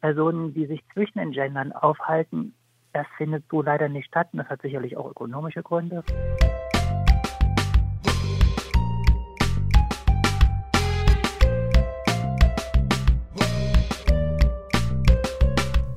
Personen, 0.00 0.54
die 0.54 0.66
sich 0.66 0.82
zwischen 0.92 1.18
den 1.18 1.32
Gendern 1.32 1.72
aufhalten. 1.72 2.54
Das 2.92 3.06
findet 3.16 3.44
so 3.50 3.62
leider 3.62 3.88
nicht 3.88 4.06
statt 4.06 4.28
und 4.32 4.38
das 4.38 4.48
hat 4.48 4.62
sicherlich 4.62 4.96
auch 4.96 5.10
ökonomische 5.10 5.62
Gründe. 5.62 6.02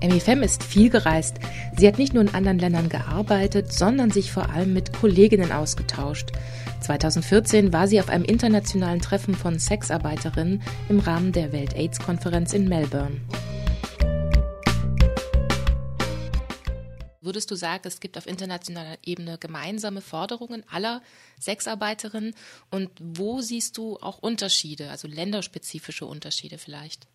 Emmy 0.02 0.44
ist 0.44 0.64
viel 0.64 0.90
gereist. 0.90 1.40
Sie 1.78 1.88
hat 1.88 1.98
nicht 1.98 2.14
nur 2.14 2.24
in 2.24 2.34
anderen 2.34 2.58
Ländern 2.58 2.90
gearbeitet, 2.90 3.72
sondern 3.72 4.10
sich 4.10 4.32
vor 4.32 4.50
allem 4.50 4.74
mit 4.74 4.92
Kolleginnen 4.94 5.52
ausgetauscht. 5.52 6.32
2014 6.82 7.74
war 7.74 7.88
sie 7.88 8.00
auf 8.00 8.10
einem 8.10 8.24
internationalen 8.24 9.02
Treffen 9.02 9.36
von 9.36 9.60
Sexarbeiterinnen 9.60 10.62
im 10.90 11.00
Rahmen 11.00 11.32
der 11.32 11.52
Welt-AIDS-Konferenz 11.52 12.54
in 12.54 12.68
Melbourne. 12.68 13.22
Würdest 17.30 17.52
du 17.52 17.56
sagen, 17.56 17.84
es 17.86 18.00
gibt 18.00 18.18
auf 18.18 18.26
internationaler 18.26 18.98
Ebene 19.06 19.38
gemeinsame 19.40 20.02
Forderungen 20.02 20.64
aller 20.68 21.00
Sexarbeiterinnen? 21.40 22.34
Und 22.72 22.90
wo 23.00 23.42
siehst 23.42 23.78
du 23.78 23.98
auch 24.02 24.18
Unterschiede, 24.18 24.90
also 24.90 25.08
länderspezifische 25.08 26.08
Unterschiede 26.08 26.58
vielleicht? 26.58 27.08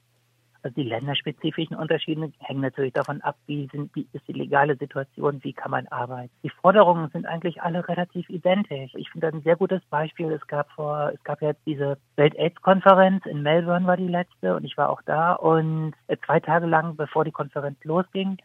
Also 0.62 0.76
die 0.76 0.88
länderspezifischen 0.88 1.74
Unterschiede 1.74 2.32
hängen 2.38 2.60
natürlich 2.60 2.92
davon 2.92 3.22
ab, 3.22 3.36
wie, 3.48 3.68
sind, 3.72 3.90
wie 3.96 4.06
ist 4.12 4.26
die 4.28 4.34
legale 4.34 4.76
Situation, 4.76 5.42
wie 5.42 5.52
kann 5.52 5.72
man 5.72 5.88
arbeiten. 5.88 6.30
Die 6.44 6.48
Forderungen 6.48 7.10
sind 7.10 7.26
eigentlich 7.26 7.60
alle 7.60 7.88
relativ 7.88 8.30
identisch. 8.30 8.92
Ich 8.94 9.10
finde 9.10 9.26
ein 9.26 9.42
sehr 9.42 9.56
gutes 9.56 9.82
Beispiel. 9.90 10.30
Es 10.30 10.46
gab 10.46 10.70
vor, 10.70 11.10
es 11.12 11.24
gab 11.24 11.42
jetzt 11.42 11.60
diese 11.66 11.98
Welt-AIDS-Konferenz 12.14 13.26
in 13.26 13.42
Melbourne 13.42 13.88
war 13.88 13.96
die 13.96 14.06
letzte 14.06 14.54
und 14.54 14.64
ich 14.64 14.76
war 14.76 14.90
auch 14.90 15.02
da 15.02 15.32
und 15.32 15.94
zwei 16.24 16.38
Tage 16.38 16.66
lang, 16.66 16.94
bevor 16.94 17.24
die 17.24 17.32
Konferenz 17.32 17.82
losging, 17.82 18.38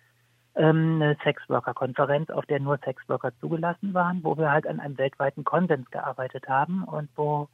eine 0.55 1.15
Sexworker-Konferenz, 1.23 2.29
auf 2.29 2.45
der 2.45 2.59
nur 2.59 2.77
Sexworker 2.83 3.31
zugelassen 3.39 3.93
waren, 3.93 4.23
wo 4.23 4.37
wir 4.37 4.51
halt 4.51 4.67
an 4.67 4.79
einem 4.79 4.97
weltweiten 4.97 5.43
Konsens 5.43 5.89
gearbeitet 5.91 6.47
haben 6.47 6.83
und 6.83 7.09
wo 7.15 7.47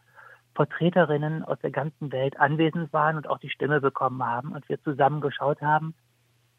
Vertreterinnen 0.55 1.43
aus 1.43 1.60
der 1.60 1.71
ganzen 1.71 2.12
Welt 2.12 2.39
anwesend 2.39 2.91
waren 2.93 3.17
und 3.17 3.27
auch 3.29 3.39
die 3.39 3.49
Stimme 3.49 3.81
bekommen 3.81 4.23
haben 4.25 4.53
und 4.53 4.67
wir 4.69 4.81
zusammen 4.84 5.21
geschaut 5.21 5.62
haben, 5.62 5.93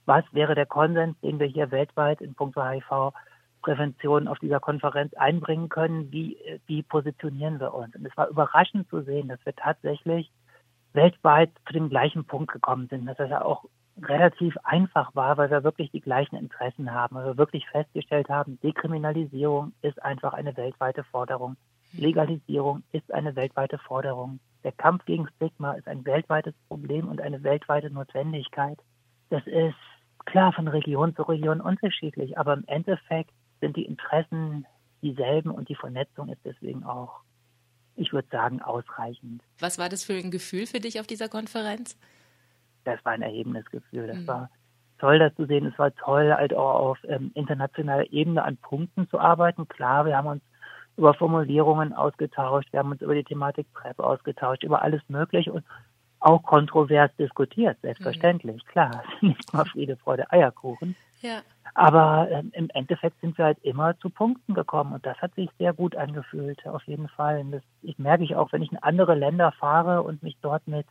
was 0.05 0.25
wäre 0.33 0.55
der 0.55 0.67
Konsens, 0.67 1.19
den 1.21 1.41
wir 1.41 1.47
hier 1.47 1.71
weltweit 1.71 2.21
in 2.21 2.35
puncto 2.35 2.63
HIV-Prävention 2.63 4.29
auf 4.29 4.39
dieser 4.39 4.61
Konferenz 4.61 5.15
einbringen 5.15 5.69
können, 5.69 6.13
wie, 6.13 6.37
wie 6.67 6.83
positionieren 6.83 7.59
wir 7.59 7.75
uns. 7.75 7.95
Und 7.97 8.07
es 8.07 8.17
war 8.17 8.29
überraschend 8.29 8.89
zu 8.89 9.03
sehen, 9.03 9.29
dass 9.29 9.45
wir 9.45 9.57
tatsächlich 9.57 10.31
weltweit 10.93 11.51
zu 11.67 11.73
dem 11.73 11.89
gleichen 11.89 12.25
Punkt 12.25 12.53
gekommen 12.53 12.87
sind, 12.89 13.07
dass 13.07 13.17
das 13.17 13.31
ja 13.31 13.43
auch 13.43 13.65
relativ 14.03 14.57
einfach 14.63 15.15
war, 15.15 15.37
weil 15.37 15.51
wir 15.51 15.65
wirklich 15.65 15.91
die 15.91 16.01
gleichen 16.01 16.37
Interessen 16.37 16.93
haben, 16.93 17.17
weil 17.17 17.27
wir 17.27 17.39
wirklich 17.39 17.67
festgestellt 17.69 18.29
haben, 18.29 18.59
Dekriminalisierung 18.63 19.73
ist 19.83 20.03
einfach 20.03 20.35
eine 20.35 20.57
weltweite 20.57 21.05
Forderung. 21.05 21.57
Legalisierung 21.93 22.83
ist 22.93 23.13
eine 23.13 23.35
weltweite 23.37 23.79
Forderung. 23.79 24.41
Der 24.65 24.73
Kampf 24.73 25.05
gegen 25.07 25.29
Stigma 25.37 25.73
ist 25.73 25.89
ein 25.89 26.05
weltweites 26.05 26.55
Problem 26.69 27.09
und 27.09 27.21
eine 27.21 27.43
weltweite 27.43 27.91
Notwendigkeit. 27.91 28.79
Das 29.31 29.47
ist 29.47 29.77
klar 30.27 30.53
von 30.53 30.69
Region 30.69 31.15
zu 31.15 31.23
Region 31.23 31.61
unterschiedlich, 31.61 32.37
aber 32.37 32.55
im 32.55 32.65
Endeffekt 32.67 33.31
sind 33.61 33.77
die 33.77 33.85
Interessen 33.85 34.67
dieselben 35.03 35.51
und 35.51 35.69
die 35.69 35.75
Vernetzung 35.75 36.29
ist 36.29 36.41
deswegen 36.45 36.85
auch, 36.85 37.21
ich 37.95 38.13
würde 38.13 38.29
sagen, 38.31 38.61
ausreichend. 38.61 39.43
Was 39.59 39.79
war 39.79 39.89
das 39.89 40.05
für 40.05 40.15
ein 40.15 40.31
Gefühl 40.31 40.67
für 40.67 40.81
dich 40.81 41.01
auf 41.01 41.07
dieser 41.07 41.29
Konferenz? 41.29 41.97
Das 42.87 43.05
war 43.05 43.13
ein 43.13 43.23
erhebendes 43.23 43.67
Gefühl. 43.67 44.07
Das 44.07 44.19
mhm. 44.19 44.27
war 44.27 44.51
toll, 44.99 45.19
das 45.19 45.35
zu 45.35 45.47
sehen. 45.47 45.67
Es 45.67 45.79
war 45.79 45.95
toll, 45.95 46.33
halt 46.33 46.55
auch 46.55 46.75
auf 46.75 46.99
ähm, 47.09 47.31
internationaler 47.35 48.11
Ebene 48.13 48.43
an 48.43 48.57
Punkten 48.57 49.09
zu 49.09 49.19
arbeiten. 49.19 49.69
Klar, 49.69 50.07
wir 50.07 50.17
haben 50.17 50.29
uns 50.29 50.43
über 50.97 51.15
Formulierungen 51.15 51.93
ausgetauscht, 51.93 52.73
wir 52.73 52.81
haben 52.81 52.93
uns 52.93 53.03
über 53.03 53.15
die 53.15 53.25
Thematik 53.25 53.67
PrEP 53.75 53.99
ausgetauscht, 54.01 54.65
über 54.65 54.83
alles 54.83 55.03
Mögliche 55.09 55.53
und 55.53 55.65
auch 56.21 56.43
kontrovers 56.43 57.11
diskutiert, 57.19 57.77
selbstverständlich, 57.83 58.65
mhm. 58.65 58.69
klar, 58.69 59.03
nicht 59.21 59.53
mal 59.53 59.67
Friede, 59.67 59.97
Freude, 59.97 60.31
Eierkuchen. 60.33 60.97
Ja. 61.21 61.41
Aber 61.75 62.29
ähm, 62.31 62.51
im 62.55 62.71
Endeffekt 62.71 63.21
sind 63.21 63.37
wir 63.37 63.47
halt 63.47 63.59
immer 63.63 63.99
zu 63.99 64.09
Punkten 64.09 64.55
gekommen 64.55 64.95
und 64.95 65.05
das 65.05 65.19
hat 65.19 65.35
sich 65.35 65.51
sehr 65.59 65.75
gut 65.75 65.95
angefühlt, 65.95 66.67
auf 66.67 66.83
jeden 66.85 67.09
Fall. 67.09 67.41
Und 67.41 67.53
das 67.53 67.63
ich 67.83 67.99
merke 67.99 68.25
ich 68.25 68.35
auch, 68.35 68.53
wenn 68.53 68.63
ich 68.63 68.73
in 68.73 68.79
andere 68.79 69.15
Länder 69.15 69.53
fahre 69.53 70.03
und 70.03 70.23
mich 70.23 70.37
dort 70.41 70.67
mit 70.67 70.87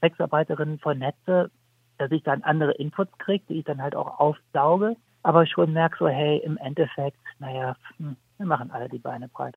Sexarbeiterinnen 0.00 0.78
vernetze, 0.78 1.50
dass 1.98 2.10
ich 2.10 2.22
dann 2.22 2.42
andere 2.42 2.72
Inputs 2.72 3.16
kriege, 3.18 3.44
die 3.48 3.58
ich 3.58 3.64
dann 3.64 3.82
halt 3.82 3.96
auch 3.96 4.18
aufsauge, 4.18 4.96
aber 5.22 5.46
schon 5.46 5.72
merke 5.72 5.96
so, 5.98 6.08
hey, 6.08 6.38
im 6.38 6.56
Endeffekt, 6.58 7.18
naja, 7.38 7.76
hm, 7.98 8.16
wir 8.38 8.46
machen 8.46 8.70
alle 8.70 8.88
die 8.88 8.98
Beine 8.98 9.28
breit. 9.28 9.56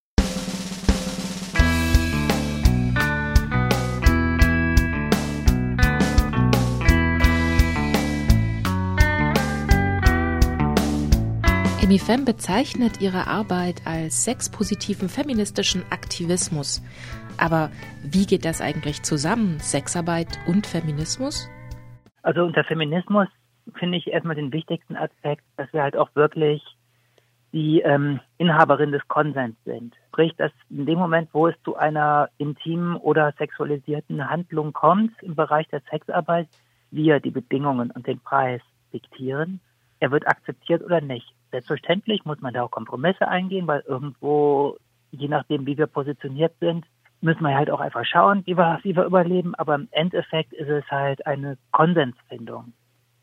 Emifem 11.89 12.23
bezeichnet 12.23 13.01
ihre 13.01 13.25
Arbeit 13.25 13.81
als 13.85 14.23
sexpositiven 14.23 15.09
feministischen 15.09 15.83
Aktivismus. 15.89 16.83
Aber 17.39 17.69
wie 18.03 18.25
geht 18.25 18.45
das 18.45 18.61
eigentlich 18.61 19.03
zusammen, 19.03 19.59
Sexarbeit 19.59 20.39
und 20.47 20.67
Feminismus? 20.67 21.49
Also 22.21 22.43
unter 22.43 22.63
Feminismus 22.63 23.27
finde 23.75 23.97
ich 23.97 24.07
erstmal 24.07 24.35
den 24.35 24.51
wichtigsten 24.51 24.95
Aspekt, 24.95 25.43
dass 25.57 25.71
wir 25.71 25.81
halt 25.81 25.95
auch 25.95 26.09
wirklich 26.15 26.61
die 27.51 27.81
ähm, 27.81 28.19
Inhaberin 28.37 28.91
des 28.91 29.07
Konsens 29.07 29.55
sind. 29.65 29.95
Sprich, 30.09 30.35
dass 30.37 30.51
in 30.69 30.85
dem 30.85 30.99
Moment, 30.99 31.29
wo 31.33 31.47
es 31.47 31.55
zu 31.63 31.75
einer 31.75 32.29
intimen 32.37 32.95
oder 32.97 33.33
sexualisierten 33.37 34.29
Handlung 34.29 34.73
kommt 34.73 35.11
im 35.23 35.35
Bereich 35.35 35.67
der 35.69 35.81
Sexarbeit, 35.89 36.47
wir 36.91 37.19
die 37.19 37.31
Bedingungen 37.31 37.91
und 37.91 38.05
den 38.05 38.19
Preis 38.19 38.61
diktieren. 38.93 39.59
Er 39.99 40.11
wird 40.11 40.27
akzeptiert 40.27 40.83
oder 40.83 41.01
nicht. 41.01 41.33
Selbstverständlich 41.51 42.25
muss 42.25 42.39
man 42.41 42.53
da 42.53 42.63
auch 42.63 42.71
Kompromisse 42.71 43.27
eingehen, 43.27 43.67
weil 43.67 43.83
irgendwo, 43.87 44.77
je 45.11 45.27
nachdem, 45.27 45.65
wie 45.65 45.77
wir 45.77 45.87
positioniert 45.87 46.53
sind, 46.59 46.85
müssen 47.21 47.43
wir 47.43 47.55
halt 47.55 47.69
auch 47.69 47.79
einfach 47.79 48.05
schauen, 48.05 48.43
wie 48.45 48.57
wir, 48.57 48.79
wie 48.83 48.95
wir 48.95 49.05
überleben. 49.05 49.55
Aber 49.55 49.75
im 49.75 49.87
Endeffekt 49.91 50.53
ist 50.53 50.69
es 50.69 50.85
halt 50.89 51.25
eine 51.25 51.57
Konsensfindung 51.71 52.73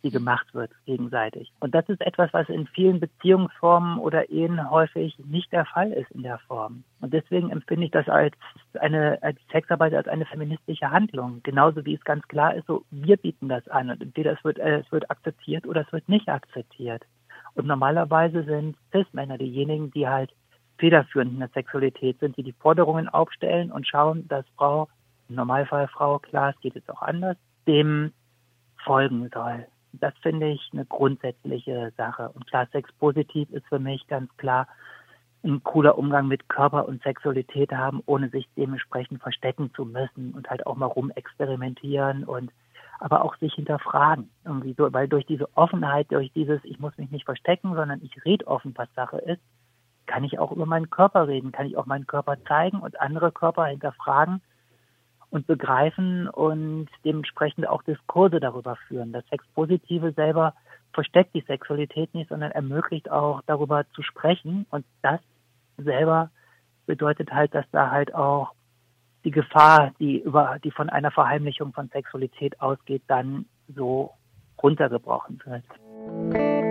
die 0.07 0.13
gemacht 0.13 0.55
wird 0.55 0.71
gegenseitig. 0.85 1.53
Und 1.59 1.75
das 1.75 1.89
ist 1.89 2.01
etwas, 2.01 2.33
was 2.33 2.49
in 2.49 2.69
vielen 2.69 3.01
Beziehungsformen 3.01 3.99
oder 3.99 4.31
Ehen 4.31 4.71
häufig 4.71 5.19
nicht 5.27 5.51
der 5.53 5.65
Fall 5.65 5.93
ist 5.93 6.11
in 6.13 6.23
der 6.23 6.39
Form. 6.39 6.85
Und 7.01 7.13
deswegen 7.13 7.51
empfinde 7.51 7.87
ich 7.87 7.91
das 7.91 8.09
als 8.09 8.35
eine 8.79 9.19
als 9.23 9.39
Sexarbeit 9.51 9.95
als 9.95 10.07
eine 10.07 10.25
feministische 10.25 10.91
Handlung. 10.91 11.41
Genauso 11.43 11.85
wie 11.85 11.95
es 11.95 12.05
ganz 12.05 12.27
klar 12.29 12.55
ist, 12.55 12.67
so 12.67 12.85
wir 12.91 13.17
bieten 13.17 13.49
das 13.49 13.67
an 13.69 13.91
und 13.91 14.01
entweder 14.01 14.33
es 14.33 14.45
wird, 14.45 14.59
äh, 14.59 14.79
es 14.79 14.93
wird 14.93 15.11
akzeptiert 15.11 15.67
oder 15.67 15.81
es 15.81 15.93
wird 15.93 16.09
nicht 16.09 16.29
akzeptiert. 16.29 17.03
Und 17.55 17.67
normalerweise 17.67 18.45
sind 18.45 18.77
Cis-Männer 18.93 19.39
diejenigen, 19.39 19.91
die 19.91 20.07
halt 20.07 20.31
federführend 20.79 21.33
in 21.33 21.41
der 21.41 21.49
Sexualität 21.49 22.19
sind, 22.21 22.37
die 22.37 22.43
die 22.43 22.53
Forderungen 22.53 23.09
aufstellen 23.09 23.73
und 23.73 23.87
schauen, 23.87 24.27
dass 24.29 24.45
Frau, 24.57 24.89
im 25.29 25.37
Normalfall 25.37 25.89
Frau, 25.89 26.19
klar, 26.19 26.51
es 26.51 26.61
geht 26.61 26.75
jetzt 26.75 26.91
auch 26.91 27.03
anders, 27.03 27.37
dem 27.67 28.13
folgen 28.85 29.29
soll. 29.33 29.67
Das 29.93 30.15
finde 30.23 30.49
ich 30.49 30.71
eine 30.73 30.85
grundsätzliche 30.85 31.93
Sache. 31.97 32.31
Und 32.35 32.47
klar, 32.47 32.69
Sex 32.71 32.93
positiv 32.99 33.51
ist 33.51 33.67
für 33.67 33.79
mich 33.79 34.07
ganz 34.07 34.35
klar 34.37 34.69
ein 35.43 35.63
cooler 35.63 35.97
Umgang 35.97 36.29
mit 36.29 36.49
Körper 36.49 36.89
und 36.89 37.03
Sexualität 37.03 37.73
haben, 37.73 38.03
ohne 38.07 38.29
sich 38.29 38.49
dementsprechend 38.57 39.23
verstecken 39.23 39.71
zu 39.75 39.85
müssen 39.85 40.33
und 40.35 40.51
halt 40.51 40.67
auch 40.67 40.77
mal 40.77 40.87
rumexperimentieren 40.87 42.25
und 42.25 42.51
aber 42.99 43.25
auch 43.25 43.37
sich 43.37 43.55
hinterfragen. 43.55 44.31
Irgendwie 44.45 44.75
so, 44.77 44.93
weil 44.93 45.09
durch 45.09 45.27
diese 45.27 45.49
Offenheit, 45.57 46.11
durch 46.11 46.33
dieses, 46.33 46.61
ich 46.65 46.79
muss 46.79 46.97
mich 46.99 47.11
nicht 47.11 47.25
verstecken, 47.25 47.75
sondern 47.75 48.03
ich 48.03 48.25
rede 48.25 48.47
offen, 48.47 48.73
was 48.77 48.93
Sache 48.95 49.19
ist, 49.19 49.41
kann 50.07 50.25
ich 50.25 50.39
auch 50.39 50.53
über 50.53 50.67
meinen 50.67 50.91
Körper 50.91 51.29
reden, 51.29 51.53
kann 51.53 51.67
ich 51.67 51.77
auch 51.77 51.87
meinen 51.87 52.07
Körper 52.07 52.37
zeigen 52.45 52.81
und 52.81 53.01
andere 53.01 53.33
Körper 53.33 53.67
hinterfragen 53.67 54.41
und 55.31 55.47
begreifen 55.47 56.29
und 56.29 56.89
dementsprechend 57.05 57.69
auch 57.69 57.83
Diskurse 57.83 58.41
darüber 58.41 58.77
führen. 58.89 59.13
Das 59.13 59.27
Sexpositive 59.29 60.13
selber 60.13 60.55
versteckt 60.93 61.35
die 61.35 61.45
Sexualität 61.47 62.15
nicht, 62.15 62.29
sondern 62.29 62.53
ermöglicht 62.53 63.11
auch 63.11 63.43
darüber 63.47 63.85
zu 63.91 64.03
sprechen 64.03 64.67
und 64.71 64.85
das 65.03 65.21
selber 65.77 66.31
bedeutet 66.87 67.33
halt, 67.33 67.55
dass 67.55 67.67
da 67.73 67.91
halt 67.91 68.15
auch 68.15 68.53
die 69.25 69.33
Gefahr, 69.33 69.93
die 69.99 70.21
über, 70.21 70.59
die 70.63 70.71
von 70.71 70.89
einer 70.89 71.11
Verheimlichung 71.11 71.73
von 71.73 71.89
Sexualität 71.89 72.61
ausgeht, 72.61 73.03
dann 73.09 73.47
so 73.75 74.13
runtergebrochen 74.63 75.43
wird. 75.45 76.66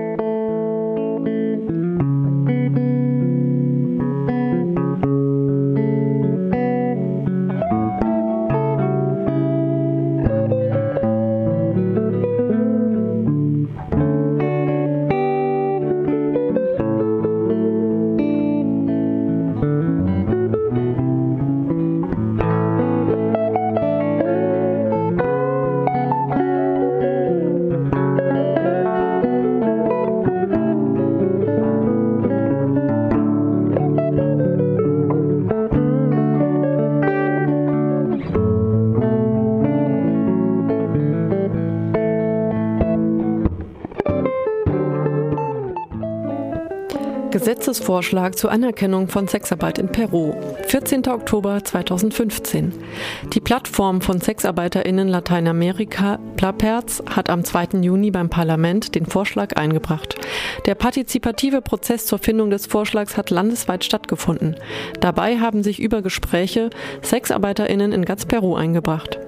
Gesetzesvorschlag 47.46 48.36
zur 48.40 48.52
Anerkennung 48.52 49.08
von 49.08 49.28
Sexarbeit 49.28 49.78
in 49.78 49.88
Peru. 49.90 50.34
14. 50.66 51.08
Oktober 51.08 51.64
2015. 51.64 52.74
Die 53.34 53.40
Plattform 53.40 54.02
von 54.02 54.20
SexarbeiterInnen 54.20 55.08
Lateinamerika, 55.08 56.18
Plaperz, 56.38 57.04
hat 57.08 57.30
am 57.30 57.44
2. 57.44 57.82
Juni 57.82 58.10
beim 58.10 58.32
Parlament 58.32 58.96
den 58.96 59.06
Vorschlag 59.06 59.58
eingebracht. 59.58 60.16
Der 60.66 60.74
partizipative 60.74 61.62
Prozess 61.62 62.08
zur 62.08 62.18
Findung 62.18 62.50
des 62.50 62.66
Vorschlags 62.66 63.16
hat 63.16 63.30
landesweit 63.30 63.84
stattgefunden. 63.84 64.56
Dabei 65.00 65.38
haben 65.38 65.62
sich 65.62 65.80
über 65.80 66.02
Gespräche 66.02 66.72
SexarbeiterInnen 67.04 67.92
in 67.92 68.06
ganz 68.06 68.26
Peru 68.26 68.56
eingebracht. 68.56 69.20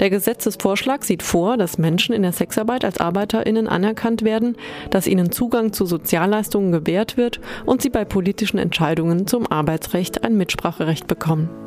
Der 0.00 0.10
Gesetzesvorschlag 0.10 1.04
sieht 1.04 1.22
vor, 1.22 1.56
dass 1.56 1.78
Menschen 1.78 2.14
in 2.14 2.22
der 2.22 2.32
Sexarbeit 2.32 2.84
als 2.84 2.98
ArbeiterInnen 2.98 3.66
anerkannt 3.66 4.22
werden, 4.22 4.56
dass 4.90 5.06
ihnen 5.06 5.32
Zugang 5.32 5.72
zu 5.72 5.86
Sozialleistungen 5.86 6.70
gewährt 6.70 7.16
wird 7.16 7.40
und 7.64 7.80
sie 7.80 7.90
bei 7.90 8.04
politischen 8.04 8.58
Entscheidungen 8.58 9.26
zum 9.26 9.50
Arbeitsrecht 9.50 10.22
ein 10.22 10.36
Mitspracherecht 10.36 11.06
bekommen. 11.06 11.65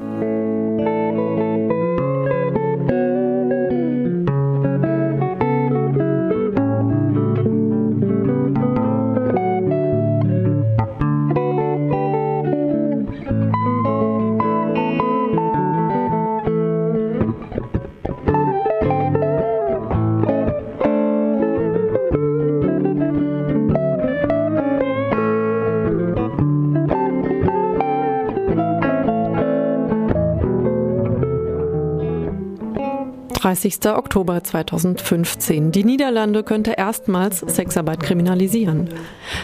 30. 33.40 33.86
Oktober 33.86 34.44
2015. 34.44 35.72
Die 35.72 35.86
Niederlande 35.86 36.44
könnte 36.44 36.72
erstmals 36.72 37.40
Sexarbeit 37.40 38.04
kriminalisieren. 38.04 38.90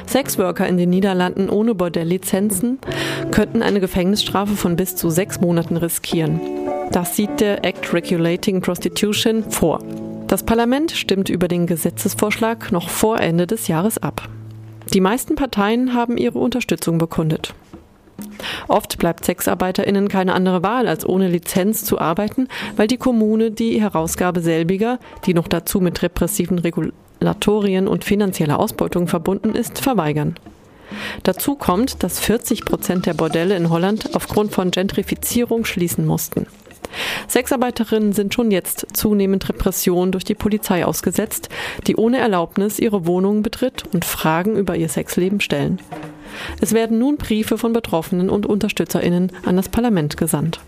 Sexworker 0.05 0.67
in 0.67 0.75
den 0.75 0.89
Niederlanden 0.89 1.49
ohne 1.49 1.75
Bordelllizenzen 1.75 2.79
könnten 3.31 3.61
eine 3.61 3.79
Gefängnisstrafe 3.79 4.55
von 4.57 4.75
bis 4.75 4.97
zu 4.97 5.09
sechs 5.09 5.39
Monaten 5.39 5.77
riskieren. 5.77 6.41
Das 6.91 7.15
sieht 7.15 7.39
der 7.39 7.63
Act 7.63 7.93
Regulating 7.93 8.59
Prostitution 8.59 9.49
vor. 9.49 9.79
Das 10.27 10.43
Parlament 10.43 10.91
stimmt 10.91 11.29
über 11.29 11.47
den 11.47 11.65
Gesetzesvorschlag 11.65 12.73
noch 12.73 12.89
vor 12.89 13.21
Ende 13.21 13.47
des 13.47 13.69
Jahres 13.69 13.97
ab. 13.97 14.27
Die 14.93 15.01
meisten 15.01 15.35
Parteien 15.35 15.93
haben 15.93 16.17
ihre 16.17 16.39
Unterstützung 16.39 16.97
bekundet. 16.97 17.53
Oft 18.67 18.97
bleibt 18.97 19.25
SexarbeiterInnen 19.25 20.07
keine 20.07 20.33
andere 20.33 20.63
Wahl, 20.63 20.87
als 20.87 21.07
ohne 21.07 21.27
Lizenz 21.27 21.83
zu 21.83 21.99
arbeiten, 21.99 22.47
weil 22.75 22.87
die 22.87 22.97
Kommune 22.97 23.51
die 23.51 23.81
Herausgabe 23.81 24.41
selbiger, 24.41 24.99
die 25.25 25.33
noch 25.33 25.47
dazu 25.47 25.81
mit 25.81 26.01
repressiven 26.01 26.59
Regulatorien 26.59 27.87
und 27.87 28.03
finanzieller 28.03 28.59
Ausbeutung 28.59 29.07
verbunden 29.07 29.53
ist, 29.55 29.79
verweigern. 29.79 30.35
Dazu 31.23 31.55
kommt, 31.55 32.03
dass 32.03 32.19
40 32.19 32.65
Prozent 32.65 33.05
der 33.05 33.13
Bordelle 33.13 33.55
in 33.55 33.69
Holland 33.69 34.15
aufgrund 34.15 34.53
von 34.53 34.71
Gentrifizierung 34.71 35.65
schließen 35.65 36.05
mussten. 36.05 36.47
Sexarbeiterinnen 37.27 38.13
sind 38.13 38.33
schon 38.33 38.51
jetzt 38.51 38.87
zunehmend 38.93 39.49
Repressionen 39.49 40.11
durch 40.11 40.23
die 40.23 40.35
Polizei 40.35 40.85
ausgesetzt, 40.85 41.49
die 41.87 41.95
ohne 41.95 42.19
Erlaubnis 42.19 42.79
ihre 42.79 43.05
Wohnungen 43.05 43.41
betritt 43.41 43.83
und 43.93 44.05
Fragen 44.05 44.55
über 44.55 44.75
ihr 44.75 44.87
Sexleben 44.87 45.41
stellen. 45.41 45.79
Es 46.61 46.73
werden 46.73 46.99
nun 46.99 47.17
Briefe 47.17 47.57
von 47.57 47.73
Betroffenen 47.73 48.29
und 48.29 48.45
Unterstützerinnen 48.45 49.31
an 49.45 49.55
das 49.55 49.69
Parlament 49.69 50.17
gesandt. 50.17 50.59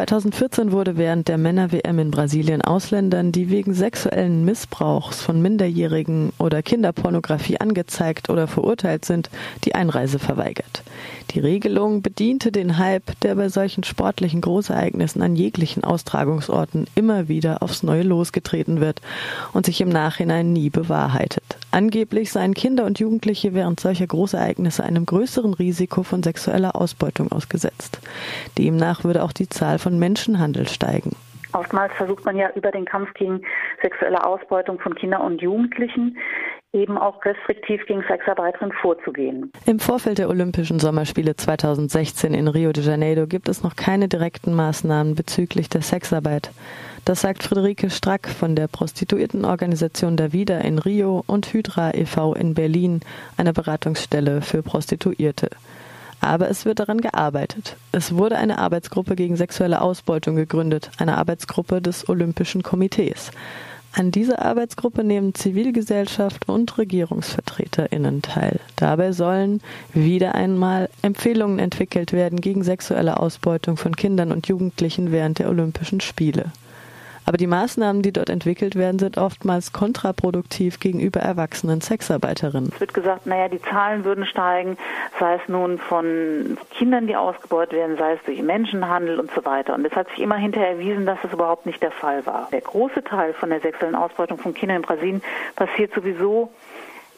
2014 0.00 0.72
wurde 0.72 0.96
während 0.96 1.28
der 1.28 1.36
Männer-WM 1.36 1.98
in 1.98 2.10
Brasilien 2.10 2.62
Ausländern, 2.62 3.32
die 3.32 3.50
wegen 3.50 3.74
sexuellen 3.74 4.46
Missbrauchs 4.46 5.20
von 5.20 5.42
Minderjährigen 5.42 6.32
oder 6.38 6.62
Kinderpornografie 6.62 7.60
angezeigt 7.60 8.30
oder 8.30 8.48
verurteilt 8.48 9.04
sind, 9.04 9.28
die 9.66 9.74
Einreise 9.74 10.18
verweigert. 10.18 10.84
Die 11.30 11.38
Regelung 11.38 12.02
bediente 12.02 12.50
den 12.50 12.76
Hype, 12.76 13.20
der 13.20 13.36
bei 13.36 13.48
solchen 13.48 13.84
sportlichen 13.84 14.40
Großereignissen 14.40 15.22
an 15.22 15.36
jeglichen 15.36 15.84
Austragungsorten 15.84 16.88
immer 16.96 17.28
wieder 17.28 17.62
aufs 17.62 17.84
Neue 17.84 18.02
losgetreten 18.02 18.80
wird 18.80 19.00
und 19.52 19.64
sich 19.64 19.80
im 19.80 19.90
Nachhinein 19.90 20.52
nie 20.52 20.70
bewahrheitet. 20.70 21.44
Angeblich 21.70 22.32
seien 22.32 22.54
Kinder 22.54 22.84
und 22.84 22.98
Jugendliche 22.98 23.54
während 23.54 23.78
solcher 23.78 24.08
Großereignisse 24.08 24.82
einem 24.82 25.06
größeren 25.06 25.54
Risiko 25.54 26.02
von 26.02 26.24
sexueller 26.24 26.74
Ausbeutung 26.74 27.30
ausgesetzt. 27.30 28.00
Demnach 28.58 29.04
würde 29.04 29.22
auch 29.22 29.32
die 29.32 29.48
Zahl 29.48 29.78
von 29.78 30.00
Menschenhandel 30.00 30.68
steigen. 30.68 31.14
Oftmals 31.52 31.92
versucht 31.94 32.24
man 32.24 32.36
ja 32.36 32.50
über 32.54 32.70
den 32.70 32.84
Kampf 32.84 33.12
gegen 33.14 33.42
sexuelle 33.82 34.24
Ausbeutung 34.24 34.78
von 34.80 34.94
Kindern 34.94 35.22
und 35.22 35.42
Jugendlichen 35.42 36.16
eben 36.72 36.98
auch 36.98 37.24
restriktiv 37.24 37.84
gegen 37.86 38.04
Sexarbeiterinnen 38.06 38.72
vorzugehen. 38.80 39.50
Im 39.66 39.80
Vorfeld 39.80 40.18
der 40.18 40.28
Olympischen 40.28 40.78
Sommerspiele 40.78 41.34
2016 41.34 42.32
in 42.32 42.46
Rio 42.46 42.72
de 42.72 42.84
Janeiro 42.84 43.26
gibt 43.26 43.48
es 43.48 43.64
noch 43.64 43.74
keine 43.74 44.06
direkten 44.06 44.54
Maßnahmen 44.54 45.16
bezüglich 45.16 45.68
der 45.68 45.82
Sexarbeit. 45.82 46.50
Das 47.04 47.22
sagt 47.22 47.42
Friederike 47.42 47.90
Strack 47.90 48.28
von 48.28 48.54
der 48.54 48.68
Prostituiertenorganisation 48.68 50.16
Davida 50.16 50.58
in 50.58 50.78
Rio 50.78 51.24
und 51.26 51.52
Hydra 51.52 51.94
e.V. 51.94 52.34
in 52.34 52.54
Berlin, 52.54 53.00
einer 53.36 53.52
Beratungsstelle 53.52 54.42
für 54.42 54.62
Prostituierte. 54.62 55.48
Aber 56.20 56.50
es 56.50 56.64
wird 56.64 56.78
daran 56.78 57.00
gearbeitet. 57.00 57.76
Es 57.92 58.14
wurde 58.14 58.36
eine 58.36 58.58
Arbeitsgruppe 58.58 59.16
gegen 59.16 59.36
sexuelle 59.36 59.80
Ausbeutung 59.80 60.36
gegründet, 60.36 60.90
eine 60.98 61.16
Arbeitsgruppe 61.16 61.80
des 61.80 62.08
Olympischen 62.08 62.62
Komitees. 62.62 63.30
An 63.92 64.12
dieser 64.12 64.40
Arbeitsgruppe 64.40 65.02
nehmen 65.02 65.34
Zivilgesellschaft 65.34 66.48
und 66.48 66.78
Regierungsvertreterinnen 66.78 68.22
teil. 68.22 68.60
Dabei 68.76 69.10
sollen 69.10 69.60
wieder 69.92 70.36
einmal 70.36 70.88
Empfehlungen 71.02 71.58
entwickelt 71.58 72.12
werden 72.12 72.40
gegen 72.40 72.62
sexuelle 72.62 73.18
Ausbeutung 73.18 73.76
von 73.76 73.96
Kindern 73.96 74.30
und 74.30 74.46
Jugendlichen 74.46 75.10
während 75.10 75.40
der 75.40 75.48
Olympischen 75.48 76.00
Spiele. 76.00 76.52
Aber 77.26 77.36
die 77.36 77.46
Maßnahmen, 77.46 78.02
die 78.02 78.12
dort 78.12 78.30
entwickelt 78.30 78.74
werden, 78.74 78.98
sind 78.98 79.18
oftmals 79.18 79.72
kontraproduktiv 79.72 80.80
gegenüber 80.80 81.20
erwachsenen 81.20 81.80
Sexarbeiterinnen. 81.80 82.70
Es 82.74 82.80
wird 82.80 82.94
gesagt, 82.94 83.26
naja, 83.26 83.48
die 83.48 83.60
Zahlen 83.62 84.04
würden 84.04 84.26
steigen, 84.26 84.76
sei 85.18 85.34
es 85.34 85.48
nun 85.48 85.78
von 85.78 86.58
Kindern, 86.70 87.06
die 87.06 87.16
ausgebeutet 87.16 87.74
werden, 87.74 87.96
sei 87.96 88.14
es 88.14 88.20
durch 88.24 88.42
Menschenhandel 88.42 89.20
und 89.20 89.30
so 89.32 89.44
weiter. 89.44 89.74
Und 89.74 89.84
es 89.84 89.92
hat 89.92 90.08
sich 90.08 90.20
immer 90.20 90.36
hinterher 90.36 90.70
erwiesen, 90.70 91.06
dass 91.06 91.18
das 91.22 91.32
überhaupt 91.32 91.66
nicht 91.66 91.82
der 91.82 91.92
Fall 91.92 92.26
war. 92.26 92.48
Der 92.52 92.60
große 92.60 93.04
Teil 93.04 93.32
von 93.34 93.50
der 93.50 93.60
sexuellen 93.60 93.94
Ausbeutung 93.94 94.38
von 94.38 94.54
Kindern 94.54 94.78
in 94.78 94.82
Brasilien 94.82 95.22
passiert 95.56 95.94
sowieso 95.94 96.50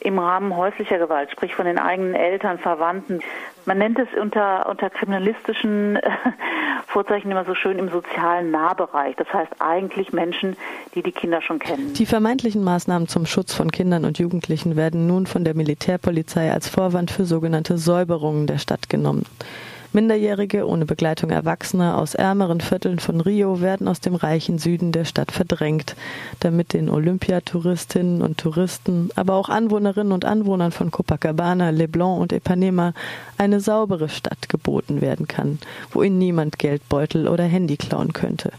im 0.02 0.18
Rahmen 0.18 0.56
häuslicher 0.56 0.98
Gewalt, 0.98 1.30
sprich 1.30 1.54
von 1.54 1.64
den 1.64 1.78
eigenen 1.78 2.14
Eltern, 2.14 2.58
Verwandten. 2.58 3.20
Man 3.66 3.78
nennt 3.78 3.98
es 3.98 4.08
unter, 4.20 4.68
unter 4.68 4.90
kriminalistischen 4.90 5.96
äh, 5.96 6.10
Vorzeichen 6.88 7.30
immer 7.30 7.44
so 7.44 7.54
schön 7.54 7.78
im 7.78 7.88
sozialen 7.88 8.50
Nahbereich. 8.50 9.14
Das 9.16 9.32
heißt 9.32 9.52
eigentlich 9.60 10.12
Menschen, 10.12 10.56
die 10.94 11.02
die 11.02 11.12
Kinder 11.12 11.40
schon 11.40 11.58
kennen. 11.58 11.92
Die 11.94 12.06
vermeintlichen 12.06 12.64
Maßnahmen 12.64 13.08
zum 13.08 13.26
Schutz 13.26 13.54
von 13.54 13.70
Kindern 13.70 14.04
und 14.04 14.18
Jugendlichen 14.18 14.76
werden 14.76 15.06
nun 15.06 15.26
von 15.26 15.44
der 15.44 15.54
Militärpolizei 15.54 16.52
als 16.52 16.68
Vorwand 16.68 17.10
für 17.10 17.24
sogenannte 17.24 17.78
Säuberungen 17.78 18.46
der 18.46 18.58
Stadt 18.58 18.88
genommen. 18.88 19.24
Minderjährige 19.94 20.66
ohne 20.66 20.86
Begleitung 20.86 21.28
Erwachsener 21.28 21.98
aus 21.98 22.14
ärmeren 22.14 22.62
Vierteln 22.62 22.98
von 22.98 23.20
Rio 23.20 23.60
werden 23.60 23.88
aus 23.88 24.00
dem 24.00 24.14
reichen 24.14 24.58
Süden 24.58 24.90
der 24.90 25.04
Stadt 25.04 25.32
verdrängt, 25.32 25.96
damit 26.40 26.72
den 26.72 26.88
Olympiatouristinnen 26.88 28.22
und 28.22 28.38
Touristen, 28.38 29.10
aber 29.16 29.34
auch 29.34 29.50
Anwohnerinnen 29.50 30.12
und 30.12 30.24
Anwohnern 30.24 30.72
von 30.72 30.90
Copacabana, 30.90 31.68
Leblon 31.70 32.20
und 32.20 32.32
Ipanema 32.32 32.94
eine 33.36 33.60
saubere 33.60 34.08
Stadt 34.08 34.48
geboten 34.48 35.02
werden 35.02 35.28
kann, 35.28 35.58
wo 35.90 36.02
ihnen 36.02 36.18
niemand 36.18 36.58
Geldbeutel 36.58 37.28
oder 37.28 37.44
Handy 37.44 37.76
klauen 37.76 38.14
könnte. 38.14 38.50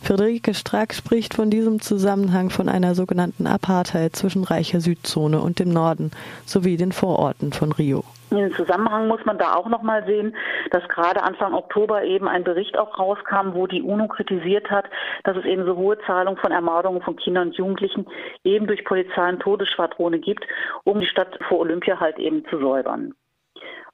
Friederike 0.00 0.54
Strack 0.54 0.94
spricht 0.94 1.34
von 1.34 1.50
diesem 1.50 1.80
Zusammenhang 1.80 2.50
von 2.50 2.68
einer 2.68 2.94
sogenannten 2.94 3.48
Apartheid 3.48 4.14
zwischen 4.14 4.44
reicher 4.44 4.80
Südzone 4.80 5.40
und 5.40 5.58
dem 5.58 5.70
Norden 5.70 6.12
sowie 6.46 6.76
den 6.76 6.92
Vororten 6.92 7.52
von 7.52 7.72
Rio. 7.72 8.04
In 8.30 8.52
Zusammenhang 8.52 9.08
muss 9.08 9.24
man 9.24 9.38
da 9.38 9.54
auch 9.54 9.68
noch 9.68 9.82
mal 9.82 10.04
sehen, 10.04 10.36
dass 10.70 10.86
gerade 10.88 11.22
Anfang 11.22 11.54
Oktober 11.54 12.04
eben 12.04 12.28
ein 12.28 12.44
Bericht 12.44 12.78
auch 12.78 12.98
rauskam, 12.98 13.54
wo 13.54 13.66
die 13.66 13.82
UNO 13.82 14.08
kritisiert 14.08 14.70
hat, 14.70 14.86
dass 15.24 15.36
es 15.36 15.44
eben 15.44 15.64
so 15.64 15.76
hohe 15.76 15.98
Zahlungen 16.06 16.38
von 16.38 16.52
Ermordungen 16.52 17.02
von 17.02 17.16
Kindern 17.16 17.48
und 17.48 17.56
Jugendlichen 17.56 18.06
eben 18.44 18.66
durch 18.66 18.84
Polizei 18.84 19.28
und 19.28 19.40
Todesschwadrone 19.40 20.18
gibt, 20.18 20.44
um 20.84 21.00
die 21.00 21.06
Stadt 21.06 21.38
vor 21.48 21.60
Olympia 21.60 21.98
halt 22.00 22.18
eben 22.18 22.44
zu 22.46 22.58
säubern 22.58 23.14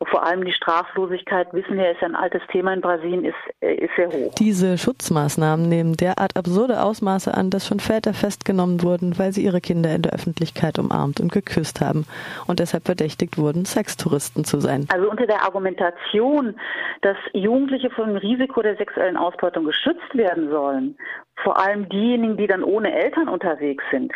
vor 0.03 0.25
allem 0.25 0.45
die 0.45 0.53
Straflosigkeit, 0.53 1.53
wissen 1.53 1.77
wir, 1.77 1.91
ist 1.91 2.03
ein 2.03 2.17
altes 2.17 2.43
Thema 2.51 2.73
in 2.73 2.81
Brasilien, 2.81 3.25
ist, 3.25 3.35
äh, 3.61 3.75
ist 3.75 3.95
sehr 3.97 4.09
hoch. 4.09 4.35
Diese 4.35 4.77
Schutzmaßnahmen 4.77 5.69
nehmen 5.69 5.97
derart 5.97 6.37
absurde 6.37 6.83
Ausmaße 6.83 7.33
an, 7.35 7.51
dass 7.51 7.67
schon 7.67 7.81
Väter 7.81 8.13
festgenommen 8.13 8.83
wurden, 8.83 9.19
weil 9.19 9.33
sie 9.33 9.45
ihre 9.45 9.61
Kinder 9.61 9.95
in 9.95 10.03
der 10.03 10.13
Öffentlichkeit 10.13 10.79
umarmt 10.79 11.21
und 11.21 11.33
geküsst 11.33 11.81
haben 11.81 12.07
und 12.47 12.59
deshalb 12.59 12.87
verdächtigt 12.87 13.39
wurden, 13.39 13.65
Sextouristen 13.65 14.45
zu 14.45 14.61
sein. 14.61 14.87
Also 14.93 15.09
unter 15.09 15.27
der 15.27 15.43
Argumentation, 15.43 16.57
dass 17.03 17.17
Jugendliche 17.33 17.91
vor 17.91 18.07
dem 18.07 18.17
Risiko 18.17 18.63
der 18.63 18.77
sexuellen 18.77 19.17
Ausbeutung 19.17 19.65
geschützt 19.65 20.15
werden 20.15 20.51
sollen, 20.51 20.97
vor 21.37 21.59
allem 21.59 21.89
diejenigen, 21.89 22.37
die 22.37 22.47
dann 22.47 22.63
ohne 22.63 22.93
Eltern 22.93 23.29
unterwegs 23.29 23.85
sind, 23.91 24.13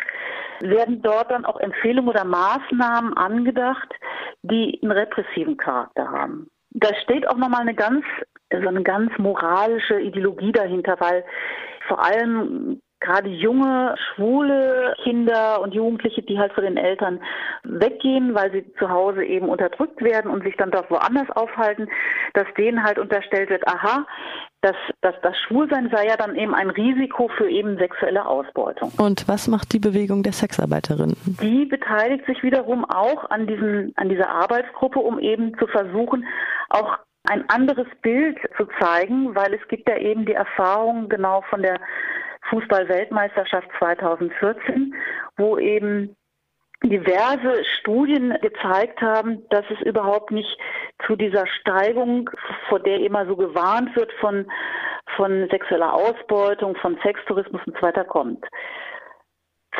werden 0.61 1.01
dort 1.01 1.31
dann 1.31 1.45
auch 1.45 1.59
Empfehlungen 1.59 2.09
oder 2.09 2.25
Maßnahmen 2.25 3.15
angedacht, 3.15 3.93
die 4.41 4.79
einen 4.81 4.91
repressiven 4.91 5.57
Charakter 5.57 5.78
haben. 5.97 6.49
Da 6.71 6.89
steht 7.03 7.27
auch 7.27 7.37
nochmal 7.37 7.61
eine 7.61 7.75
ganz, 7.75 8.05
so 8.51 8.67
eine 8.67 8.83
ganz 8.83 9.11
moralische 9.17 9.99
Ideologie 9.99 10.51
dahinter, 10.51 10.95
weil 10.99 11.23
vor 11.87 12.03
allem 12.03 12.81
gerade 12.99 13.29
junge, 13.29 13.95
schwule 13.97 14.93
Kinder 15.03 15.61
und 15.61 15.73
Jugendliche, 15.73 16.21
die 16.21 16.37
halt 16.37 16.53
von 16.53 16.63
den 16.63 16.77
Eltern 16.77 17.21
weggehen, 17.63 18.35
weil 18.35 18.51
sie 18.51 18.73
zu 18.73 18.89
Hause 18.89 19.23
eben 19.23 19.47
unterdrückt 19.47 20.01
werden 20.01 20.29
und 20.29 20.43
sich 20.43 20.55
dann 20.57 20.71
dort 20.71 20.91
woanders 20.91 21.29
aufhalten, 21.31 21.87
dass 22.33 22.47
denen 22.57 22.83
halt 22.83 22.99
unterstellt 22.99 23.49
wird, 23.49 23.67
aha, 23.67 24.05
das, 24.61 24.75
das, 25.01 25.15
das 25.21 25.37
Schwulsein 25.47 25.89
sei 25.91 26.07
ja 26.07 26.17
dann 26.17 26.35
eben 26.35 26.53
ein 26.53 26.69
Risiko 26.69 27.29
für 27.37 27.49
eben 27.49 27.77
sexuelle 27.77 28.25
Ausbeutung. 28.25 28.91
Und 28.97 29.27
was 29.27 29.47
macht 29.47 29.71
die 29.73 29.79
Bewegung 29.79 30.21
der 30.23 30.33
Sexarbeiterinnen? 30.33 31.15
Die 31.41 31.65
beteiligt 31.65 32.25
sich 32.25 32.43
wiederum 32.43 32.83
auch 32.83 33.29
an, 33.29 33.47
diesen, 33.47 33.93
an 33.95 34.09
dieser 34.09 34.29
Arbeitsgruppe, 34.29 34.99
um 34.99 35.19
eben 35.19 35.57
zu 35.57 35.67
versuchen, 35.67 36.25
auch 36.69 36.97
ein 37.27 37.49
anderes 37.49 37.87
Bild 38.01 38.37
zu 38.57 38.65
zeigen, 38.79 39.35
weil 39.35 39.53
es 39.53 39.65
gibt 39.67 39.87
ja 39.87 39.97
eben 39.97 40.25
die 40.25 40.33
Erfahrung 40.33 41.09
genau 41.09 41.41
von 41.49 41.61
der 41.61 41.79
Fußball-Weltmeisterschaft 42.49 43.67
2014, 43.77 44.93
wo 45.37 45.57
eben 45.57 46.15
diverse 46.83 47.63
Studien 47.79 48.37
gezeigt 48.41 49.01
haben, 49.01 49.47
dass 49.49 49.65
es 49.69 49.81
überhaupt 49.85 50.31
nicht 50.31 50.57
zu 51.05 51.15
dieser 51.15 51.45
Steigung, 51.47 52.29
vor 52.69 52.79
der 52.79 52.99
immer 53.01 53.25
so 53.25 53.35
gewarnt 53.35 53.95
wird 53.95 54.11
von, 54.13 54.49
von 55.17 55.47
sexueller 55.49 55.93
Ausbeutung, 55.93 56.75
von 56.77 56.97
Sextourismus 57.03 57.61
und 57.65 57.75
so 57.75 57.81
weiter 57.81 58.05
kommt. 58.05 58.45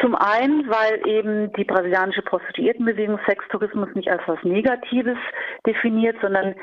Zum 0.02 0.16
einen, 0.16 0.70
weil 0.70 1.06
eben 1.08 1.52
die 1.54 1.64
brasilianische 1.64 2.22
Prostituiertenbewegung 2.22 3.20
Sextourismus 3.28 3.90
nicht 3.96 4.10
als 4.10 4.22
was 4.28 4.42
Negatives 4.44 5.18
definiert, 5.66 6.16
sondern 6.22 6.56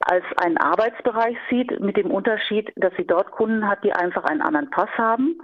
als 0.00 0.24
einen 0.36 0.58
Arbeitsbereich 0.58 1.36
sieht, 1.50 1.80
mit 1.80 1.96
dem 1.96 2.10
Unterschied, 2.10 2.72
dass 2.76 2.92
sie 2.96 3.06
dort 3.06 3.30
Kunden 3.30 3.66
hat, 3.68 3.82
die 3.84 3.92
einfach 3.92 4.24
einen 4.24 4.42
anderen 4.42 4.70
Pass 4.70 4.90
haben 4.98 5.38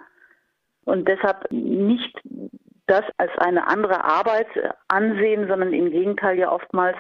und 0.85 1.09
deshalb 1.09 1.51
nicht 1.51 2.21
das 2.91 3.05
als 3.19 3.31
eine 3.39 3.69
andere 3.69 4.05
Arbeit 4.05 4.49
ansehen, 4.89 5.47
sondern 5.47 5.73
im 5.73 5.91
Gegenteil 5.91 6.37
ja 6.39 6.51
oftmals 6.51 6.97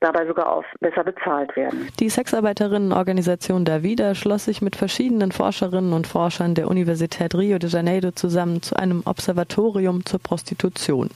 dabei 0.00 0.26
sogar 0.26 0.52
auch 0.52 0.64
besser 0.80 1.04
bezahlt 1.04 1.56
werden. 1.56 1.88
Die 1.98 2.10
Sexarbeiterinnenorganisation 2.10 3.64
Davida 3.64 4.14
schloss 4.14 4.44
sich 4.44 4.60
mit 4.60 4.76
verschiedenen 4.76 5.32
Forscherinnen 5.32 5.94
und 5.94 6.06
Forschern 6.06 6.54
der 6.54 6.68
Universität 6.68 7.34
Rio 7.34 7.58
de 7.58 7.70
Janeiro 7.70 8.10
zusammen 8.10 8.60
zu 8.60 8.76
einem 8.76 9.02
Observatorium 9.06 10.04
zur 10.04 10.20
Prostitution. 10.20 11.08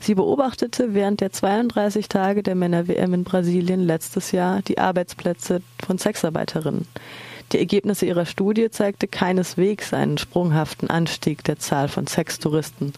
Sie 0.00 0.14
beobachtete 0.14 0.92
während 0.94 1.22
der 1.22 1.32
32 1.32 2.08
Tage 2.08 2.42
der 2.42 2.54
Männer-WM 2.54 3.14
in 3.14 3.24
Brasilien 3.24 3.80
letztes 3.80 4.32
Jahr 4.32 4.60
die 4.62 4.78
Arbeitsplätze 4.78 5.62
von 5.84 5.96
Sexarbeiterinnen. 5.96 6.86
Die 7.52 7.58
Ergebnisse 7.58 8.06
ihrer 8.06 8.26
Studie 8.26 8.70
zeigte 8.70 9.08
keineswegs 9.08 9.92
einen 9.94 10.18
sprunghaften 10.18 10.88
Anstieg 10.90 11.42
der 11.44 11.58
Zahl 11.58 11.88
von 11.88 12.06
Sextouristen, 12.06 12.92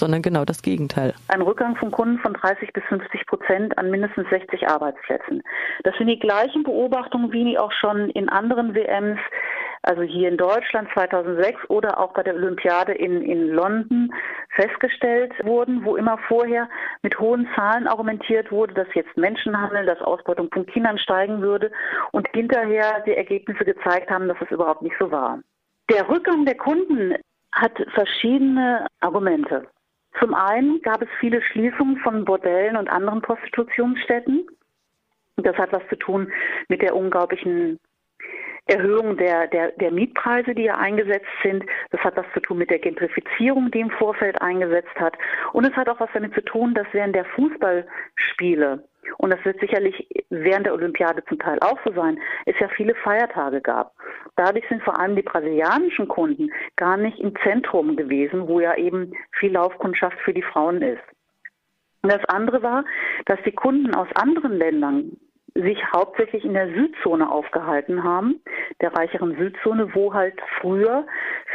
sondern 0.00 0.22
genau 0.22 0.44
das 0.44 0.62
Gegenteil. 0.62 1.14
Ein 1.28 1.42
Rückgang 1.42 1.76
von 1.76 1.92
Kunden 1.92 2.18
von 2.18 2.34
30 2.34 2.72
bis 2.72 2.82
50 2.84 3.26
Prozent 3.26 3.78
an 3.78 3.90
mindestens 3.90 4.28
60 4.30 4.66
Arbeitsplätzen. 4.66 5.42
Das 5.84 5.96
sind 5.96 6.08
die 6.08 6.18
gleichen 6.18 6.64
Beobachtungen 6.64 7.32
wie 7.32 7.56
auch 7.56 7.72
schon 7.72 8.10
in 8.10 8.28
anderen 8.28 8.74
WMs 8.74 9.20
also 9.82 10.02
hier 10.02 10.28
in 10.28 10.36
Deutschland 10.36 10.88
2006 10.92 11.58
oder 11.68 11.98
auch 11.98 12.12
bei 12.12 12.22
der 12.22 12.34
Olympiade 12.34 12.92
in, 12.92 13.22
in 13.22 13.48
London 13.48 14.12
festgestellt 14.50 15.32
wurden, 15.42 15.84
wo 15.84 15.96
immer 15.96 16.18
vorher 16.28 16.68
mit 17.02 17.18
hohen 17.18 17.48
Zahlen 17.54 17.86
argumentiert 17.86 18.52
wurde, 18.52 18.74
dass 18.74 18.88
jetzt 18.94 19.16
Menschenhandel, 19.16 19.86
dass 19.86 20.00
Ausbeutung 20.02 20.50
von 20.52 20.66
Kindern 20.66 20.98
steigen 20.98 21.40
würde 21.40 21.70
und 22.12 22.28
hinterher 22.34 23.02
die 23.06 23.16
Ergebnisse 23.16 23.64
gezeigt 23.64 24.10
haben, 24.10 24.28
dass 24.28 24.36
es 24.42 24.50
überhaupt 24.50 24.82
nicht 24.82 24.96
so 24.98 25.10
war. 25.10 25.40
Der 25.90 26.08
Rückgang 26.08 26.44
der 26.44 26.56
Kunden 26.56 27.14
hat 27.52 27.72
verschiedene 27.94 28.86
Argumente. 29.00 29.66
Zum 30.18 30.34
einen 30.34 30.82
gab 30.82 31.02
es 31.02 31.08
viele 31.20 31.42
Schließungen 31.42 31.98
von 31.98 32.24
Bordellen 32.24 32.76
und 32.76 32.88
anderen 32.88 33.22
Prostitutionsstätten. 33.22 34.46
Das 35.36 35.56
hat 35.56 35.72
was 35.72 35.86
zu 35.88 35.96
tun 35.96 36.32
mit 36.68 36.82
der 36.82 36.94
unglaublichen 36.94 37.78
Erhöhung 38.66 39.16
der, 39.16 39.48
der, 39.48 39.72
der 39.72 39.90
Mietpreise, 39.90 40.54
die 40.54 40.64
ja 40.64 40.76
eingesetzt 40.76 41.28
sind. 41.42 41.64
Das 41.90 42.00
hat 42.02 42.16
was 42.16 42.26
zu 42.34 42.40
tun 42.40 42.58
mit 42.58 42.70
der 42.70 42.78
Gentrifizierung, 42.78 43.70
die 43.70 43.80
im 43.80 43.90
Vorfeld 43.90 44.40
eingesetzt 44.42 44.94
hat. 44.96 45.16
Und 45.52 45.64
es 45.66 45.74
hat 45.74 45.88
auch 45.88 46.00
was 46.00 46.10
damit 46.12 46.34
zu 46.34 46.42
tun, 46.42 46.74
dass 46.74 46.86
während 46.92 47.14
der 47.14 47.24
Fußballspiele 47.24 48.84
und 49.18 49.30
das 49.30 49.44
wird 49.44 49.60
sicherlich 49.60 50.06
während 50.30 50.66
der 50.66 50.74
Olympiade 50.74 51.24
zum 51.24 51.38
Teil 51.38 51.58
auch 51.60 51.78
so 51.84 51.92
sein, 51.92 52.18
es 52.46 52.58
ja 52.58 52.68
viele 52.68 52.94
Feiertage 52.94 53.60
gab. 53.60 53.94
Dadurch 54.36 54.64
sind 54.68 54.82
vor 54.82 54.98
allem 54.98 55.16
die 55.16 55.22
brasilianischen 55.22 56.08
Kunden 56.08 56.50
gar 56.76 56.96
nicht 56.96 57.18
im 57.18 57.34
Zentrum 57.42 57.96
gewesen, 57.96 58.48
wo 58.48 58.60
ja 58.60 58.76
eben 58.76 59.12
viel 59.38 59.52
Laufkundschaft 59.52 60.18
für 60.20 60.34
die 60.34 60.42
Frauen 60.42 60.82
ist. 60.82 61.02
Und 62.02 62.12
das 62.12 62.24
andere 62.26 62.62
war, 62.62 62.84
dass 63.26 63.38
die 63.44 63.52
Kunden 63.52 63.94
aus 63.94 64.08
anderen 64.14 64.52
Ländern 64.52 65.16
sich 65.54 65.78
hauptsächlich 65.92 66.44
in 66.44 66.54
der 66.54 66.72
Südzone 66.72 67.30
aufgehalten 67.30 68.04
haben, 68.04 68.40
der 68.80 68.94
reicheren 68.94 69.36
Südzone, 69.36 69.94
wo 69.94 70.14
halt 70.14 70.34
früher 70.60 71.06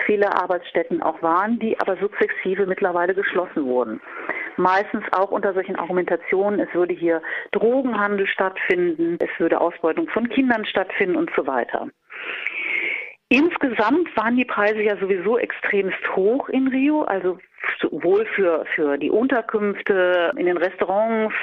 viele 0.06 0.36
Arbeitsstätten 0.36 1.02
auch 1.02 1.22
waren, 1.22 1.60
die 1.60 1.80
aber 1.80 1.98
sukzessive 1.98 2.66
mittlerweile 2.66 3.16
geschlossen 3.16 3.66
wurden. 3.66 4.02
Meistens 4.58 5.03
auch 5.12 5.32
unter 5.32 5.53
solchen 5.53 5.76
Argumentationen, 5.76 6.60
es 6.60 6.74
würde 6.74 6.93
hier 6.93 7.22
Drogenhandel 7.51 8.28
stattfinden, 8.28 9.18
es 9.20 9.30
würde 9.39 9.60
Ausbeutung 9.60 10.08
von 10.10 10.30
Kindern 10.30 10.66
stattfinden 10.66 11.16
und 11.16 11.30
so 11.36 11.45
weiter. 11.45 11.88
Insgesamt 13.30 14.16
waren 14.16 14.38
die 14.38 14.45
Preise 14.45 14.82
ja 14.82 14.97
sowieso 14.97 15.38
extremst 15.38 15.97
hoch 16.16 16.47
in 16.49 16.68
Rio, 16.68 17.01
also 17.01 17.39
sowohl 17.82 18.26
für, 18.28 18.66
für 18.76 18.97
die 18.97 19.10
Unterkünfte, 19.10 20.32
in 20.38 20.45
den 20.45 20.58
Restaurants. 20.58 21.34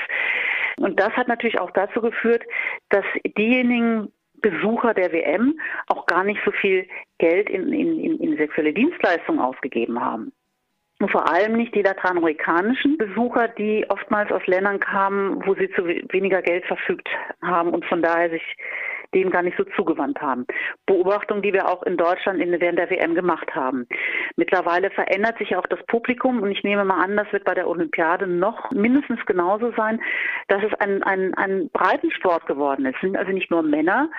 Und 0.79 0.99
das 1.01 1.11
hat 1.11 1.29
natürlich 1.29 1.61
auch 1.61 1.73
dazu 1.73 2.01
geführt, 2.01 2.45
dass 2.91 3.05
diejenigen 3.37 4.13
Besucher 4.41 4.95
der 4.95 5.13
WM 5.13 5.59
auch 5.89 6.07
gar 6.07 6.25
nicht 6.25 6.41
so 6.45 6.53
viel 6.53 6.87
Geld 7.19 7.51
in, 7.51 7.73
in, 7.73 8.19
in 8.19 8.37
sexuelle 8.37 8.73
Dienstleistungen 8.73 9.41
ausgegeben 9.41 10.01
haben. 10.01 10.33
Und 11.03 11.11
vor 11.11 11.29
allem 11.29 11.57
nicht 11.57 11.75
die 11.75 11.83
lateinamerikanischen 11.83 12.97
Besucher, 12.97 13.49
die 13.49 13.85
oftmals 13.89 14.31
aus 14.31 14.47
Ländern 14.47 14.79
kamen, 14.79 15.45
wo 15.45 15.57
sie 15.57 15.69
zu 15.73 15.85
weniger 15.85 16.41
Geld 16.43 16.65
verfügt 16.65 17.09
haben 17.43 17.71
und 17.71 17.85
von 17.87 18.03
daher 18.03 18.31
sich 18.31 18.57
dem 19.15 19.31
gar 19.31 19.43
nicht 19.43 19.57
so 19.57 19.65
zugewandt 19.77 20.21
haben. 20.21 20.47
Beobachtung, 20.87 21.43
die 21.43 21.53
wir 21.53 21.69
auch 21.69 21.83
in 21.83 21.97
Deutschland 21.97 22.41
in, 22.41 22.59
während 22.61 22.79
der 22.79 22.91
WM 22.91 23.15
gemacht 23.15 23.55
haben. 23.55 23.87
Mittlerweile 24.37 24.91
verändert 24.91 25.39
sich 25.39 25.57
auch 25.57 25.67
das 25.67 25.85
Publikum 25.87 26.43
und 26.43 26.51
ich 26.51 26.63
nehme 26.63 26.85
mal 26.85 27.03
an, 27.03 27.17
das 27.17 27.31
wird 27.33 27.45
bei 27.45 27.55
der 27.55 27.69
Olympiade 27.69 28.27
noch 28.27 28.71
mindestens 28.71 29.25
genauso 29.27 29.73
sein, 29.77 30.01
dass 30.49 30.63
es 30.63 30.73
ein, 30.81 31.03
ein, 31.03 31.35
ein 31.35 31.71
Breitensport 31.73 32.47
geworden 32.47 32.87
ist. 32.87 32.97
Es 32.97 33.01
sind 33.01 33.17
also 33.17 33.33
nicht 33.33 33.51
nur 33.51 33.63
Männer, 33.63 34.11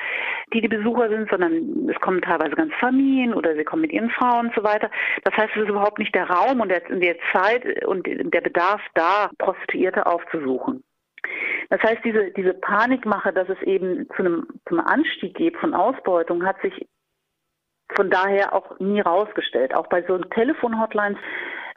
die 0.54 0.62
die 0.62 0.68
Besucher 0.68 1.10
sind, 1.10 1.30
sondern 1.30 1.90
es 1.90 2.00
kommen 2.02 2.22
teilweise 2.22 2.56
ganz 2.56 2.74
Familien 2.80 3.34
oder 3.34 3.56
sie 3.56 3.64
kommen 3.64 3.84
mit 3.84 3.92
ihren 3.92 4.10
Frauen 4.12 4.48
und 4.48 4.56
so 4.56 4.64
weiter. 4.64 4.90
Das 5.24 5.36
heißt, 5.36 5.52
es 5.56 5.64
ist 5.64 5.70
überhaupt 5.70 6.00
nicht 6.00 6.14
der 6.16 6.30
Raum 6.30 6.62
und 6.62 6.70
der, 6.70 6.82
der 6.82 7.16
Zeit 7.32 7.86
und 7.86 8.08
der 8.08 8.42
Bedarf 8.42 8.82
da, 8.94 9.30
Prostituierte 9.38 10.06
aufzusuchen. 10.06 10.84
Das 11.70 11.82
heißt, 11.82 12.04
diese, 12.04 12.32
diese 12.32 12.54
Panikmache, 12.54 13.34
dass 13.34 13.50
es 13.50 13.62
eben 13.64 14.08
zu 14.16 14.24
einem, 14.24 14.48
zu 14.68 14.78
Anstieg 14.78 15.36
geht 15.36 15.58
von 15.58 15.74
Ausbeutung, 15.74 16.46
hat 16.46 16.62
sich 16.62 16.88
von 17.96 18.10
daher 18.10 18.54
auch 18.54 18.80
nie 18.80 19.02
rausgestellt. 19.02 19.74
Auch 19.74 19.88
bei 19.88 20.04
so 20.04 20.18
Telefon-Hotlines 20.18 21.18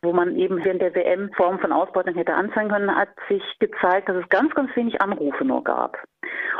wo 0.03 0.13
man 0.13 0.37
eben 0.37 0.65
während 0.65 0.83
der 0.83 0.95
WM 0.95 1.31
Formen 1.33 1.59
von 1.59 1.73
Ausbeutung 1.73 2.15
hätte 2.15 2.35
anzeigen 2.35 2.71
können, 2.71 2.95
hat 2.95 3.09
sich 3.29 3.43
gezeigt, 3.59 4.09
dass 4.09 4.17
es 4.17 4.29
ganz, 4.29 4.55
ganz 4.55 4.75
wenig 4.77 5.01
Anrufe 5.01 5.45
nur 5.45 5.65
gab. 5.65 5.97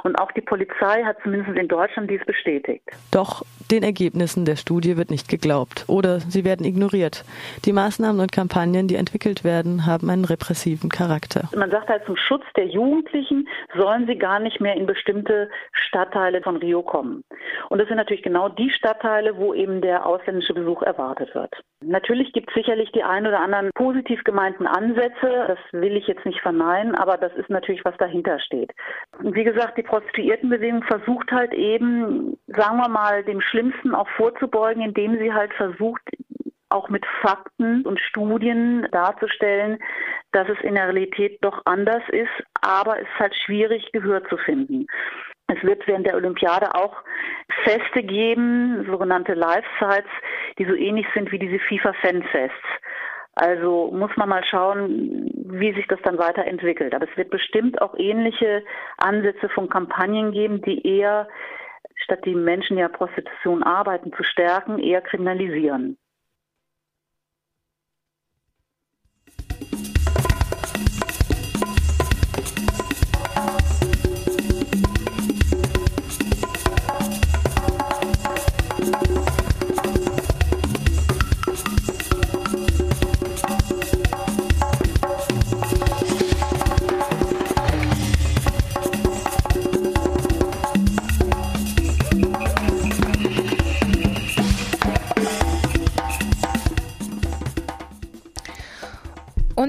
Und 0.03 0.21
auch 0.21 0.31
die 0.33 0.41
Polizei 0.41 1.03
hat 1.05 1.17
zumindest 1.23 1.57
in 1.59 1.69
Deutschland 1.69 2.11
dies 2.11 2.25
bestätigt. 2.25 2.83
Doch 3.11 3.43
den 3.71 3.83
Ergebnissen 3.83 4.45
der 4.45 4.57
Studie 4.57 4.97
wird 4.97 5.11
nicht 5.11 5.29
geglaubt 5.29 5.85
oder 5.89 6.21
sie 6.21 6.45
werden 6.45 6.65
ignoriert. 6.65 7.25
Die 7.65 7.73
Maßnahmen 7.73 8.21
und 8.21 8.33
Kampagnen, 8.33 8.89
die 8.89 8.97
entwickelt 8.97 9.43
werden, 9.43 9.87
haben 9.87 10.09
einen 10.11 10.25
repressiven 10.25 10.91
Charakter. 10.91 11.49
Man 11.57 11.71
sagt 11.71 11.89
halt, 11.89 12.05
zum 12.07 12.17
Schutz 12.17 12.45
der 12.57 12.67
Jugendlichen 12.67 13.49
sollen 13.77 14.07
sie 14.07 14.17
gar 14.17 14.39
nicht 14.39 14.61
mehr 14.61 14.75
in 14.77 14.87
bestimmte 14.87 15.51
Stadtteile 15.73 16.43
von 16.43 16.57
Rio 16.57 16.83
kommen. 16.83 17.25
Und 17.69 17.79
das 17.79 17.89
sind 17.89 17.97
natürlich 17.97 18.23
genau 18.23 18.49
die 18.49 18.71
Stadtteile, 18.71 19.37
wo 19.37 19.55
eben 19.55 19.81
der 19.81 20.07
ausländische 20.07 20.55
Besuch 20.55 20.83
erwartet 20.83 21.35
wird. 21.35 21.53
Natürlich 21.85 22.33
gibt 22.33 22.49
es 22.49 22.55
sicherlich 22.55 22.91
die 22.93 23.03
ein 23.03 23.27
oder 23.27 23.41
anderen 23.41 23.71
positiv 23.75 24.25
gemeinten 24.25 24.67
Ansätze. 24.67 25.47
Das 25.49 25.59
will 25.73 25.97
ich 25.97 26.07
jetzt 26.07 26.25
nicht 26.25 26.41
verneinen, 26.41 26.95
aber 26.95 27.17
das 27.17 27.33
ist 27.35 27.51
natürlich, 27.51 27.85
was 27.85 27.97
dahinter 27.99 28.39
steht. 28.41 28.73
Und 29.19 29.35
wie 29.35 29.45
gesagt, 29.45 29.56
die 29.77 29.83
Prostituiertenbewegung 29.83 30.83
versucht 30.85 31.31
halt 31.33 31.53
eben, 31.55 32.39
sagen 32.47 32.79
wir 32.79 32.89
mal, 32.89 33.25
dem 33.25 33.41
Schlimmsten 33.41 33.95
auch 33.95 34.09
vorzubeugen, 34.17 34.83
indem 34.83 35.19
sie 35.19 35.33
halt 35.33 35.53
versucht, 35.55 36.03
auch 36.69 36.89
mit 36.89 37.05
Fakten 37.23 37.83
und 37.87 38.01
Studien 38.01 38.89
darzustellen, 38.91 39.79
dass 40.33 40.49
es 40.49 40.59
in 40.63 40.75
der 40.75 40.85
Realität 40.85 41.39
doch 41.43 41.63
anders 41.65 42.03
ist, 42.09 42.31
aber 42.61 42.97
es 42.97 43.03
ist 43.09 43.19
halt 43.19 43.35
schwierig, 43.35 43.91
Gehör 43.93 44.25
zu 44.29 44.37
finden. 44.37 44.87
Es 45.49 45.63
wird 45.63 45.87
während 45.87 46.07
der 46.07 46.17
Olympiade 46.17 46.75
auch 46.75 46.97
Feste 47.63 48.03
geben, 48.03 48.85
sogenannte 48.91 49.35
Live-Sites, 49.35 50.11
die 50.59 50.65
so 50.65 50.75
ähnlich 50.75 51.07
sind 51.15 51.31
wie 51.31 51.39
diese 51.39 51.61
FIFA-Fanfests. 51.61 52.69
Also 53.37 53.91
muss 53.93 54.11
man 54.17 54.31
mal 54.31 54.43
schauen, 54.45 55.31
wie 55.35 55.75
sich 55.75 55.87
das 55.89 56.01
dann 56.03 56.19
weiterentwickelt. 56.19 56.95
Aber 56.95 57.07
es 57.09 57.17
wird 57.19 57.29
bestimmt 57.29 57.81
auch 57.83 57.95
ähnliche 57.99 58.65
Ansätze 58.97 59.51
von 59.51 59.69
Kampagnen 59.69 60.33
geben, 60.33 60.63
die 60.63 60.87
eher, 60.87 61.29
statt 61.97 62.25
die 62.25 62.35
Menschen 62.35 62.79
ja 62.79 62.89
Prostitution 62.89 63.63
arbeiten 63.63 64.11
zu 64.15 64.23
stärken, 64.25 64.79
eher 64.79 65.03
kriminalisieren. 65.03 65.99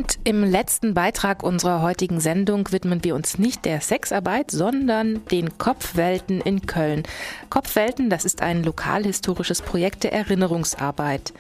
Und 0.08 0.20
im 0.24 0.46
letzten 0.46 0.94
Beitrag 0.94 1.44
unserer 1.44 1.82
heutigen 1.82 2.22
Sendung 2.22 2.72
widmen 2.72 3.04
wir 3.04 3.14
uns 3.14 3.40
nicht 3.40 3.66
der 3.66 3.82
Sexarbeit, 3.82 4.52
sondern 4.52 5.26
den 5.32 5.58
Kopfwelten 5.58 6.40
in 6.40 6.66
Köln. 6.66 7.04
Kopfwelten, 7.50 8.10
das 8.10 8.24
ist 8.24 8.42
ein 8.42 8.64
lokalhistorisches 8.64 9.62
Projekt 9.62 10.06
der 10.06 10.14
Erinnerungsarbeit. 10.14 11.34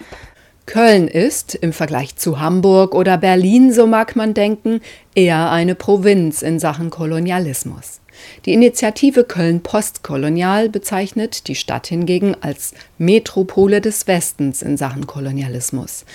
Köln 0.65 1.07
ist, 1.07 1.55
im 1.55 1.71
Vergleich 1.71 2.17
zu 2.17 2.41
Hamburg 2.41 2.93
oder 2.93 3.17
Berlin, 3.17 3.71
so 3.71 3.87
mag 3.87 4.17
man 4.17 4.33
denken, 4.33 4.81
eher 5.15 5.49
eine 5.49 5.73
Provinz 5.73 6.41
in 6.41 6.59
Sachen 6.59 6.89
Kolonialismus. 6.89 8.01
Die 8.45 8.53
Initiative 8.53 9.23
Köln 9.23 9.61
Postkolonial 9.61 10.69
bezeichnet 10.69 11.47
die 11.47 11.55
Stadt 11.55 11.87
hingegen 11.87 12.35
als 12.41 12.73
Metropole 12.97 13.81
des 13.81 14.07
Westens 14.07 14.61
in 14.61 14.77
Sachen 14.77 15.07
Kolonialismus. 15.07 16.05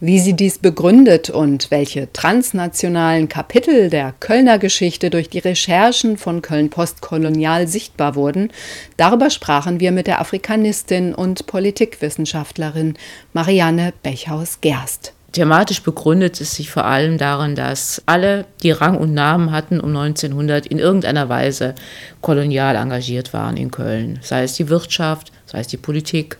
Wie 0.00 0.20
sie 0.20 0.34
dies 0.34 0.58
begründet 0.58 1.30
und 1.30 1.70
welche 1.70 2.12
transnationalen 2.12 3.28
Kapitel 3.28 3.90
der 3.90 4.14
Kölner 4.20 4.58
Geschichte 4.58 5.10
durch 5.10 5.30
die 5.30 5.38
Recherchen 5.38 6.16
von 6.18 6.42
Köln 6.42 6.70
Postkolonial 6.70 7.66
sichtbar 7.66 8.14
wurden, 8.14 8.52
darüber 8.96 9.30
sprachen 9.30 9.80
wir 9.80 9.92
mit 9.92 10.06
der 10.06 10.20
Afrikanistin 10.20 11.14
und 11.14 11.46
Politikwissenschaftlerin 11.46 12.94
Marianne 13.32 13.92
Bechhaus-Gerst. 14.02 15.15
Thematisch 15.32 15.82
begründet 15.82 16.40
es 16.40 16.54
sich 16.54 16.70
vor 16.70 16.84
allem 16.84 17.18
darin, 17.18 17.54
dass 17.54 18.02
alle, 18.06 18.46
die 18.62 18.70
Rang 18.70 18.96
und 18.96 19.12
Namen 19.12 19.52
hatten 19.52 19.80
um 19.80 19.94
1900, 19.94 20.66
in 20.66 20.78
irgendeiner 20.78 21.28
Weise 21.28 21.74
kolonial 22.22 22.76
engagiert 22.76 23.32
waren 23.34 23.56
in 23.56 23.70
Köln. 23.70 24.18
Sei 24.22 24.44
es 24.44 24.54
die 24.54 24.68
Wirtschaft, 24.68 25.32
sei 25.44 25.60
es 25.60 25.66
die 25.66 25.76
Politik, 25.76 26.38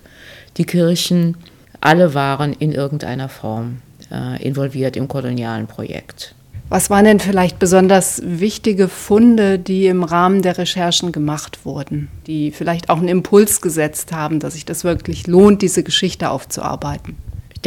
die 0.57 0.65
Kirchen, 0.65 1.37
alle 1.81 2.15
waren 2.15 2.53
in 2.55 2.73
irgendeiner 2.73 3.29
Form 3.29 3.83
äh, 4.11 4.43
involviert 4.43 4.97
im 4.97 5.09
kolonialen 5.09 5.67
Projekt. 5.67 6.35
Was 6.69 6.91
waren 6.91 7.05
denn 7.05 7.21
vielleicht 7.21 7.61
besonders 7.61 8.21
wichtige 8.25 8.89
Funde, 8.89 9.57
die 9.59 9.87
im 9.87 10.03
Rahmen 10.03 10.43
der 10.43 10.59
Recherchen 10.59 11.13
gemacht 11.13 11.65
wurden, 11.65 12.09
die 12.27 12.51
vielleicht 12.51 12.89
auch 12.89 12.99
einen 12.99 13.09
Impuls 13.09 13.61
gesetzt 13.61 14.11
haben, 14.11 14.41
dass 14.41 14.55
sich 14.55 14.65
das 14.65 14.83
wirklich 14.83 15.29
lohnt, 15.29 15.63
diese 15.63 15.85
Geschichte 15.85 16.29
aufzuarbeiten? 16.29 17.17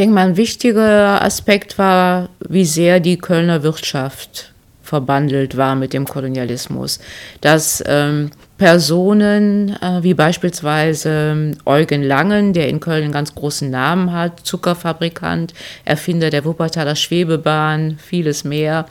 Denke 0.00 0.14
mal, 0.14 0.28
ein 0.28 0.36
wichtiger 0.38 1.22
Aspekt 1.22 1.76
war, 1.78 2.30
wie 2.48 2.64
sehr 2.64 3.00
die 3.00 3.18
Kölner 3.18 3.62
Wirtschaft 3.62 4.52
verbandelt 4.82 5.58
war 5.58 5.76
mit 5.76 5.92
dem 5.92 6.06
Kolonialismus. 6.06 7.00
Dass 7.42 7.84
ähm, 7.86 8.30
Personen 8.56 9.76
äh, 9.80 10.02
wie 10.02 10.14
beispielsweise 10.14 11.52
Eugen 11.66 12.02
Langen, 12.02 12.54
der 12.54 12.68
in 12.68 12.80
Köln 12.80 13.04
einen 13.04 13.12
ganz 13.12 13.34
großen 13.34 13.70
Namen 13.70 14.10
hat, 14.12 14.40
Zuckerfabrikant, 14.40 15.52
Erfinder 15.84 16.30
der 16.30 16.46
Wuppertaler 16.46 16.96
Schwebebahn, 16.96 17.98
vieles 17.98 18.42
mehr, 18.42 18.86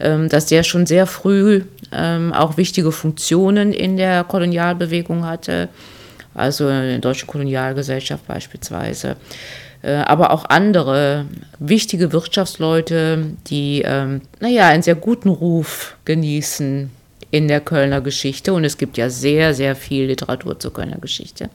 ähm, 0.00 0.30
dass 0.30 0.46
der 0.46 0.62
schon 0.62 0.86
sehr 0.86 1.06
früh 1.06 1.62
ähm, 1.92 2.32
auch 2.32 2.56
wichtige 2.56 2.90
Funktionen 2.90 3.74
in 3.74 3.98
der 3.98 4.24
Kolonialbewegung 4.24 5.26
hatte, 5.26 5.68
also 6.34 6.68
in 6.68 6.88
der 6.88 6.98
Deutschen 7.00 7.26
Kolonialgesellschaft 7.26 8.26
beispielsweise 8.26 9.16
aber 9.86 10.32
auch 10.32 10.44
andere 10.46 11.26
wichtige 11.58 12.12
Wirtschaftsleute, 12.12 13.26
die, 13.46 13.82
ähm, 13.84 14.22
naja, 14.40 14.68
einen 14.68 14.82
sehr 14.82 14.94
guten 14.94 15.28
Ruf 15.28 15.96
genießen 16.04 16.90
in 17.30 17.48
der 17.48 17.60
Kölner 17.60 18.00
Geschichte 18.00 18.52
und 18.54 18.64
es 18.64 18.78
gibt 18.78 18.96
ja 18.96 19.10
sehr, 19.10 19.52
sehr 19.54 19.76
viel 19.76 20.06
Literatur 20.06 20.58
zur 20.58 20.72
Kölner 20.72 20.98
Geschichte. 20.98 21.50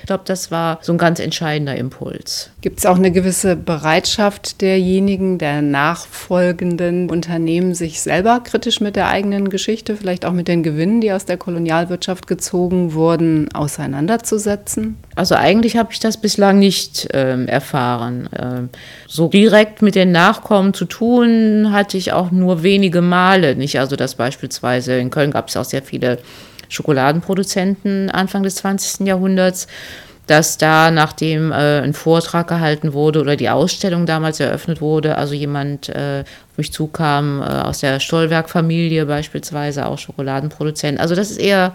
Ich 0.00 0.06
glaube, 0.06 0.24
das 0.26 0.50
war 0.50 0.78
so 0.82 0.92
ein 0.92 0.98
ganz 0.98 1.20
entscheidender 1.20 1.76
Impuls. 1.76 2.50
Gibt 2.62 2.78
es 2.78 2.86
auch 2.86 2.96
eine 2.96 3.10
gewisse 3.10 3.56
Bereitschaft 3.56 4.60
derjenigen, 4.60 5.36
der 5.36 5.62
nachfolgenden 5.62 7.10
Unternehmen, 7.10 7.74
sich 7.74 8.00
selber 8.00 8.38
kritisch 8.38 8.80
mit 8.80 8.94
der 8.94 9.08
eigenen 9.08 9.50
Geschichte, 9.50 9.96
vielleicht 9.96 10.24
auch 10.24 10.32
mit 10.32 10.46
den 10.46 10.62
Gewinnen, 10.62 11.00
die 11.00 11.10
aus 11.10 11.24
der 11.24 11.38
Kolonialwirtschaft 11.38 12.28
gezogen 12.28 12.94
wurden, 12.94 13.52
auseinanderzusetzen? 13.52 14.96
Also 15.16 15.34
eigentlich 15.34 15.76
habe 15.76 15.92
ich 15.92 15.98
das 15.98 16.18
bislang 16.18 16.60
nicht 16.60 17.08
ähm, 17.12 17.48
erfahren. 17.48 18.28
Ähm, 18.40 18.68
so 19.08 19.26
direkt 19.26 19.82
mit 19.82 19.96
den 19.96 20.12
Nachkommen 20.12 20.72
zu 20.72 20.84
tun 20.84 21.72
hatte 21.72 21.98
ich 21.98 22.12
auch 22.12 22.30
nur 22.30 22.62
wenige 22.62 23.02
Male. 23.02 23.56
Nicht 23.56 23.80
also, 23.80 23.96
dass 23.96 24.14
beispielsweise 24.14 24.94
in 24.98 25.10
Köln 25.10 25.32
gab 25.32 25.48
es 25.48 25.56
auch 25.56 25.64
sehr 25.64 25.82
viele 25.82 26.18
Schokoladenproduzenten 26.68 28.08
Anfang 28.08 28.44
des 28.44 28.54
20. 28.54 29.04
Jahrhunderts, 29.04 29.66
dass 30.32 30.56
da, 30.56 30.90
nachdem 30.90 31.52
äh, 31.52 31.80
ein 31.80 31.92
Vortrag 31.92 32.48
gehalten 32.48 32.94
wurde 32.94 33.20
oder 33.20 33.36
die 33.36 33.50
Ausstellung 33.50 34.06
damals 34.06 34.40
eröffnet 34.40 34.80
wurde, 34.80 35.18
also 35.18 35.34
jemand 35.34 35.90
äh, 35.90 36.24
auf 36.50 36.56
mich 36.56 36.72
zukam 36.72 37.42
äh, 37.42 37.44
aus 37.44 37.80
der 37.80 38.00
Stollwerk-Familie 38.00 39.04
beispielsweise, 39.04 39.84
auch 39.84 39.98
Schokoladenproduzent. 39.98 40.98
Also 40.98 41.14
das 41.14 41.30
ist 41.30 41.36
eher 41.38 41.74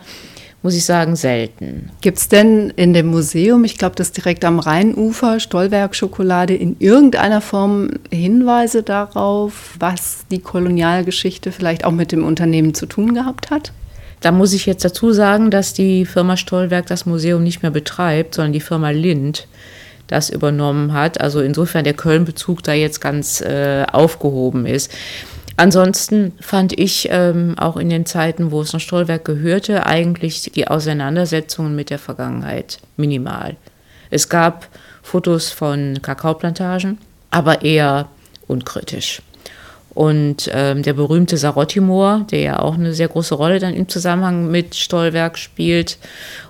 muss 0.63 0.73
ich 0.73 0.85
sagen, 0.85 1.15
selten. 1.15 1.91
Gibt 2.01 2.17
es 2.17 2.29
denn 2.29 2.71
in 2.71 2.91
dem 2.91 3.05
Museum, 3.05 3.63
ich 3.63 3.77
glaube, 3.77 3.95
das 3.95 4.11
direkt 4.11 4.43
am 4.43 4.57
Rheinufer, 4.57 5.39
Stollwerk-Schokolade, 5.39 6.55
in 6.55 6.77
irgendeiner 6.79 7.41
Form 7.41 7.91
Hinweise 8.11 8.81
darauf, 8.81 9.75
was 9.77 10.25
die 10.31 10.39
Kolonialgeschichte 10.39 11.51
vielleicht 11.51 11.85
auch 11.85 11.91
mit 11.91 12.11
dem 12.11 12.25
Unternehmen 12.25 12.73
zu 12.73 12.87
tun 12.87 13.13
gehabt 13.13 13.51
hat? 13.51 13.71
Da 14.21 14.31
muss 14.31 14.53
ich 14.53 14.65
jetzt 14.65 14.83
dazu 14.83 15.11
sagen, 15.11 15.51
dass 15.51 15.73
die 15.73 16.05
Firma 16.05 16.37
Stollwerk 16.37 16.87
das 16.87 17.05
Museum 17.05 17.43
nicht 17.43 17.61
mehr 17.61 17.71
betreibt, 17.71 18.35
sondern 18.35 18.53
die 18.53 18.61
Firma 18.61 18.89
Lind 18.89 19.47
das 20.07 20.29
übernommen 20.29 20.93
hat. 20.93 21.21
Also 21.21 21.41
insofern 21.41 21.83
der 21.83 21.93
Köln-Bezug 21.93 22.63
da 22.63 22.73
jetzt 22.73 22.99
ganz 23.01 23.41
äh, 23.41 23.85
aufgehoben 23.91 24.65
ist. 24.65 24.91
Ansonsten 25.57 26.33
fand 26.39 26.77
ich 26.77 27.09
ähm, 27.11 27.55
auch 27.57 27.77
in 27.77 27.89
den 27.89 28.05
Zeiten, 28.05 28.51
wo 28.51 28.61
es 28.61 28.73
noch 28.73 28.79
Stollwerk 28.79 29.25
gehörte, 29.25 29.85
eigentlich 29.85 30.51
die 30.53 30.67
Auseinandersetzungen 30.67 31.75
mit 31.75 31.89
der 31.89 31.99
Vergangenheit 31.99 32.77
minimal. 32.95 33.55
Es 34.11 34.29
gab 34.29 34.67
Fotos 35.01 35.49
von 35.49 35.99
Kakaoplantagen, 36.01 36.99
aber 37.31 37.63
eher 37.63 38.07
unkritisch. 38.47 39.21
Und 39.97 40.47
ähm, 40.53 40.83
der 40.83 40.93
berühmte 40.93 41.37
Sarotti-Moor, 41.37 42.27
der 42.29 42.39
ja 42.39 42.59
auch 42.59 42.75
eine 42.75 42.93
sehr 42.93 43.07
große 43.07 43.33
Rolle 43.33 43.57
dann 43.57 43.73
im 43.73 43.89
Zusammenhang 43.89 44.51
mit 44.51 44.75
Stollwerk 44.75 45.39
spielt 45.39 45.97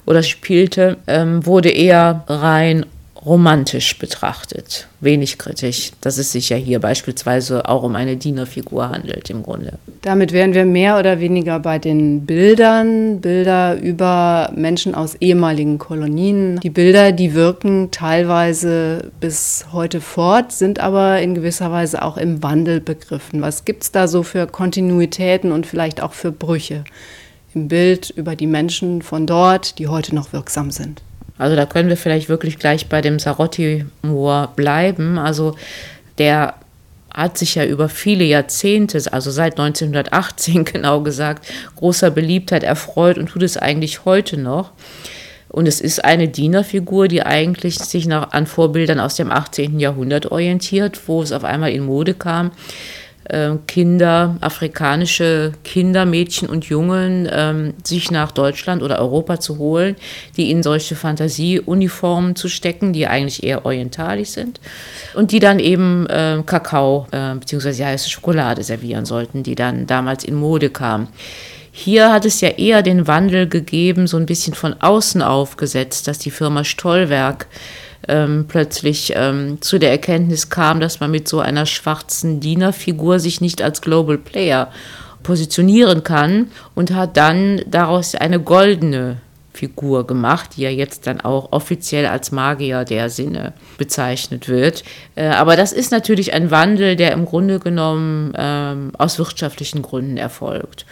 oder 0.05 0.21
spielte, 0.21 0.97
ähm, 1.07 1.45
wurde 1.45 1.69
eher 1.69 2.25
rein 2.27 2.85
romantisch 3.27 3.99
betrachtet, 3.99 4.87
wenig 5.01 5.37
kritisch, 5.37 5.91
dass 5.99 6.17
es 6.17 6.31
sich 6.31 6.47
ja 6.49 6.55
hier 6.55 6.79
beispielsweise 6.79 7.67
auch 7.67 7.83
um 7.83 7.95
eine 7.95 8.15
Dienerfigur 8.15 8.89
handelt 8.89 9.29
im 9.29 9.43
Grunde. 9.43 9.73
Damit 10.01 10.31
wären 10.31 10.53
wir 10.53 10.65
mehr 10.65 10.97
oder 10.97 11.19
weniger 11.19 11.59
bei 11.59 11.77
den 11.77 12.25
Bildern, 12.25 13.19
Bilder 13.19 13.75
über 13.75 14.51
Menschen 14.55 14.95
aus 14.95 15.15
ehemaligen 15.15 15.77
Kolonien. 15.77 16.61
Die 16.61 16.69
Bilder, 16.69 17.11
die 17.11 17.33
wirken 17.33 17.91
teilweise 17.91 19.11
bis 19.19 19.65
heute 19.73 19.99
fort, 19.99 20.53
sind 20.53 20.79
aber 20.79 21.21
in 21.21 21.35
gewisser 21.35 21.69
Weise 21.69 22.03
auch 22.03 22.15
im 22.15 22.41
Wandel 22.41 22.79
begriffen. 22.79 23.41
Was 23.41 23.65
gibt 23.65 23.83
es 23.83 23.91
da 23.91 24.07
so 24.07 24.23
für 24.23 24.47
Kontinuitäten 24.47 25.51
und 25.51 25.65
vielleicht 25.65 26.01
auch 26.01 26.13
für 26.13 26.31
Brüche 26.31 26.85
im 27.53 27.67
Bild 27.67 28.09
über 28.11 28.37
die 28.37 28.47
Menschen 28.47 29.01
von 29.01 29.27
dort, 29.27 29.79
die 29.79 29.87
heute 29.87 30.15
noch 30.15 30.31
wirksam 30.31 30.71
sind? 30.71 31.01
Also 31.37 31.55
da 31.55 31.65
können 31.65 31.89
wir 31.89 31.97
vielleicht 31.97 32.29
wirklich 32.29 32.57
gleich 32.57 32.87
bei 32.87 33.01
dem 33.01 33.19
Sarotti-Moor 33.19 34.53
bleiben. 34.55 35.17
Also 35.17 35.55
der 36.17 36.55
hat 37.13 37.37
sich 37.37 37.55
ja 37.55 37.65
über 37.65 37.89
viele 37.89 38.23
Jahrzehnte, 38.23 39.01
also 39.11 39.31
seit 39.31 39.59
1918 39.59 40.65
genau 40.73 41.01
gesagt, 41.01 41.47
großer 41.75 42.11
Beliebtheit 42.11 42.63
erfreut 42.63 43.17
und 43.17 43.29
tut 43.29 43.43
es 43.43 43.57
eigentlich 43.57 44.05
heute 44.05 44.37
noch. 44.37 44.71
Und 45.49 45.67
es 45.67 45.79
ist 45.79 46.03
eine 46.03 46.27
Dienerfigur, 46.27 47.07
die 47.07 47.23
eigentlich 47.23 47.79
sich 47.79 48.05
nach, 48.05 48.31
an 48.31 48.47
Vorbildern 48.47 48.99
aus 48.99 49.15
dem 49.15 49.31
18. 49.31 49.79
Jahrhundert 49.79 50.31
orientiert, 50.31 50.99
wo 51.07 51.21
es 51.21 51.31
auf 51.31 51.43
einmal 51.43 51.71
in 51.71 51.85
Mode 51.85 52.13
kam, 52.13 52.51
Kinder, 53.67 54.37
afrikanische 54.41 55.51
Kinder, 55.63 56.05
Mädchen 56.05 56.49
und 56.49 56.65
Jungen 56.65 57.27
ähm, 57.31 57.73
sich 57.83 58.11
nach 58.11 58.31
Deutschland 58.31 58.81
oder 58.81 58.99
Europa 58.99 59.39
zu 59.39 59.57
holen, 59.57 59.95
die 60.37 60.51
in 60.51 60.63
solche 60.63 60.95
Fantasieuniformen 60.95 62.35
zu 62.35 62.47
stecken, 62.47 62.93
die 62.93 63.07
eigentlich 63.07 63.43
eher 63.43 63.65
orientalisch 63.65 64.29
sind 64.29 64.59
und 65.13 65.31
die 65.31 65.39
dann 65.39 65.59
eben 65.59 66.07
äh, 66.07 66.41
Kakao 66.45 67.07
äh, 67.11 67.35
bzw. 67.35 67.85
heiße 67.85 68.09
Schokolade 68.09 68.63
servieren 68.63 69.05
sollten, 69.05 69.43
die 69.43 69.55
dann 69.55 69.87
damals 69.87 70.23
in 70.23 70.35
Mode 70.35 70.69
kam. 70.69 71.07
Hier 71.79 72.11
hat 72.11 72.25
es 72.25 72.41
ja 72.41 72.49
eher 72.49 72.81
den 72.81 73.05
Wandel 73.05 73.47
gegeben, 73.47 74.07
so 74.07 74.17
ein 74.17 74.25
bisschen 74.25 74.55
von 74.55 74.73
außen 74.81 75.21
aufgesetzt, 75.21 76.07
dass 76.07 76.17
die 76.17 76.31
Firma 76.31 76.63
Stollwerk 76.63 77.45
ähm, 78.07 78.45
plötzlich 78.47 79.13
ähm, 79.15 79.61
zu 79.61 79.79
der 79.79 79.91
Erkenntnis 79.91 80.49
kam, 80.49 80.79
dass 80.79 80.99
man 80.99 81.11
mit 81.11 81.27
so 81.27 81.39
einer 81.39 81.65
schwarzen 81.65 82.39
Dienerfigur 82.39 83.19
sich 83.19 83.41
nicht 83.41 83.61
als 83.61 83.81
Global 83.81 84.17
Player 84.17 84.71
positionieren 85.23 86.03
kann 86.03 86.51
und 86.75 86.93
hat 86.93 87.17
dann 87.17 87.61
daraus 87.67 88.15
eine 88.15 88.39
goldene 88.39 89.17
Figur 89.53 90.05
gemacht, 90.05 90.51
die 90.55 90.61
ja 90.61 90.69
jetzt 90.69 91.07
dann 91.07 91.19
auch 91.19 91.51
offiziell 91.51 92.05
als 92.05 92.31
Magier 92.31 92.85
der 92.85 93.09
Sinne 93.09 93.53
bezeichnet 93.77 94.47
wird. 94.47 94.83
Äh, 95.15 95.27
aber 95.27 95.55
das 95.55 95.73
ist 95.73 95.91
natürlich 95.91 96.33
ein 96.33 96.51
Wandel, 96.51 96.95
der 96.95 97.11
im 97.11 97.25
Grunde 97.25 97.59
genommen 97.59 98.33
ähm, 98.37 98.91
aus 98.97 99.17
wirtschaftlichen 99.17 99.81
Gründen 99.81 100.17
erfolgt 100.17 100.85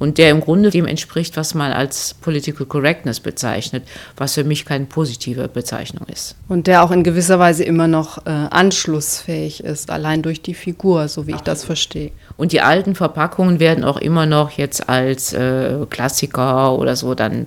und 0.00 0.18
der 0.18 0.30
im 0.30 0.40
Grunde 0.40 0.70
dem 0.70 0.86
entspricht, 0.86 1.36
was 1.36 1.54
man 1.54 1.70
als 1.72 2.14
Political 2.14 2.66
Correctness 2.66 3.20
bezeichnet, 3.20 3.84
was 4.16 4.34
für 4.34 4.42
mich 4.42 4.64
keine 4.64 4.86
positive 4.86 5.46
Bezeichnung 5.46 6.06
ist. 6.08 6.34
Und 6.48 6.66
der 6.66 6.82
auch 6.82 6.90
in 6.90 7.04
gewisser 7.04 7.38
Weise 7.38 7.62
immer 7.62 7.86
noch 7.86 8.26
äh, 8.26 8.30
anschlussfähig 8.30 9.62
ist, 9.62 9.90
allein 9.90 10.22
durch 10.22 10.42
die 10.42 10.54
Figur, 10.54 11.06
so 11.06 11.28
wie 11.28 11.32
ich 11.32 11.42
das 11.42 11.64
verstehe. 11.64 12.10
Und 12.36 12.52
die 12.52 12.62
alten 12.62 12.94
Verpackungen 12.94 13.60
werden 13.60 13.84
auch 13.84 13.98
immer 13.98 14.26
noch 14.26 14.50
jetzt 14.50 14.88
als 14.88 15.32
äh, 15.34 15.76
Klassiker 15.90 16.76
oder 16.78 16.96
so 16.96 17.14
dann 17.14 17.46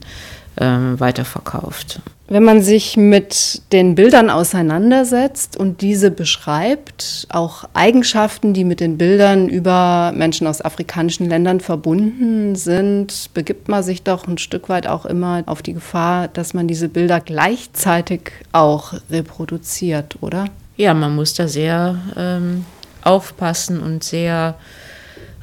ähm, 0.57 0.99
weiterverkauft. 0.99 1.99
Wenn 2.33 2.45
man 2.45 2.63
sich 2.63 2.97
mit 2.97 3.61
den 3.73 3.93
Bildern 3.93 4.31
auseinandersetzt 4.31 5.55
und 5.55 5.81
diese 5.81 6.09
beschreibt, 6.09 7.27
auch 7.29 7.65
Eigenschaften, 7.75 8.55
die 8.55 8.63
mit 8.63 8.79
den 8.79 8.97
Bildern 8.97 9.49
über 9.49 10.11
Menschen 10.15 10.47
aus 10.47 10.59
afrikanischen 10.59 11.29
Ländern 11.29 11.59
verbunden 11.59 12.55
sind, 12.55 13.29
begibt 13.35 13.67
man 13.67 13.83
sich 13.83 14.01
doch 14.01 14.27
ein 14.27 14.39
Stück 14.39 14.67
weit 14.67 14.87
auch 14.87 15.05
immer 15.05 15.43
auf 15.45 15.61
die 15.61 15.73
Gefahr, 15.73 16.27
dass 16.27 16.55
man 16.55 16.67
diese 16.67 16.89
Bilder 16.89 17.19
gleichzeitig 17.19 18.31
auch 18.51 18.95
reproduziert, 19.11 20.17
oder? 20.21 20.45
Ja, 20.75 20.95
man 20.95 21.15
muss 21.15 21.35
da 21.35 21.47
sehr 21.47 21.99
ähm, 22.17 22.65
aufpassen 23.03 23.79
und 23.79 24.03
sehr 24.03 24.55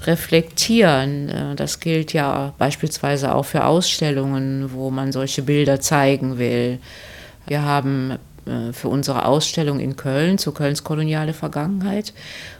reflektieren. 0.06 1.28
Äh, 1.28 1.56
das 1.56 1.80
gilt 1.80 2.12
ja 2.12 2.54
beispielsweise 2.58 3.34
auch 3.34 3.44
für 3.44 3.64
Ausstellungen, 3.64 4.72
wo 4.72 4.90
man 4.90 5.12
solche 5.12 5.42
Bilder 5.42 5.80
zeigen 5.80 6.38
will. 6.38 6.78
Wir 7.46 7.62
haben 7.64 8.18
äh, 8.46 8.72
für 8.72 8.88
unsere 8.88 9.24
Ausstellung 9.24 9.80
in 9.80 9.96
Köln 9.96 10.38
zu 10.38 10.52
Kölns 10.52 10.84
koloniale 10.84 11.32
Vergangenheit 11.34 12.12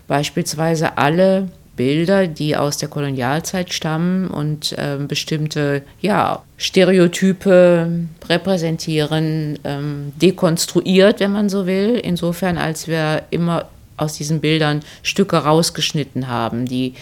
beispielsweise 0.07 0.99
alle 0.99 1.49
Bilder, 1.76 2.26
die 2.26 2.57
aus 2.57 2.76
der 2.76 2.91
Kolonialzeit 2.91 3.72
stammen 3.72 4.28
und 4.28 4.72
äh, 4.72 4.99
bestimmte 4.99 5.82
ja, 6.01 6.43
Stereotype 6.59 7.91
repräsentieren, 8.28 9.59
ähm, 9.64 10.12
dekonstruiert, 10.20 11.20
wenn 11.20 11.32
man 11.32 11.49
so 11.49 11.66
will, 11.66 11.95
insofern 11.95 12.59
als 12.59 12.86
wir 12.86 13.22
immer 13.30 13.66
aus 14.01 14.14
diesen 14.14 14.40
Bildern 14.40 14.80
Stücke 15.03 15.36
rausgeschnitten 15.36 16.28
haben, 16.28 16.66
die 16.66 16.94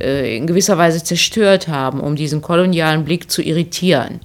äh, 0.00 0.36
in 0.36 0.46
gewisser 0.46 0.78
Weise 0.78 1.02
zerstört 1.02 1.68
haben, 1.68 2.00
um 2.00 2.16
diesen 2.16 2.42
kolonialen 2.42 3.04
Blick 3.04 3.30
zu 3.30 3.42
irritieren. 3.42 4.20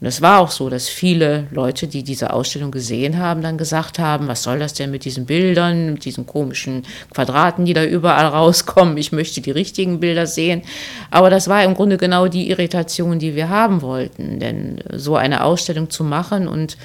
Und 0.00 0.06
es 0.06 0.22
war 0.22 0.38
auch 0.38 0.52
so, 0.52 0.70
dass 0.70 0.88
viele 0.88 1.48
Leute, 1.50 1.88
die 1.88 2.04
diese 2.04 2.32
Ausstellung 2.32 2.70
gesehen 2.70 3.18
haben, 3.18 3.42
dann 3.42 3.58
gesagt 3.58 3.98
haben, 3.98 4.28
was 4.28 4.44
soll 4.44 4.60
das 4.60 4.74
denn 4.74 4.92
mit 4.92 5.04
diesen 5.04 5.26
Bildern, 5.26 5.94
mit 5.94 6.04
diesen 6.04 6.24
komischen 6.24 6.84
Quadraten, 7.12 7.64
die 7.64 7.72
da 7.72 7.84
überall 7.84 8.26
rauskommen. 8.26 8.96
Ich 8.96 9.10
möchte 9.10 9.40
die 9.40 9.50
richtigen 9.50 9.98
Bilder 9.98 10.28
sehen. 10.28 10.62
Aber 11.10 11.30
das 11.30 11.48
war 11.48 11.64
im 11.64 11.74
Grunde 11.74 11.96
genau 11.96 12.28
die 12.28 12.48
Irritation, 12.48 13.18
die 13.18 13.34
wir 13.34 13.48
haben 13.48 13.82
wollten. 13.82 14.38
Denn 14.38 14.78
so 14.94 15.16
eine 15.16 15.42
Ausstellung 15.42 15.90
zu 15.90 16.04
machen 16.04 16.46
und 16.46 16.76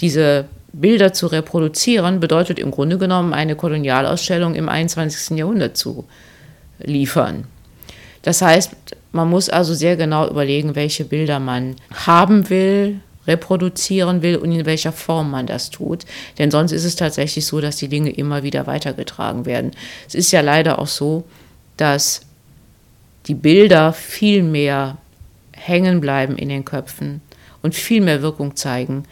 diese 0.00 0.46
Bilder 0.74 1.12
zu 1.12 1.28
reproduzieren, 1.28 2.20
bedeutet 2.20 2.58
im 2.58 2.70
Grunde 2.70 2.98
genommen 2.98 3.32
eine 3.32 3.54
Kolonialausstellung 3.54 4.54
im 4.54 4.68
21. 4.68 5.38
Jahrhundert 5.38 5.76
zu 5.76 6.04
liefern. 6.78 7.44
Das 8.22 8.42
heißt, 8.42 8.72
man 9.12 9.30
muss 9.30 9.48
also 9.48 9.74
sehr 9.74 9.96
genau 9.96 10.28
überlegen, 10.28 10.74
welche 10.74 11.04
Bilder 11.04 11.38
man 11.38 11.76
haben 11.92 12.50
will, 12.50 13.00
reproduzieren 13.26 14.22
will 14.22 14.36
und 14.36 14.50
in 14.50 14.66
welcher 14.66 14.92
Form 14.92 15.30
man 15.30 15.46
das 15.46 15.70
tut. 15.70 16.04
Denn 16.38 16.50
sonst 16.50 16.72
ist 16.72 16.84
es 16.84 16.96
tatsächlich 16.96 17.46
so, 17.46 17.60
dass 17.60 17.76
die 17.76 17.88
Dinge 17.88 18.10
immer 18.10 18.42
wieder 18.42 18.66
weitergetragen 18.66 19.46
werden. 19.46 19.70
Es 20.08 20.14
ist 20.14 20.32
ja 20.32 20.40
leider 20.40 20.78
auch 20.78 20.88
so, 20.88 21.24
dass 21.76 22.22
die 23.26 23.34
Bilder 23.34 23.92
viel 23.92 24.42
mehr 24.42 24.98
hängen 25.52 26.00
bleiben 26.00 26.36
in 26.36 26.48
den 26.48 26.64
Köpfen 26.64 27.22
und 27.62 27.74
viel 27.74 28.00
mehr 28.00 28.20
Wirkung 28.20 28.56
zeigen 28.56 29.04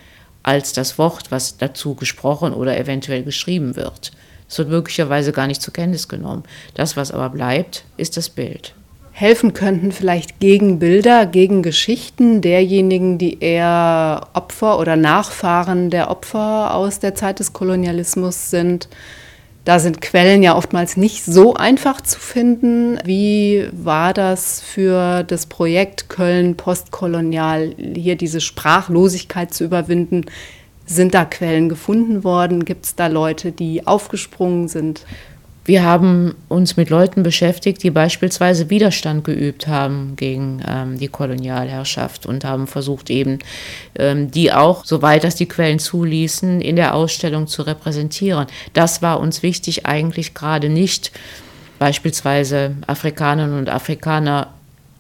als 0.43 0.73
das 0.73 0.99
Wort, 0.99 1.31
was 1.31 1.57
dazu 1.57 1.95
gesprochen 1.95 2.53
oder 2.53 2.79
eventuell 2.79 3.23
geschrieben 3.23 3.77
wird. 3.77 4.13
Es 4.49 4.59
wird 4.59 4.69
möglicherweise 4.69 5.33
gar 5.33 5.47
nicht 5.47 5.63
zur 5.63 5.73
Kenntnis 5.73 6.09
genommen. 6.09 6.45
Das, 6.75 6.97
was 6.97 7.11
aber 7.13 7.31
bleibt, 7.31 7.85
ist 7.97 8.17
das 8.17 8.29
Bild 8.29 8.75
helfen 9.13 9.53
könnten, 9.53 9.93
vielleicht 9.93 10.41
gegen 10.41 10.79
Bilder, 10.79 11.27
gegen 11.27 11.63
Geschichten 11.63 12.41
derjenigen, 12.41 13.19
die 13.19 13.39
eher 13.41 14.27
Opfer 14.33 14.79
oder 14.79 14.97
Nachfahren 14.97 15.91
der 15.91 16.11
Opfer 16.11 16.75
aus 16.75 16.99
der 16.99 17.15
Zeit 17.15 17.39
des 17.39 17.53
Kolonialismus 17.53 18.51
sind. 18.51 18.89
Da 19.65 19.79
sind 19.79 20.01
Quellen 20.01 20.43
ja 20.43 20.57
oftmals 20.57 20.97
nicht 20.97 21.25
so 21.25 21.55
einfach 21.55 22.01
zu 22.01 22.19
finden. 22.19 22.99
Wie 23.05 23.69
war 23.71 24.13
das 24.13 24.61
für 24.61 25.23
das 25.23 25.47
Projekt 25.47 26.09
Köln 26.09 26.57
postkolonial, 26.57 27.73
hier 27.77 28.17
diese 28.17 28.41
Sprachlosigkeit 28.41 29.55
zu 29.55 29.63
überwinden? 29.63 30.25
Sind 30.85 31.15
da 31.15 31.25
Quellen 31.25 31.69
gefunden 31.69 32.25
worden? 32.25 32.65
Gibt 32.65 32.87
es 32.87 32.97
da 32.97 33.07
Leute, 33.07 33.53
die 33.53 33.87
aufgesprungen 33.87 34.67
sind? 34.67 35.05
Wir 35.65 35.85
haben 35.85 36.35
uns 36.49 36.77
mit 36.77 36.91
Leuten 36.91 37.23
beschäftigt, 37.23 37.85
die 37.85 37.91
beispielsweise 37.91 38.69
Widerstand 38.69 39.23
geübt 39.23 39.69
haben 39.69 40.17
gegen 40.17 40.61
ähm, 40.67 40.99
die 40.99 41.07
Kolonialherrschaft 41.07 42.27
und 42.27 42.45
haben 42.45 42.67
versucht 42.67 43.11
eben, 43.11 43.39
ähm, 43.97 44.31
die 44.33 44.53
auch, 44.53 44.85
soweit 44.85 45.23
das 45.23 45.37
die 45.37 45.47
Quellen 45.47 45.79
zuließen, 45.79 46.61
in 46.61 46.75
der 46.75 46.95
Ausstellung 46.95 47.47
zu 47.47 47.63
repräsentieren. 47.63 48.49
Das 48.73 49.03
war 49.03 49.21
uns 49.21 49.45
wichtig, 49.45 49.87
eigentlich 49.87 50.35
gerade 50.35 50.69
nicht 50.69 51.13
beispielsweise 51.79 52.75
Afrikanerinnen 52.89 53.59
und 53.59 53.69
Afrikaner 53.69 54.49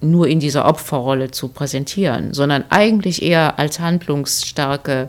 nur 0.01 0.29
in 0.29 0.39
dieser 0.39 0.65
Opferrolle 0.67 1.33
zu 1.33 1.49
präsentieren, 1.49 2.35
sondern 2.35 2.65
eigentlich 2.71 3.23
eher 3.23 3.59
als 3.59 3.81
handlungsstarke 3.81 5.09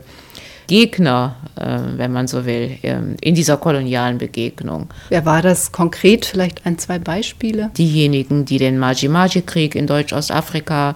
Gegner, 0.67 1.35
äh, 1.55 1.79
wenn 1.97 2.11
man 2.11 2.27
so 2.27 2.45
will, 2.45 2.77
ähm, 2.83 3.15
in 3.21 3.35
dieser 3.35 3.57
kolonialen 3.57 4.17
Begegnung. 4.17 4.89
Wer 5.09 5.25
war 5.25 5.41
das 5.41 5.71
konkret? 5.71 6.25
Vielleicht 6.25 6.65
ein, 6.65 6.77
zwei 6.77 6.99
Beispiele? 6.99 7.71
Diejenigen, 7.77 8.45
die 8.45 8.57
den 8.57 8.79
Maji-Maji-Krieg 8.79 9.75
in 9.75 9.87
Deutsch-Ostafrika 9.87 10.95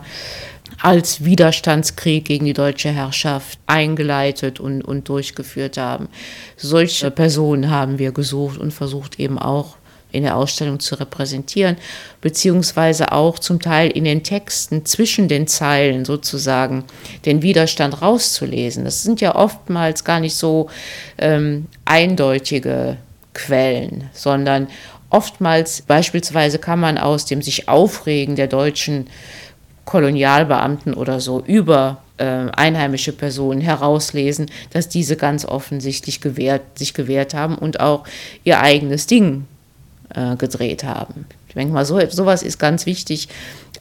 als 0.81 1.23
Widerstandskrieg 1.23 2.25
gegen 2.25 2.45
die 2.45 2.53
deutsche 2.53 2.89
Herrschaft 2.89 3.59
eingeleitet 3.65 4.59
und, 4.59 4.83
und 4.83 5.09
durchgeführt 5.09 5.77
haben. 5.77 6.07
Solche 6.55 7.09
Personen 7.09 7.69
haben 7.69 7.97
wir 7.99 8.11
gesucht 8.11 8.59
und 8.59 8.71
versucht 8.71 9.19
eben 9.19 9.39
auch 9.39 9.77
in 10.17 10.23
der 10.23 10.35
Ausstellung 10.35 10.79
zu 10.79 10.95
repräsentieren, 10.95 11.77
beziehungsweise 12.21 13.11
auch 13.11 13.39
zum 13.39 13.61
Teil 13.61 13.89
in 13.91 14.03
den 14.03 14.23
Texten 14.23 14.85
zwischen 14.85 15.27
den 15.27 15.47
Zeilen 15.47 16.03
sozusagen 16.03 16.83
den 17.25 17.41
Widerstand 17.41 18.01
rauszulesen. 18.01 18.83
Das 18.83 19.03
sind 19.03 19.21
ja 19.21 19.35
oftmals 19.35 20.03
gar 20.03 20.19
nicht 20.19 20.35
so 20.35 20.69
ähm, 21.17 21.67
eindeutige 21.85 22.97
Quellen, 23.33 24.09
sondern 24.13 24.67
oftmals 25.09 25.81
beispielsweise 25.83 26.59
kann 26.59 26.79
man 26.79 26.97
aus 26.97 27.25
dem 27.25 27.41
sich 27.41 27.69
aufregen 27.69 28.35
der 28.35 28.47
deutschen 28.47 29.07
Kolonialbeamten 29.85 30.93
oder 30.93 31.19
so 31.19 31.41
über 31.41 32.01
äh, 32.17 32.23
einheimische 32.25 33.13
Personen 33.13 33.61
herauslesen, 33.61 34.47
dass 34.71 34.89
diese 34.89 35.15
ganz 35.15 35.45
offensichtlich 35.45 36.19
gewehrt, 36.19 36.77
sich 36.77 36.93
gewehrt 36.93 37.33
haben 37.33 37.57
und 37.57 37.79
auch 37.79 38.03
ihr 38.43 38.59
eigenes 38.59 39.07
Ding 39.07 39.45
äh, 40.15 40.35
gedreht 40.35 40.83
haben. 40.83 41.25
Ich 41.47 41.53
denke 41.53 41.73
mal, 41.73 41.85
so, 41.85 41.99
sowas 42.09 42.43
ist 42.43 42.59
ganz 42.59 42.85
wichtig, 42.85 43.29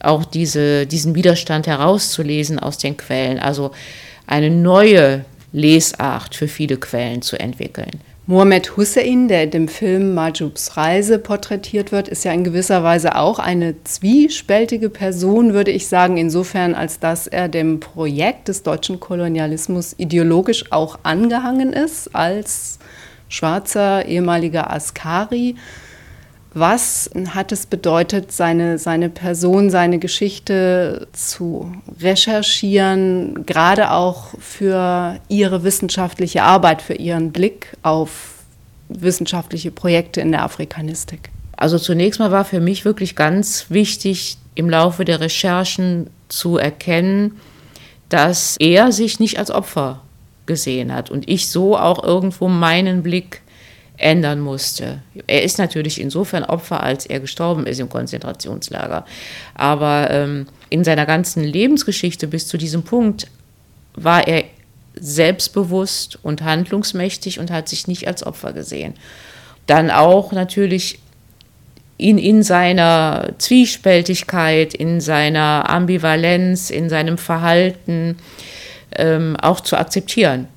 auch 0.01 0.25
diese, 0.25 0.85
diesen 0.85 1.15
Widerstand 1.15 1.67
herauszulesen 1.67 2.59
aus 2.59 2.77
den 2.77 2.97
Quellen, 2.97 3.39
also 3.39 3.71
eine 4.25 4.49
neue 4.49 5.25
Lesart 5.51 6.35
für 6.35 6.47
viele 6.47 6.77
Quellen 6.77 7.21
zu 7.21 7.39
entwickeln. 7.39 8.01
Mohammed 8.29 8.75
Hussein, 8.75 9.29
der 9.29 9.43
in 9.43 9.51
dem 9.51 9.67
Film 9.69 10.13
Majubs 10.13 10.75
Reise 10.75 11.17
porträtiert 11.17 11.93
wird, 11.93 12.09
ist 12.09 12.25
ja 12.25 12.33
in 12.33 12.43
gewisser 12.43 12.83
Weise 12.83 13.15
auch 13.15 13.39
eine 13.39 13.81
zwiespältige 13.85 14.89
Person, 14.89 15.53
würde 15.53 15.71
ich 15.71 15.87
sagen, 15.87 16.17
insofern, 16.17 16.75
als 16.75 16.99
dass 16.99 17.27
er 17.27 17.47
dem 17.47 17.79
Projekt 17.79 18.49
des 18.49 18.63
deutschen 18.63 18.99
Kolonialismus 18.99 19.95
ideologisch 19.97 20.73
auch 20.73 20.99
angehangen 21.03 21.71
ist, 21.71 22.13
als 22.13 22.79
schwarzer 23.29 24.05
ehemaliger 24.05 24.73
Askari 24.73 25.55
was 26.53 27.09
hat 27.29 27.51
es 27.51 27.65
bedeutet, 27.65 28.31
seine, 28.31 28.77
seine 28.77 29.09
Person, 29.09 29.69
seine 29.69 29.99
Geschichte 29.99 31.07
zu 31.13 31.71
recherchieren, 32.01 33.45
gerade 33.45 33.91
auch 33.91 34.29
für 34.39 35.19
Ihre 35.27 35.63
wissenschaftliche 35.63 36.43
Arbeit, 36.43 36.81
für 36.81 36.95
Ihren 36.95 37.31
Blick 37.31 37.75
auf 37.83 38.35
wissenschaftliche 38.89 39.71
Projekte 39.71 40.21
in 40.21 40.31
der 40.31 40.43
Afrikanistik? 40.43 41.29
Also 41.55 41.79
zunächst 41.79 42.19
mal 42.19 42.31
war 42.31 42.45
für 42.45 42.59
mich 42.59 42.85
wirklich 42.85 43.15
ganz 43.15 43.65
wichtig, 43.69 44.37
im 44.55 44.69
Laufe 44.69 45.05
der 45.05 45.19
Recherchen 45.19 46.09
zu 46.29 46.57
erkennen, 46.57 47.39
dass 48.09 48.55
er 48.59 48.91
sich 48.91 49.19
nicht 49.19 49.37
als 49.37 49.51
Opfer 49.51 50.01
gesehen 50.45 50.93
hat 50.93 51.11
und 51.11 51.27
ich 51.29 51.49
so 51.49 51.77
auch 51.77 52.03
irgendwo 52.03 52.47
meinen 52.47 53.03
Blick 53.03 53.41
ändern 53.97 54.39
musste. 54.39 55.01
Er 55.25 55.43
ist 55.43 55.57
natürlich 55.57 55.99
insofern 55.99 56.43
Opfer, 56.43 56.83
als 56.83 57.05
er 57.05 57.19
gestorben 57.19 57.65
ist 57.65 57.79
im 57.79 57.89
Konzentrationslager. 57.89 59.05
Aber 59.55 60.09
ähm, 60.11 60.47
in 60.69 60.83
seiner 60.83 61.05
ganzen 61.05 61.43
Lebensgeschichte 61.43 62.27
bis 62.27 62.47
zu 62.47 62.57
diesem 62.57 62.83
Punkt 62.83 63.27
war 63.95 64.27
er 64.27 64.43
selbstbewusst 64.95 66.19
und 66.23 66.43
handlungsmächtig 66.43 67.39
und 67.39 67.51
hat 67.51 67.69
sich 67.69 67.87
nicht 67.87 68.07
als 68.07 68.25
Opfer 68.25 68.53
gesehen. 68.53 68.93
Dann 69.65 69.91
auch 69.91 70.31
natürlich 70.31 70.99
in, 71.97 72.19
in 72.19 72.43
seiner 72.43 73.33
Zwiespältigkeit, 73.39 74.75
in 74.75 75.01
seiner 75.01 75.69
Ambivalenz, 75.69 76.69
in 76.69 76.89
seinem 76.89 77.17
Verhalten 77.17 78.17
ähm, 78.95 79.35
auch 79.37 79.59
zu 79.59 79.75
akzeptieren 79.77 80.47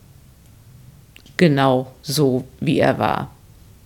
genau 1.41 1.91
so, 2.03 2.45
wie 2.61 2.79
er 2.79 2.99
war. 2.99 3.31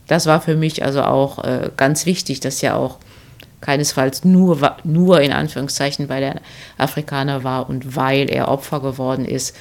Das 0.09 0.26
war 0.26 0.40
für 0.40 0.57
mich 0.57 0.84
also 0.84 1.02
auch 1.02 1.42
äh, 1.44 1.70
ganz 1.76 2.05
wichtig, 2.05 2.40
dass 2.40 2.62
er 2.62 2.76
auch 2.76 2.98
keinesfalls 3.61 4.24
nur, 4.24 4.76
nur 4.82 5.20
in 5.20 5.32
Anführungszeichen, 5.32 6.09
weil 6.09 6.22
er 6.24 6.40
Afrikaner 6.76 7.44
war 7.44 7.70
und 7.70 7.96
weil 7.96 8.28
er 8.28 8.48
Opfer 8.48 8.80
geworden 8.80 9.24
ist, 9.24 9.57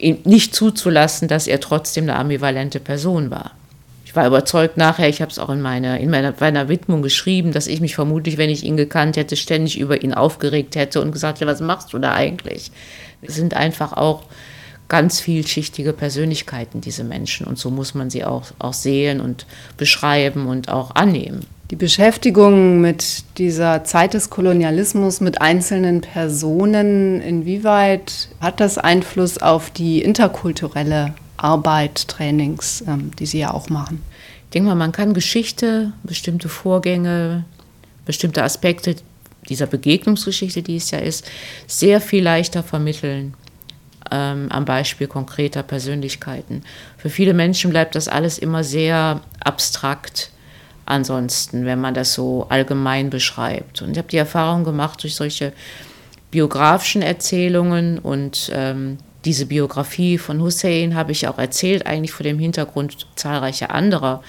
nicht 0.00 0.54
zuzulassen, 0.54 1.28
dass 1.28 1.46
er 1.46 1.60
trotzdem 1.60 2.04
eine 2.04 2.16
ambivalente 2.16 2.80
Person 2.80 3.30
war. 3.30 3.52
Ich 4.06 4.16
war 4.16 4.26
überzeugt 4.26 4.78
nachher, 4.78 5.08
ich 5.08 5.20
habe 5.20 5.30
es 5.30 5.38
auch 5.38 5.50
in, 5.50 5.60
meine, 5.60 6.00
in 6.00 6.10
meiner, 6.10 6.32
meiner 6.40 6.68
Widmung 6.68 7.02
geschrieben, 7.02 7.52
dass 7.52 7.66
ich 7.66 7.80
mich 7.80 7.94
vermutlich, 7.94 8.38
wenn 8.38 8.50
ich 8.50 8.64
ihn 8.64 8.78
gekannt 8.78 9.16
hätte, 9.16 9.36
ständig 9.36 9.78
über 9.78 10.02
ihn 10.02 10.14
aufgeregt 10.14 10.74
hätte 10.74 11.02
und 11.02 11.12
gesagt 11.12 11.40
hätte, 11.40 11.50
was 11.50 11.60
machst 11.60 11.92
du 11.92 11.98
da 11.98 12.14
eigentlich? 12.14 12.72
Es 13.20 13.34
sind 13.34 13.54
einfach 13.54 13.92
auch 13.92 14.22
ganz 14.88 15.20
vielschichtige 15.20 15.92
Persönlichkeiten, 15.92 16.80
diese 16.80 17.04
Menschen. 17.04 17.46
Und 17.46 17.58
so 17.58 17.70
muss 17.70 17.94
man 17.94 18.10
sie 18.10 18.24
auch, 18.24 18.44
auch 18.58 18.72
sehen 18.72 19.20
und 19.20 19.46
beschreiben 19.76 20.46
und 20.46 20.68
auch 20.68 20.94
annehmen. 20.94 21.46
Die 21.70 21.76
Beschäftigung 21.76 22.80
mit 22.80 23.24
dieser 23.38 23.82
Zeit 23.82 24.14
des 24.14 24.30
Kolonialismus, 24.30 25.20
mit 25.20 25.40
einzelnen 25.40 26.00
Personen, 26.00 27.20
inwieweit 27.20 28.28
hat 28.40 28.60
das 28.60 28.78
Einfluss 28.78 29.38
auf 29.38 29.70
die 29.70 30.00
interkulturelle 30.00 31.14
Arbeit, 31.36 32.06
Trainings, 32.06 32.84
ähm, 32.86 33.10
die 33.18 33.26
Sie 33.26 33.40
ja 33.40 33.52
auch 33.52 33.68
machen? 33.68 34.02
Ich 34.44 34.50
denke 34.50 34.68
mal, 34.68 34.76
man 34.76 34.92
kann 34.92 35.12
Geschichte, 35.12 35.92
bestimmte 36.04 36.48
Vorgänge 36.48 37.44
bestimmte 38.06 38.42
Aspekte 38.42 38.96
dieser 39.48 39.66
Begegnungsgeschichte, 39.66 40.62
die 40.62 40.76
es 40.76 40.90
ja 40.90 40.98
ist, 40.98 41.26
sehr 41.66 42.00
viel 42.00 42.22
leichter 42.22 42.62
vermitteln 42.62 43.34
ähm, 44.10 44.46
am 44.50 44.64
Beispiel 44.64 45.06
konkreter 45.06 45.62
Persönlichkeiten. 45.62 46.62
Für 46.96 47.10
viele 47.10 47.34
Menschen 47.34 47.70
bleibt 47.70 47.94
das 47.94 48.08
alles 48.08 48.38
immer 48.38 48.64
sehr 48.64 49.20
abstrakt 49.40 50.30
ansonsten, 50.86 51.64
wenn 51.64 51.80
man 51.80 51.94
das 51.94 52.14
so 52.14 52.46
allgemein 52.48 53.10
beschreibt. 53.10 53.82
Und 53.82 53.92
ich 53.92 53.98
habe 53.98 54.08
die 54.08 54.16
Erfahrung 54.16 54.64
gemacht 54.64 55.02
durch 55.02 55.14
solche 55.16 55.52
biografischen 56.30 57.02
Erzählungen 57.02 57.98
und 57.98 58.50
ähm, 58.54 58.98
diese 59.24 59.46
Biografie 59.46 60.18
von 60.18 60.40
Hussein 60.40 60.94
habe 60.94 61.12
ich 61.12 61.26
auch 61.26 61.38
erzählt, 61.38 61.86
eigentlich 61.86 62.12
vor 62.12 62.24
dem 62.24 62.38
Hintergrund 62.38 63.08
zahlreicher 63.16 63.74
anderer 63.74 64.22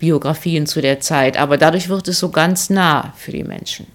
Biografien 0.00 0.66
zu 0.66 0.80
der 0.80 1.00
Zeit. 1.00 1.36
Aber 1.36 1.56
dadurch 1.56 1.88
wird 1.88 2.08
es 2.08 2.18
so 2.18 2.30
ganz 2.30 2.70
nah 2.70 3.12
für 3.16 3.30
die 3.30 3.44
Menschen 3.44 3.86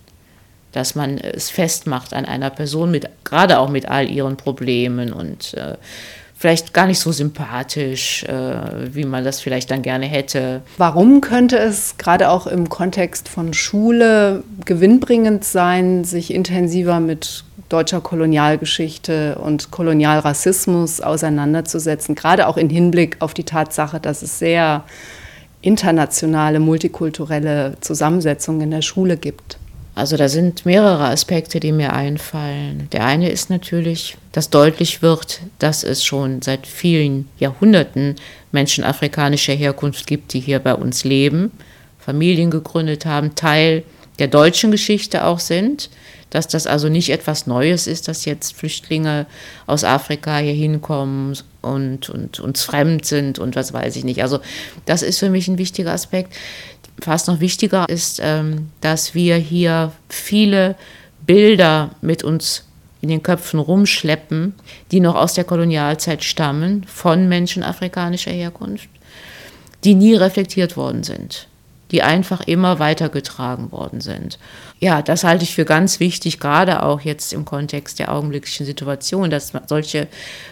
dass 0.76 0.96
man 0.96 1.18
es 1.18 1.50
festmacht 1.50 2.14
an 2.14 2.26
einer 2.26 2.50
Person, 2.50 2.92
mit, 2.92 3.08
gerade 3.24 3.60
auch 3.60 3.70
mit 3.70 3.88
all 3.88 4.10
ihren 4.10 4.38
Problemen 4.38 5.14
und 5.14 5.54
äh, 5.54 5.76
vielleicht 6.38 6.74
gar 6.74 6.86
nicht 6.86 7.00
so 7.00 7.12
sympathisch, 7.12 8.24
äh, 8.26 8.94
wie 8.94 9.06
man 9.06 9.24
das 9.24 9.40
vielleicht 9.40 9.72
dann 9.72 9.82
gerne 9.82 10.06
hätte. 10.06 10.62
Warum 10.78 11.22
könnte 11.22 11.58
es 11.58 11.98
gerade 11.98 12.30
auch 12.30 12.46
im 12.46 12.70
Kontext 12.70 13.30
von 13.30 13.54
Schule 13.54 14.44
gewinnbringend 14.66 15.46
sein, 15.46 16.04
sich 16.04 16.34
intensiver 16.34 17.00
mit 17.00 17.46
deutscher 17.70 18.02
Kolonialgeschichte 18.02 19.40
und 19.40 19.72
Kolonialrassismus 19.72 21.02
auseinanderzusetzen, 21.02 22.14
gerade 22.16 22.48
auch 22.48 22.58
im 22.58 22.70
Hinblick 22.70 23.18
auf 23.22 23.34
die 23.34 23.44
Tatsache, 23.44 24.00
dass 24.00 24.22
es 24.22 24.38
sehr 24.38 24.84
internationale, 25.62 26.60
multikulturelle 26.60 27.78
Zusammensetzungen 27.82 28.62
in 28.62 28.72
der 28.72 28.84
Schule 28.84 29.18
gibt? 29.18 29.58
Also 29.96 30.18
da 30.18 30.28
sind 30.28 30.66
mehrere 30.66 31.06
Aspekte, 31.06 31.62
die 31.62 31.72
mir 31.72 31.94
einfallen. 31.94 32.90
Der 32.92 33.06
eine 33.06 33.30
ist 33.30 33.50
natürlich, 33.50 34.18
dass 34.34 34.50
deutlich 34.50 35.02
wird, 35.02 35.40
dass 35.58 35.86
es 35.86 36.04
schon 36.04 36.42
seit 36.42 36.68
vielen 36.68 37.30
Jahrhunderten 37.40 38.16
Menschen 38.52 38.84
afrikanischer 38.84 39.54
Herkunft 39.54 40.06
gibt, 40.06 40.34
die 40.34 40.42
hier 40.42 40.60
bei 40.60 40.76
uns 40.76 41.06
leben, 41.06 41.54
Familien 41.98 42.52
gegründet 42.52 43.06
haben, 43.06 43.36
Teil 43.36 43.84
der 44.20 44.28
deutschen 44.28 44.70
Geschichte 44.72 45.24
auch 45.24 45.40
sind, 45.40 45.90
dass 46.30 46.48
das 46.50 46.68
also 46.68 46.90
nicht 46.90 47.10
etwas 47.12 47.48
Neues 47.48 47.88
ist, 47.88 48.10
dass 48.10 48.26
jetzt 48.26 48.54
Flüchtlinge 48.56 49.26
aus 49.68 49.86
Afrika 49.86 50.38
hier 50.40 50.54
hinkommen 50.54 51.38
und, 51.62 52.10
und 52.10 52.40
uns 52.42 52.64
fremd 52.64 53.06
sind 53.06 53.40
und 53.40 53.56
was 53.56 53.72
weiß 53.72 53.96
ich 53.96 54.04
nicht. 54.04 54.22
Also 54.22 54.40
das 54.86 55.02
ist 55.02 55.20
für 55.20 55.30
mich 55.30 55.48
ein 55.48 55.58
wichtiger 55.58 55.94
Aspekt 55.94 56.34
fast 57.02 57.28
noch 57.28 57.40
wichtiger 57.40 57.88
ist, 57.90 58.20
ähm, 58.24 58.70
dass 58.82 59.14
wir 59.14 59.36
hier 59.38 59.92
viele 60.10 60.76
Bilder 61.26 61.92
mit 62.02 62.24
uns 62.24 62.66
in 63.02 63.10
den 63.10 63.24
Köpfen 63.24 63.60
rumschleppen, 63.60 64.56
die 64.92 65.00
noch 65.00 65.16
aus 65.16 65.34
der 65.34 65.44
Kolonialzeit 65.44 66.24
stammen, 66.24 66.84
von 66.88 67.28
Menschen 67.28 67.64
afrikanischer 67.64 68.32
Herkunft, 68.32 68.90
die 69.84 69.96
nie 69.96 70.16
reflektiert 70.16 70.78
worden 70.78 71.04
sind 71.04 71.48
die 71.96 72.04
einfach 72.04 72.42
immer 72.42 72.80
weitergetragen 72.80 73.72
worden 73.72 74.02
sind. 74.02 74.38
Ja, 74.82 75.02
das 75.02 75.24
halte 75.24 75.46
ich 75.46 75.56
für 75.56 75.64
ganz 75.64 76.02
wichtig, 76.02 76.42
gerade 76.42 76.84
auch 76.84 77.00
jetzt 77.00 77.32
im 77.32 77.46
Kontext 77.46 78.00
der 78.00 78.12
augenblicklichen 78.12 78.66
Situation, 78.66 79.30
dass 79.30 79.54
solche, 79.68 80.10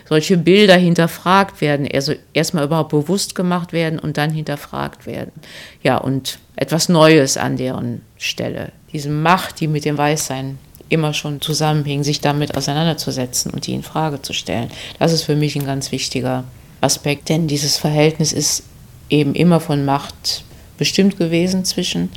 solche 0.08 0.38
Bilder 0.38 0.78
hinterfragt 0.78 1.60
werden, 1.60 1.86
also 1.94 2.14
erstmal 2.32 2.64
überhaupt 2.64 2.92
bewusst 2.92 3.36
gemacht 3.36 3.74
werden 3.74 4.00
und 4.00 4.16
dann 4.16 4.32
hinterfragt 4.32 5.06
werden. 5.06 5.34
Ja, 5.82 5.98
und 5.98 6.40
etwas 6.56 6.88
Neues 6.88 7.36
an 7.36 7.58
deren 7.58 8.04
Stelle. 8.18 8.72
Diese 8.94 9.10
Macht, 9.10 9.60
die 9.60 9.68
mit 9.68 9.84
dem 9.84 9.98
Weißsein 9.98 10.58
immer 10.88 11.14
schon 11.14 11.42
zusammenhing, 11.42 12.06
sich 12.06 12.22
damit 12.22 12.56
auseinanderzusetzen 12.56 13.52
und 13.52 13.68
die 13.68 13.74
in 13.74 13.84
Frage 13.84 14.22
zu 14.22 14.32
stellen. 14.32 14.72
Das 14.98 15.12
ist 15.12 15.24
für 15.24 15.36
mich 15.36 15.58
ein 15.58 15.66
ganz 15.66 15.92
wichtiger 15.92 16.46
Aspekt, 16.80 17.28
denn 17.28 17.48
dieses 17.48 17.76
Verhältnis 17.76 18.32
ist 18.32 18.64
eben 19.10 19.36
immer 19.36 19.60
von 19.60 19.84
Macht 19.84 20.46
bestimmt 20.78 21.18
gewesen 21.18 21.66
zwischen 21.66 22.10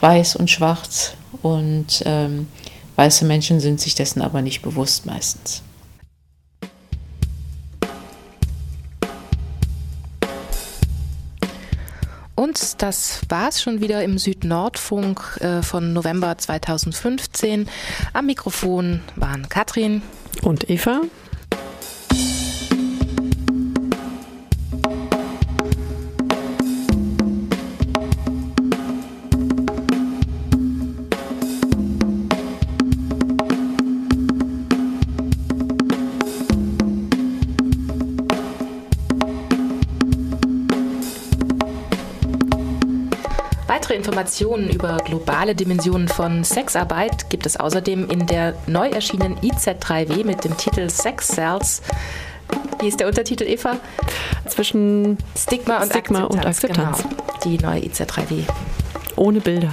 Weiß 0.00 0.36
und 0.36 0.50
Schwarz. 0.50 1.14
Und 1.42 2.02
ähm, 2.04 2.48
weiße 2.96 3.24
Menschen 3.24 3.60
sind 3.60 3.80
sich 3.80 3.94
dessen 3.94 4.22
aber 4.22 4.42
nicht 4.42 4.62
bewusst 4.62 5.06
meistens. 5.06 5.62
Und 12.38 12.82
das 12.82 13.22
war 13.28 13.48
es 13.48 13.60
schon 13.60 13.80
wieder 13.80 14.04
im 14.04 14.16
Südnordfunk 14.16 15.38
äh, 15.40 15.60
von 15.60 15.92
November 15.92 16.38
2015. 16.38 17.68
Am 18.12 18.26
Mikrofon 18.26 19.00
waren 19.16 19.48
Katrin 19.48 20.02
und 20.42 20.70
Eva. 20.70 21.00
Informationen 44.18 44.68
über 44.68 44.96
globale 44.96 45.54
Dimensionen 45.54 46.08
von 46.08 46.42
Sexarbeit 46.42 47.30
gibt 47.30 47.46
es 47.46 47.56
außerdem 47.56 48.10
in 48.10 48.26
der 48.26 48.56
neu 48.66 48.88
erschienenen 48.88 49.38
IZ3W 49.38 50.26
mit 50.26 50.42
dem 50.42 50.56
Titel 50.56 50.90
Sex 50.90 51.28
Cells. 51.28 51.82
Wie 52.80 52.88
ist 52.88 52.98
der 52.98 53.06
Untertitel, 53.06 53.44
Eva? 53.44 53.76
Zwischen 54.48 55.18
Stigma 55.36 55.80
und 55.80 55.90
Stigma 55.90 56.24
Akzeptanz. 56.24 56.34
Und 56.34 56.46
Akzeptanz. 56.46 57.02
Genau, 57.04 57.14
die 57.44 57.58
neue 57.58 57.80
IZ3W. 57.82 58.42
Ohne 59.14 59.40
Bilder. 59.40 59.72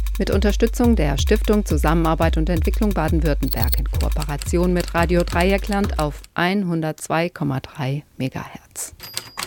mit 0.19 0.29
Unterstützung 0.29 0.95
der 0.95 1.17
Stiftung 1.17 1.65
Zusammenarbeit 1.65 2.37
und 2.37 2.49
Entwicklung 2.49 2.91
Baden-Württemberg 2.91 3.79
in 3.79 3.85
Kooperation 3.91 4.73
mit 4.73 4.93
Radio 4.93 5.23
Dreieckland 5.23 5.99
auf 5.99 6.21
102,3 6.35 8.03
MHz. 8.17 8.93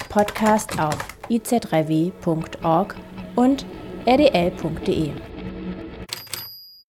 Podcast 0.09 0.79
auf 0.79 0.99
ic3w.org 1.29 2.95
und 3.35 3.67
rdl.de. 4.07 5.34